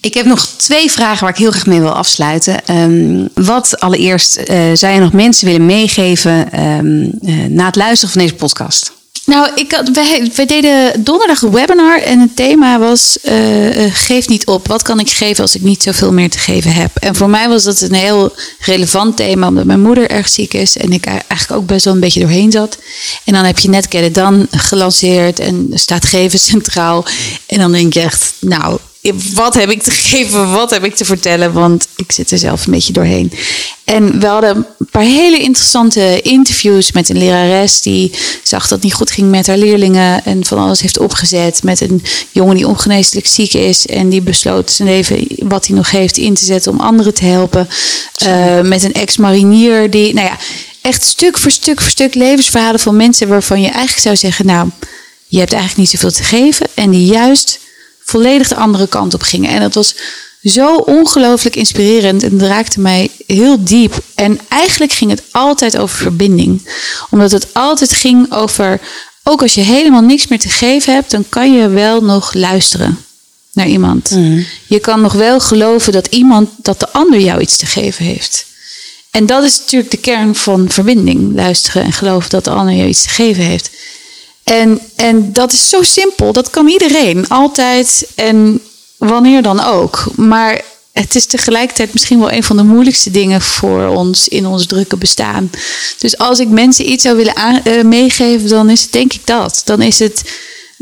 Ik 0.00 0.14
heb 0.14 0.26
nog 0.26 0.46
twee 0.56 0.90
vragen 0.90 1.20
waar 1.20 1.32
ik 1.32 1.36
heel 1.36 1.50
graag 1.50 1.66
mee 1.66 1.80
wil 1.80 1.94
afsluiten. 1.94 2.60
Um, 2.70 3.28
wat 3.34 3.80
allereerst 3.80 4.38
uh, 4.38 4.56
zou 4.72 4.94
je 4.94 5.00
nog 5.00 5.12
mensen 5.12 5.46
willen 5.46 5.66
meegeven... 5.66 6.60
Um, 6.60 7.10
na 7.48 7.66
het 7.66 7.76
luisteren 7.76 8.12
van 8.12 8.22
deze 8.22 8.34
podcast? 8.34 8.95
Nou, 9.26 9.50
ik 9.54 9.72
had, 9.72 9.90
wij, 10.34 10.46
deden 10.46 11.04
donderdag 11.04 11.42
een 11.42 11.50
webinar 11.50 12.02
en 12.02 12.20
het 12.20 12.36
thema 12.36 12.78
was 12.78 13.18
uh, 13.22 13.84
uh, 13.84 13.94
geef 13.94 14.28
niet 14.28 14.46
op. 14.46 14.66
Wat 14.66 14.82
kan 14.82 15.00
ik 15.00 15.10
geven 15.10 15.42
als 15.42 15.54
ik 15.54 15.62
niet 15.62 15.82
zoveel 15.82 16.12
meer 16.12 16.30
te 16.30 16.38
geven 16.38 16.72
heb? 16.72 16.96
En 16.96 17.14
voor 17.14 17.30
mij 17.30 17.48
was 17.48 17.62
dat 17.62 17.80
een 17.80 17.94
heel 17.94 18.32
relevant 18.58 19.16
thema, 19.16 19.48
omdat 19.48 19.64
mijn 19.64 19.82
moeder 19.82 20.10
erg 20.10 20.28
ziek 20.28 20.54
is 20.54 20.76
en 20.76 20.92
ik 20.92 21.04
eigenlijk 21.06 21.52
ook 21.52 21.66
best 21.66 21.84
wel 21.84 21.94
een 21.94 22.00
beetje 22.00 22.20
doorheen 22.20 22.52
zat. 22.52 22.78
En 23.24 23.32
dan 23.32 23.44
heb 23.44 23.58
je 23.58 23.68
net 23.68 24.14
Dan 24.14 24.46
gelanceerd 24.50 25.38
en 25.38 25.68
staat 25.74 26.06
geven 26.06 26.38
centraal. 26.38 27.04
En 27.46 27.58
dan 27.58 27.72
denk 27.72 27.92
je 27.92 28.00
echt, 28.00 28.34
nou, 28.40 28.78
wat 29.14 29.54
heb 29.54 29.70
ik 29.70 29.82
te 29.82 29.90
geven, 29.90 30.52
wat 30.52 30.70
heb 30.70 30.84
ik 30.84 30.94
te 30.94 31.04
vertellen, 31.04 31.52
want 31.52 31.88
ik 31.96 32.12
zit 32.12 32.30
er 32.30 32.38
zelf 32.38 32.66
een 32.66 32.72
beetje 32.72 32.92
doorheen. 32.92 33.32
En 33.84 34.20
we 34.20 34.26
hadden 34.26 34.56
een 34.56 34.86
paar 34.90 35.02
hele 35.02 35.38
interessante 35.38 36.20
interviews 36.22 36.92
met 36.92 37.08
een 37.08 37.18
lerares 37.18 37.82
die 37.82 38.12
zag 38.42 38.62
dat 38.62 38.70
het 38.70 38.82
niet 38.82 38.94
goed 38.94 39.10
ging 39.10 39.30
met 39.30 39.46
haar 39.46 39.56
leerlingen 39.56 40.24
en 40.24 40.44
van 40.44 40.58
alles 40.58 40.80
heeft 40.80 40.98
opgezet. 40.98 41.62
Met 41.62 41.80
een 41.80 42.02
jongen 42.30 42.56
die 42.56 42.68
ongeneeslijk 42.68 43.26
ziek 43.26 43.52
is 43.52 43.86
en 43.86 44.08
die 44.08 44.22
besloot 44.22 44.70
zijn 44.70 44.88
leven, 44.88 45.26
wat 45.38 45.66
hij 45.66 45.76
nog 45.76 45.90
heeft, 45.90 46.16
in 46.16 46.34
te 46.34 46.44
zetten 46.44 46.72
om 46.72 46.80
anderen 46.80 47.14
te 47.14 47.24
helpen. 47.24 47.68
Uh, 48.26 48.60
met 48.60 48.82
een 48.82 48.92
ex-marinier 48.92 49.90
die, 49.90 50.14
nou 50.14 50.26
ja, 50.26 50.36
echt 50.80 51.02
stuk 51.02 51.38
voor 51.38 51.50
stuk 51.50 51.80
voor 51.80 51.90
stuk 51.90 52.14
levensverhalen 52.14 52.80
van 52.80 52.96
mensen 52.96 53.28
waarvan 53.28 53.60
je 53.60 53.68
eigenlijk 53.68 53.98
zou 53.98 54.16
zeggen, 54.16 54.46
nou, 54.46 54.68
je 55.26 55.38
hebt 55.38 55.52
eigenlijk 55.52 55.80
niet 55.80 56.00
zoveel 56.00 56.16
te 56.16 56.22
geven 56.22 56.66
en 56.74 56.90
die 56.90 57.06
juist 57.06 57.58
volledig 58.06 58.48
de 58.48 58.56
andere 58.56 58.86
kant 58.86 59.14
op 59.14 59.22
gingen. 59.22 59.50
En 59.50 59.60
dat 59.60 59.74
was 59.74 59.94
zo 60.42 60.76
ongelooflijk 60.76 61.56
inspirerend 61.56 62.22
en 62.22 62.32
het 62.32 62.42
raakte 62.42 62.80
mij 62.80 63.10
heel 63.26 63.64
diep. 63.64 63.98
En 64.14 64.40
eigenlijk 64.48 64.92
ging 64.92 65.10
het 65.10 65.22
altijd 65.30 65.78
over 65.78 65.96
verbinding. 65.96 66.68
Omdat 67.10 67.30
het 67.30 67.54
altijd 67.54 67.92
ging 67.92 68.32
over, 68.32 68.80
ook 69.22 69.42
als 69.42 69.54
je 69.54 69.60
helemaal 69.60 70.00
niks 70.00 70.26
meer 70.26 70.38
te 70.38 70.48
geven 70.48 70.94
hebt, 70.94 71.10
dan 71.10 71.24
kan 71.28 71.52
je 71.52 71.68
wel 71.68 72.00
nog 72.00 72.34
luisteren 72.34 72.98
naar 73.52 73.66
iemand. 73.66 74.10
Mm. 74.10 74.46
Je 74.66 74.78
kan 74.78 75.00
nog 75.00 75.12
wel 75.12 75.40
geloven 75.40 75.92
dat 75.92 76.06
iemand, 76.06 76.50
dat 76.56 76.80
de 76.80 76.90
ander 76.90 77.20
jou 77.20 77.40
iets 77.40 77.56
te 77.56 77.66
geven 77.66 78.04
heeft. 78.04 78.46
En 79.10 79.26
dat 79.26 79.44
is 79.44 79.58
natuurlijk 79.58 79.90
de 79.90 79.96
kern 79.96 80.34
van 80.34 80.70
verbinding. 80.70 81.34
Luisteren 81.34 81.82
en 81.82 81.92
geloven 81.92 82.30
dat 82.30 82.44
de 82.44 82.50
ander 82.50 82.74
jou 82.74 82.88
iets 82.88 83.02
te 83.02 83.08
geven 83.08 83.44
heeft. 83.44 83.70
En, 84.52 84.80
en 84.96 85.32
dat 85.32 85.52
is 85.52 85.68
zo 85.68 85.82
simpel. 85.82 86.32
Dat 86.32 86.50
kan 86.50 86.68
iedereen. 86.68 87.28
Altijd 87.28 88.08
en 88.14 88.60
wanneer 88.96 89.42
dan 89.42 89.64
ook. 89.64 90.04
Maar 90.16 90.62
het 90.92 91.14
is 91.14 91.26
tegelijkertijd 91.26 91.92
misschien 91.92 92.18
wel 92.18 92.32
een 92.32 92.42
van 92.42 92.56
de 92.56 92.62
moeilijkste 92.62 93.10
dingen 93.10 93.40
voor 93.40 93.86
ons 93.86 94.28
in 94.28 94.46
ons 94.46 94.66
drukke 94.66 94.96
bestaan. 94.96 95.50
Dus 95.98 96.18
als 96.18 96.38
ik 96.38 96.48
mensen 96.48 96.90
iets 96.90 97.02
zou 97.02 97.16
willen 97.16 97.36
aan, 97.36 97.60
uh, 97.64 97.82
meegeven, 97.82 98.48
dan 98.48 98.70
is 98.70 98.82
het 98.82 98.92
denk 98.92 99.12
ik 99.12 99.26
dat. 99.26 99.62
Dan 99.64 99.82
is 99.82 99.98
het 99.98 100.22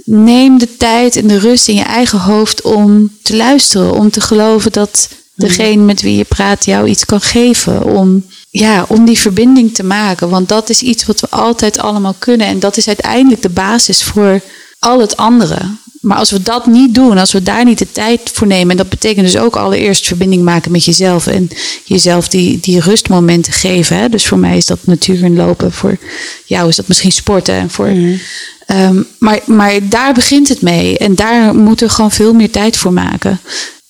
neem 0.04 0.58
de 0.58 0.76
tijd 0.76 1.16
en 1.16 1.26
de 1.26 1.38
rust 1.38 1.68
in 1.68 1.74
je 1.74 1.82
eigen 1.82 2.18
hoofd 2.18 2.62
om 2.62 3.18
te 3.22 3.36
luisteren. 3.36 3.92
Om 3.92 4.10
te 4.10 4.20
geloven 4.20 4.72
dat 4.72 5.08
degene 5.34 5.82
met 5.82 6.00
wie 6.00 6.16
je 6.16 6.24
praat 6.24 6.64
jou 6.64 6.88
iets 6.88 7.04
kan 7.04 7.20
geven. 7.20 7.84
Om, 7.84 8.24
ja, 8.50 8.84
om 8.88 9.04
die 9.04 9.18
verbinding 9.18 9.74
te 9.74 9.84
maken. 9.84 10.28
Want 10.28 10.48
dat 10.48 10.70
is 10.70 10.82
iets 10.82 11.06
wat 11.06 11.20
we 11.20 11.30
altijd 11.30 11.78
allemaal 11.78 12.14
kunnen. 12.18 12.46
En 12.46 12.58
dat 12.58 12.76
is 12.76 12.86
uiteindelijk 12.86 13.42
de 13.42 13.48
basis 13.48 14.02
voor 14.02 14.40
al 14.78 15.00
het 15.00 15.16
andere. 15.16 15.58
Maar 16.04 16.18
als 16.18 16.30
we 16.30 16.42
dat 16.42 16.66
niet 16.66 16.94
doen, 16.94 17.18
als 17.18 17.32
we 17.32 17.42
daar 17.42 17.64
niet 17.64 17.78
de 17.78 17.92
tijd 17.92 18.20
voor 18.32 18.46
nemen, 18.46 18.70
en 18.70 18.76
dat 18.76 18.88
betekent 18.88 19.26
dus 19.26 19.36
ook 19.36 19.56
allereerst 19.56 20.06
verbinding 20.06 20.42
maken 20.42 20.72
met 20.72 20.84
jezelf 20.84 21.26
en 21.26 21.48
jezelf 21.84 22.28
die, 22.28 22.60
die 22.60 22.80
rustmomenten 22.80 23.52
geven. 23.52 23.96
Hè? 23.96 24.08
Dus 24.08 24.26
voor 24.26 24.38
mij 24.38 24.56
is 24.56 24.66
dat 24.66 24.78
natuur 24.86 25.22
en 25.22 25.36
lopen, 25.36 25.72
voor 25.72 25.98
jou 26.44 26.68
is 26.68 26.76
dat 26.76 26.88
misschien 26.88 27.12
sporten. 27.12 27.54
En 27.54 27.70
voor, 27.70 27.88
mm. 27.88 28.18
um, 28.66 29.06
maar, 29.18 29.40
maar 29.44 29.88
daar 29.88 30.14
begint 30.14 30.48
het 30.48 30.62
mee 30.62 30.98
en 30.98 31.14
daar 31.14 31.54
moeten 31.54 31.86
we 31.86 31.92
gewoon 31.92 32.12
veel 32.12 32.32
meer 32.32 32.50
tijd 32.50 32.76
voor 32.76 32.92
maken. 32.92 33.40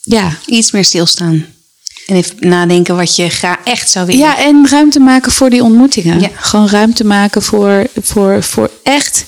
Ja. 0.05 0.37
Iets 0.47 0.71
meer 0.71 0.85
stilstaan. 0.85 1.47
En 2.07 2.17
even 2.17 2.37
nadenken 2.39 2.97
wat 2.97 3.17
je 3.17 3.29
graag 3.29 3.57
echt 3.65 3.91
zou 3.91 4.07
willen. 4.07 4.21
Ja, 4.21 4.39
en 4.39 4.69
ruimte 4.71 5.01
maken 5.01 5.33
voor 5.33 5.51
die 5.51 5.63
ontmoetingen. 5.63 6.21
Ja. 6.21 6.31
Gewoon 6.35 6.69
ruimte 6.69 7.05
maken 7.05 7.43
voor, 7.43 7.87
voor, 8.03 8.43
voor 8.43 8.71
echt 8.83 9.25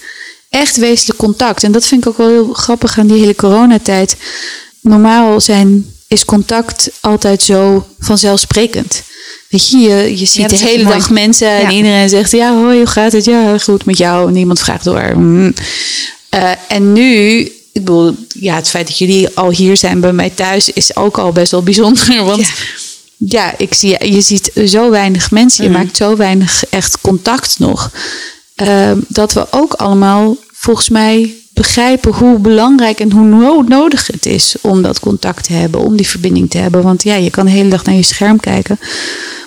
echt 0.50 0.76
wezenlijk 0.76 1.18
contact. 1.18 1.62
En 1.62 1.72
dat 1.72 1.86
vind 1.86 2.02
ik 2.02 2.08
ook 2.08 2.16
wel 2.16 2.28
heel 2.28 2.52
grappig 2.52 2.98
aan 2.98 3.06
die 3.06 3.20
hele 3.20 3.34
coronatijd. 3.34 4.16
Normaal 4.80 5.40
zijn, 5.40 5.86
is 6.08 6.24
contact 6.24 6.90
altijd 7.00 7.42
zo 7.42 7.86
vanzelfsprekend. 7.98 9.02
Weet 9.48 9.70
je, 9.70 9.78
je, 9.78 10.18
je 10.18 10.26
ziet 10.26 10.50
de 10.50 10.56
hele 10.56 10.84
dag 10.84 11.10
mensen 11.10 11.50
en 11.50 11.70
iedereen 11.70 12.08
zegt: 12.08 12.30
Ja, 12.30 12.54
hoi, 12.54 12.76
hoe 12.76 12.86
gaat 12.86 13.12
het? 13.12 13.24
Ja, 13.24 13.58
goed 13.58 13.84
met 13.84 13.98
jou. 13.98 14.32
Niemand 14.32 14.58
vraagt 14.58 14.84
door. 14.84 15.12
Mm. 15.16 15.54
Uh, 16.34 16.50
en 16.68 16.92
nu, 16.92 17.48
ik 17.76 17.84
bedoel, 17.84 18.14
ja, 18.28 18.54
het 18.54 18.68
feit 18.68 18.86
dat 18.86 18.98
jullie 18.98 19.28
al 19.34 19.50
hier 19.50 19.76
zijn 19.76 20.00
bij 20.00 20.12
mij 20.12 20.30
thuis 20.30 20.70
is 20.70 20.96
ook 20.96 21.18
al 21.18 21.32
best 21.32 21.50
wel 21.50 21.62
bijzonder. 21.62 22.24
Want 22.24 22.46
ja, 22.46 22.54
ja 23.16 23.54
ik 23.58 23.74
zie, 23.74 24.12
je 24.12 24.20
ziet 24.20 24.50
zo 24.66 24.90
weinig 24.90 25.30
mensen, 25.30 25.64
je 25.64 25.70
mm. 25.70 25.76
maakt 25.76 25.96
zo 25.96 26.16
weinig 26.16 26.64
echt 26.70 27.00
contact 27.00 27.58
nog. 27.58 27.90
Uh, 28.62 28.90
dat 29.08 29.32
we 29.32 29.46
ook 29.50 29.72
allemaal 29.72 30.36
volgens 30.52 30.88
mij 30.88 31.34
begrijpen 31.52 32.12
hoe 32.12 32.38
belangrijk 32.38 33.00
en 33.00 33.12
hoe 33.12 33.64
nodig 33.64 34.06
het 34.06 34.26
is 34.26 34.54
om 34.60 34.82
dat 34.82 35.00
contact 35.00 35.44
te 35.44 35.52
hebben, 35.52 35.80
om 35.80 35.96
die 35.96 36.08
verbinding 36.08 36.50
te 36.50 36.58
hebben. 36.58 36.82
Want 36.82 37.02
ja, 37.02 37.14
je 37.14 37.30
kan 37.30 37.44
de 37.44 37.50
hele 37.50 37.68
dag 37.68 37.84
naar 37.84 37.94
je 37.94 38.02
scherm 38.02 38.40
kijken. 38.40 38.78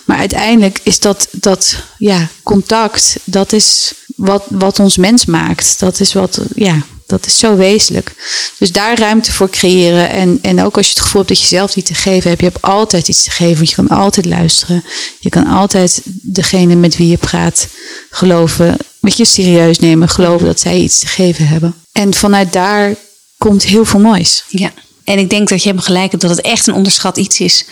Maar 0.05 0.17
uiteindelijk 0.17 0.79
is 0.83 0.99
dat, 0.99 1.27
dat 1.31 1.75
ja, 1.97 2.27
contact, 2.43 3.15
dat 3.23 3.53
is 3.53 3.93
wat, 4.15 4.43
wat 4.49 4.79
ons 4.79 4.97
mens 4.97 5.25
maakt. 5.25 5.79
Dat 5.79 5.99
is 5.99 6.13
wat, 6.13 6.41
ja, 6.55 6.81
dat 7.09 7.25
is 7.25 7.37
zo 7.37 7.55
wezenlijk. 7.55 8.13
Dus 8.57 8.71
daar 8.71 8.99
ruimte 8.99 9.31
voor 9.31 9.49
creëren. 9.49 10.09
En, 10.09 10.39
en 10.41 10.63
ook 10.63 10.77
als 10.77 10.85
je 10.85 10.93
het 10.93 11.01
gevoel 11.01 11.21
hebt 11.21 11.33
dat 11.33 11.41
je 11.41 11.55
zelf 11.55 11.75
iets 11.75 11.87
te 11.87 11.95
geven 11.95 12.29
hebt. 12.29 12.41
Je 12.41 12.47
hebt 12.47 12.61
altijd 12.61 13.07
iets 13.07 13.23
te 13.23 13.31
geven. 13.31 13.55
Want 13.55 13.69
je 13.69 13.75
kan 13.75 13.89
altijd 13.89 14.25
luisteren. 14.25 14.83
Je 15.19 15.29
kan 15.29 15.47
altijd 15.47 16.01
degene 16.21 16.75
met 16.75 16.97
wie 16.97 17.07
je 17.07 17.17
praat 17.17 17.67
geloven. 18.09 18.77
Met 18.99 19.17
je 19.17 19.25
serieus 19.25 19.79
nemen. 19.79 20.09
Geloven 20.09 20.45
dat 20.45 20.59
zij 20.59 20.77
iets 20.77 20.99
te 20.99 21.07
geven 21.07 21.47
hebben. 21.47 21.75
En 21.91 22.13
vanuit 22.13 22.53
daar 22.53 22.95
komt 23.37 23.63
heel 23.63 23.85
veel 23.85 23.99
moois. 23.99 24.43
Ja. 24.47 24.71
En 25.03 25.19
ik 25.19 25.29
denk 25.29 25.49
dat 25.49 25.63
je 25.63 25.69
hebt 25.69 25.83
gelijk 25.83 26.19
dat 26.19 26.29
het 26.29 26.41
echt 26.41 26.67
een 26.67 26.73
onderschat 26.73 27.17
iets 27.17 27.39
is. 27.39 27.65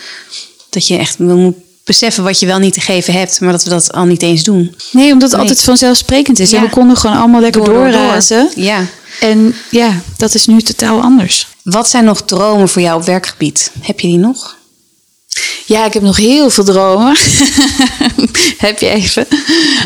Dat 0.70 0.86
je 0.86 0.96
echt 0.96 1.18
moet 1.18 1.54
beseffen 1.88 2.24
wat 2.24 2.40
je 2.40 2.46
wel 2.46 2.58
niet 2.58 2.72
te 2.72 2.80
geven 2.80 3.12
hebt, 3.12 3.40
maar 3.40 3.52
dat 3.52 3.64
we 3.64 3.70
dat 3.70 3.92
al 3.92 4.04
niet 4.04 4.22
eens 4.22 4.42
doen. 4.42 4.74
Nee, 4.92 5.12
omdat 5.12 5.30
het 5.30 5.40
altijd 5.40 5.60
vanzelfsprekend 5.60 6.38
is. 6.38 6.52
En 6.52 6.62
we 6.62 6.68
konden 6.68 6.96
gewoon 6.96 7.16
allemaal 7.16 7.40
lekker 7.40 7.64
door, 7.64 7.74
doorrazen. 7.74 8.50
Ja. 8.54 8.86
En 9.20 9.54
ja, 9.70 10.00
dat 10.16 10.34
is 10.34 10.46
nu 10.46 10.60
totaal 10.60 11.00
anders. 11.00 11.46
Wat 11.62 11.88
zijn 11.88 12.04
nog 12.04 12.22
dromen 12.22 12.68
voor 12.68 12.82
jou 12.82 13.00
op 13.00 13.06
werkgebied? 13.06 13.70
Heb 13.80 14.00
je 14.00 14.08
die 14.08 14.18
nog? 14.18 14.56
Ja, 15.66 15.84
ik 15.84 15.92
heb 15.92 16.02
nog 16.02 16.16
heel 16.16 16.50
veel 16.50 16.64
dromen. 16.64 17.16
heb 18.66 18.78
je 18.78 18.88
even? 18.88 19.26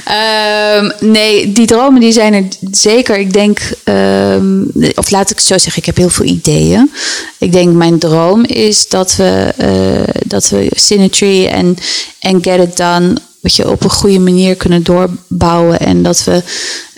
Ehm, 0.04 0.90
nee, 1.00 1.52
die 1.52 1.66
dromen 1.66 2.00
die 2.00 2.12
zijn 2.12 2.34
er 2.34 2.44
zeker. 2.70 3.18
Ik 3.18 3.32
denk, 3.32 3.60
um, 3.84 4.70
of 4.94 5.10
laat 5.10 5.30
ik 5.30 5.36
het 5.36 5.46
zo 5.46 5.58
zeggen, 5.58 5.76
ik 5.76 5.86
heb 5.86 5.96
heel 5.96 6.08
veel 6.08 6.24
ideeën. 6.24 6.90
Ik 7.38 7.52
denk, 7.52 7.72
mijn 7.72 7.98
droom 7.98 8.44
is 8.44 8.88
dat 8.88 9.16
we, 9.16 9.54
uh, 9.60 10.14
dat 10.26 10.48
we 10.48 10.66
Synergy 10.70 11.46
en, 11.50 11.76
en 12.18 12.42
Get 12.42 12.60
It 12.60 12.76
Done 12.76 13.14
wat 13.40 13.54
je, 13.54 13.70
op 13.70 13.84
een 13.84 13.90
goede 13.90 14.18
manier 14.18 14.56
kunnen 14.56 14.82
doorbouwen. 14.82 15.80
En 15.80 16.02
dat 16.02 16.24
we 16.24 16.42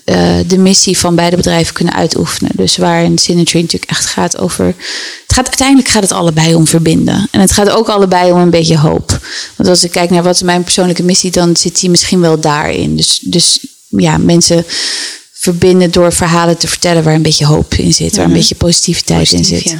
uh, 0.04 0.36
de 0.46 0.58
missie 0.58 0.98
van 0.98 1.14
beide 1.14 1.36
bedrijven 1.36 1.74
kunnen 1.74 1.94
uitoefenen. 1.94 2.50
Dus 2.54 2.76
waarin 2.76 3.18
Synergy 3.18 3.56
natuurlijk 3.56 3.90
echt 3.90 4.06
gaat 4.06 4.38
over. 4.38 4.64
Het 4.66 5.36
gaat, 5.36 5.46
uiteindelijk 5.46 5.88
gaat 5.88 6.02
het 6.02 6.12
allebei 6.12 6.54
om 6.54 6.66
verbinden. 6.66 7.28
En 7.30 7.40
het 7.40 7.52
gaat 7.52 7.70
ook 7.70 7.88
allebei 7.88 8.32
om 8.32 8.38
een 8.38 8.50
beetje 8.50 8.78
hoop. 8.78 9.18
Want 9.56 9.68
als 9.68 9.84
ik 9.84 9.90
kijk 9.90 10.10
naar 10.10 10.22
wat 10.22 10.34
is 10.34 10.42
mijn 10.42 10.62
persoonlijke 10.62 11.02
missie, 11.02 11.30
dan 11.30 11.56
zit 11.56 11.80
die 11.80 11.90
misschien 11.90 12.20
wel 12.20 12.40
daarin. 12.40 12.96
Dus, 12.96 13.18
dus 13.22 13.58
ja, 13.88 14.18
mensen 14.18 14.64
verbinden 15.32 15.90
door 15.90 16.12
verhalen 16.12 16.56
te 16.56 16.68
vertellen 16.68 17.02
waar 17.02 17.14
een 17.14 17.22
beetje 17.22 17.46
hoop 17.46 17.74
in 17.74 17.94
zit, 17.94 18.16
waar 18.16 18.24
een 18.24 18.30
mhm. 18.30 18.38
beetje 18.38 18.54
positiviteit 18.54 19.32
in 19.32 19.44
zit. 19.44 19.76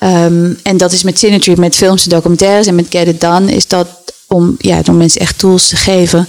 Ja. 0.00 0.24
Um, 0.24 0.58
en 0.62 0.76
dat 0.76 0.92
is 0.92 1.02
met 1.02 1.18
Synergy, 1.18 1.52
met 1.56 1.74
films 1.74 2.02
en 2.02 2.10
documentaires 2.10 2.66
en 2.66 2.74
met 2.74 2.86
Get 2.90 3.06
It 3.06 3.20
Done, 3.20 3.52
is 3.54 3.66
dat 3.66 3.88
om, 4.26 4.56
ja, 4.58 4.80
om 4.88 4.96
mensen 4.96 5.20
echt 5.20 5.38
tools 5.38 5.68
te 5.68 5.76
geven 5.76 6.28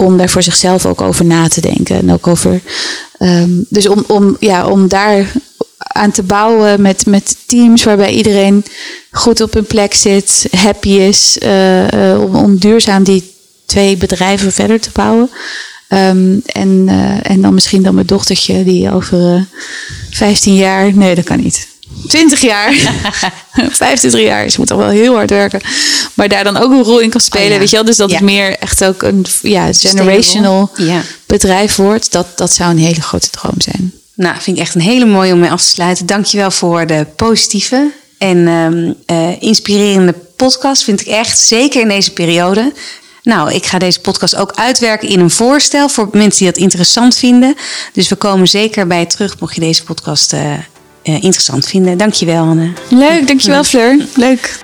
om 0.00 0.16
daar 0.16 0.28
voor 0.28 0.42
zichzelf 0.42 0.86
ook 0.86 1.00
over 1.00 1.24
na 1.24 1.48
te 1.48 1.60
denken. 1.60 1.96
En 1.96 2.12
ook 2.12 2.26
over. 2.26 2.60
Um, 3.18 3.66
dus 3.68 3.88
om, 3.88 4.04
om, 4.06 4.36
ja, 4.40 4.66
om 4.66 4.88
daar 4.88 5.32
aan 5.76 6.10
te 6.10 6.22
bouwen 6.22 6.82
met, 6.82 7.06
met 7.06 7.36
teams 7.46 7.84
waarbij 7.84 8.10
iedereen 8.10 8.64
goed 9.10 9.40
op 9.40 9.54
hun 9.54 9.64
plek 9.64 9.94
zit, 9.94 10.48
happy 10.56 10.88
is, 10.88 11.38
uh, 11.42 11.90
uh, 11.90 12.34
om, 12.34 12.56
duurzaam 12.56 13.02
die 13.02 13.34
twee 13.66 13.96
bedrijven 13.96 14.52
verder 14.52 14.80
te 14.80 14.90
bouwen. 14.92 15.30
Um, 15.88 16.42
en, 16.46 16.86
uh, 16.88 17.30
en 17.30 17.42
dan 17.42 17.54
misschien 17.54 17.82
dan 17.82 17.94
mijn 17.94 18.06
dochtertje 18.06 18.64
die 18.64 18.92
over 18.92 19.46
15 20.10 20.54
jaar. 20.54 20.96
Nee, 20.96 21.14
dat 21.14 21.24
kan 21.24 21.40
niet. 21.40 21.68
20 22.08 22.40
jaar, 22.40 22.72
25 23.70 24.20
jaar. 24.20 24.50
Ze 24.50 24.58
moet 24.58 24.68
toch 24.68 24.78
wel 24.78 24.88
heel 24.88 25.14
hard 25.14 25.30
werken. 25.30 25.60
Maar 26.14 26.28
daar 26.28 26.44
dan 26.44 26.56
ook 26.56 26.70
een 26.70 26.82
rol 26.82 26.98
in 26.98 27.10
kan 27.10 27.20
spelen. 27.20 27.52
Oh 27.52 27.58
weet 27.58 27.70
je 27.70 27.76
wel? 27.76 27.84
Dus 27.84 27.96
dat 27.96 28.10
het 28.10 28.20
meer 28.20 28.56
echt 28.58 28.84
ook 28.84 29.02
een 29.02 29.26
ja, 29.42 29.72
generational 29.72 30.70
bedrijf 31.26 31.76
wordt. 31.76 32.12
Dat, 32.12 32.26
dat 32.38 32.52
zou 32.52 32.70
een 32.70 32.78
hele 32.78 33.02
grote 33.02 33.30
droom 33.30 33.60
zijn. 33.60 33.92
Nou, 34.14 34.36
vind 34.40 34.56
ik 34.56 34.62
echt 34.62 34.74
een 34.74 34.80
hele 34.80 35.06
mooie 35.06 35.32
om 35.32 35.38
mee 35.38 35.50
af 35.50 35.62
te 35.62 35.68
sluiten. 35.68 36.06
Dankjewel 36.06 36.50
voor 36.50 36.86
de 36.86 37.06
positieve 37.16 37.90
en 38.18 38.48
um, 38.48 38.94
uh, 39.06 39.42
inspirerende 39.42 40.14
podcast. 40.36 40.84
Vind 40.84 41.00
ik 41.00 41.06
echt, 41.06 41.38
zeker 41.38 41.80
in 41.80 41.88
deze 41.88 42.12
periode. 42.12 42.72
Nou, 43.22 43.52
ik 43.52 43.66
ga 43.66 43.78
deze 43.78 44.00
podcast 44.00 44.36
ook 44.36 44.52
uitwerken 44.54 45.08
in 45.08 45.20
een 45.20 45.30
voorstel 45.30 45.88
voor 45.88 46.08
mensen 46.12 46.44
die 46.44 46.52
dat 46.52 46.62
interessant 46.62 47.16
vinden. 47.16 47.54
Dus 47.92 48.08
we 48.08 48.14
komen 48.14 48.48
zeker 48.48 48.86
bij 48.86 49.06
terug, 49.06 49.40
mocht 49.40 49.54
je 49.54 49.60
deze 49.60 49.84
podcast 49.84 50.32
uh, 50.32 50.52
interessant 51.02 51.66
vinden. 51.66 51.98
Dankjewel, 51.98 52.42
Anne. 52.42 52.72
Leuk, 52.88 53.26
dankjewel, 53.26 53.64
Fleur. 53.64 53.96
Leuk. 54.16 54.58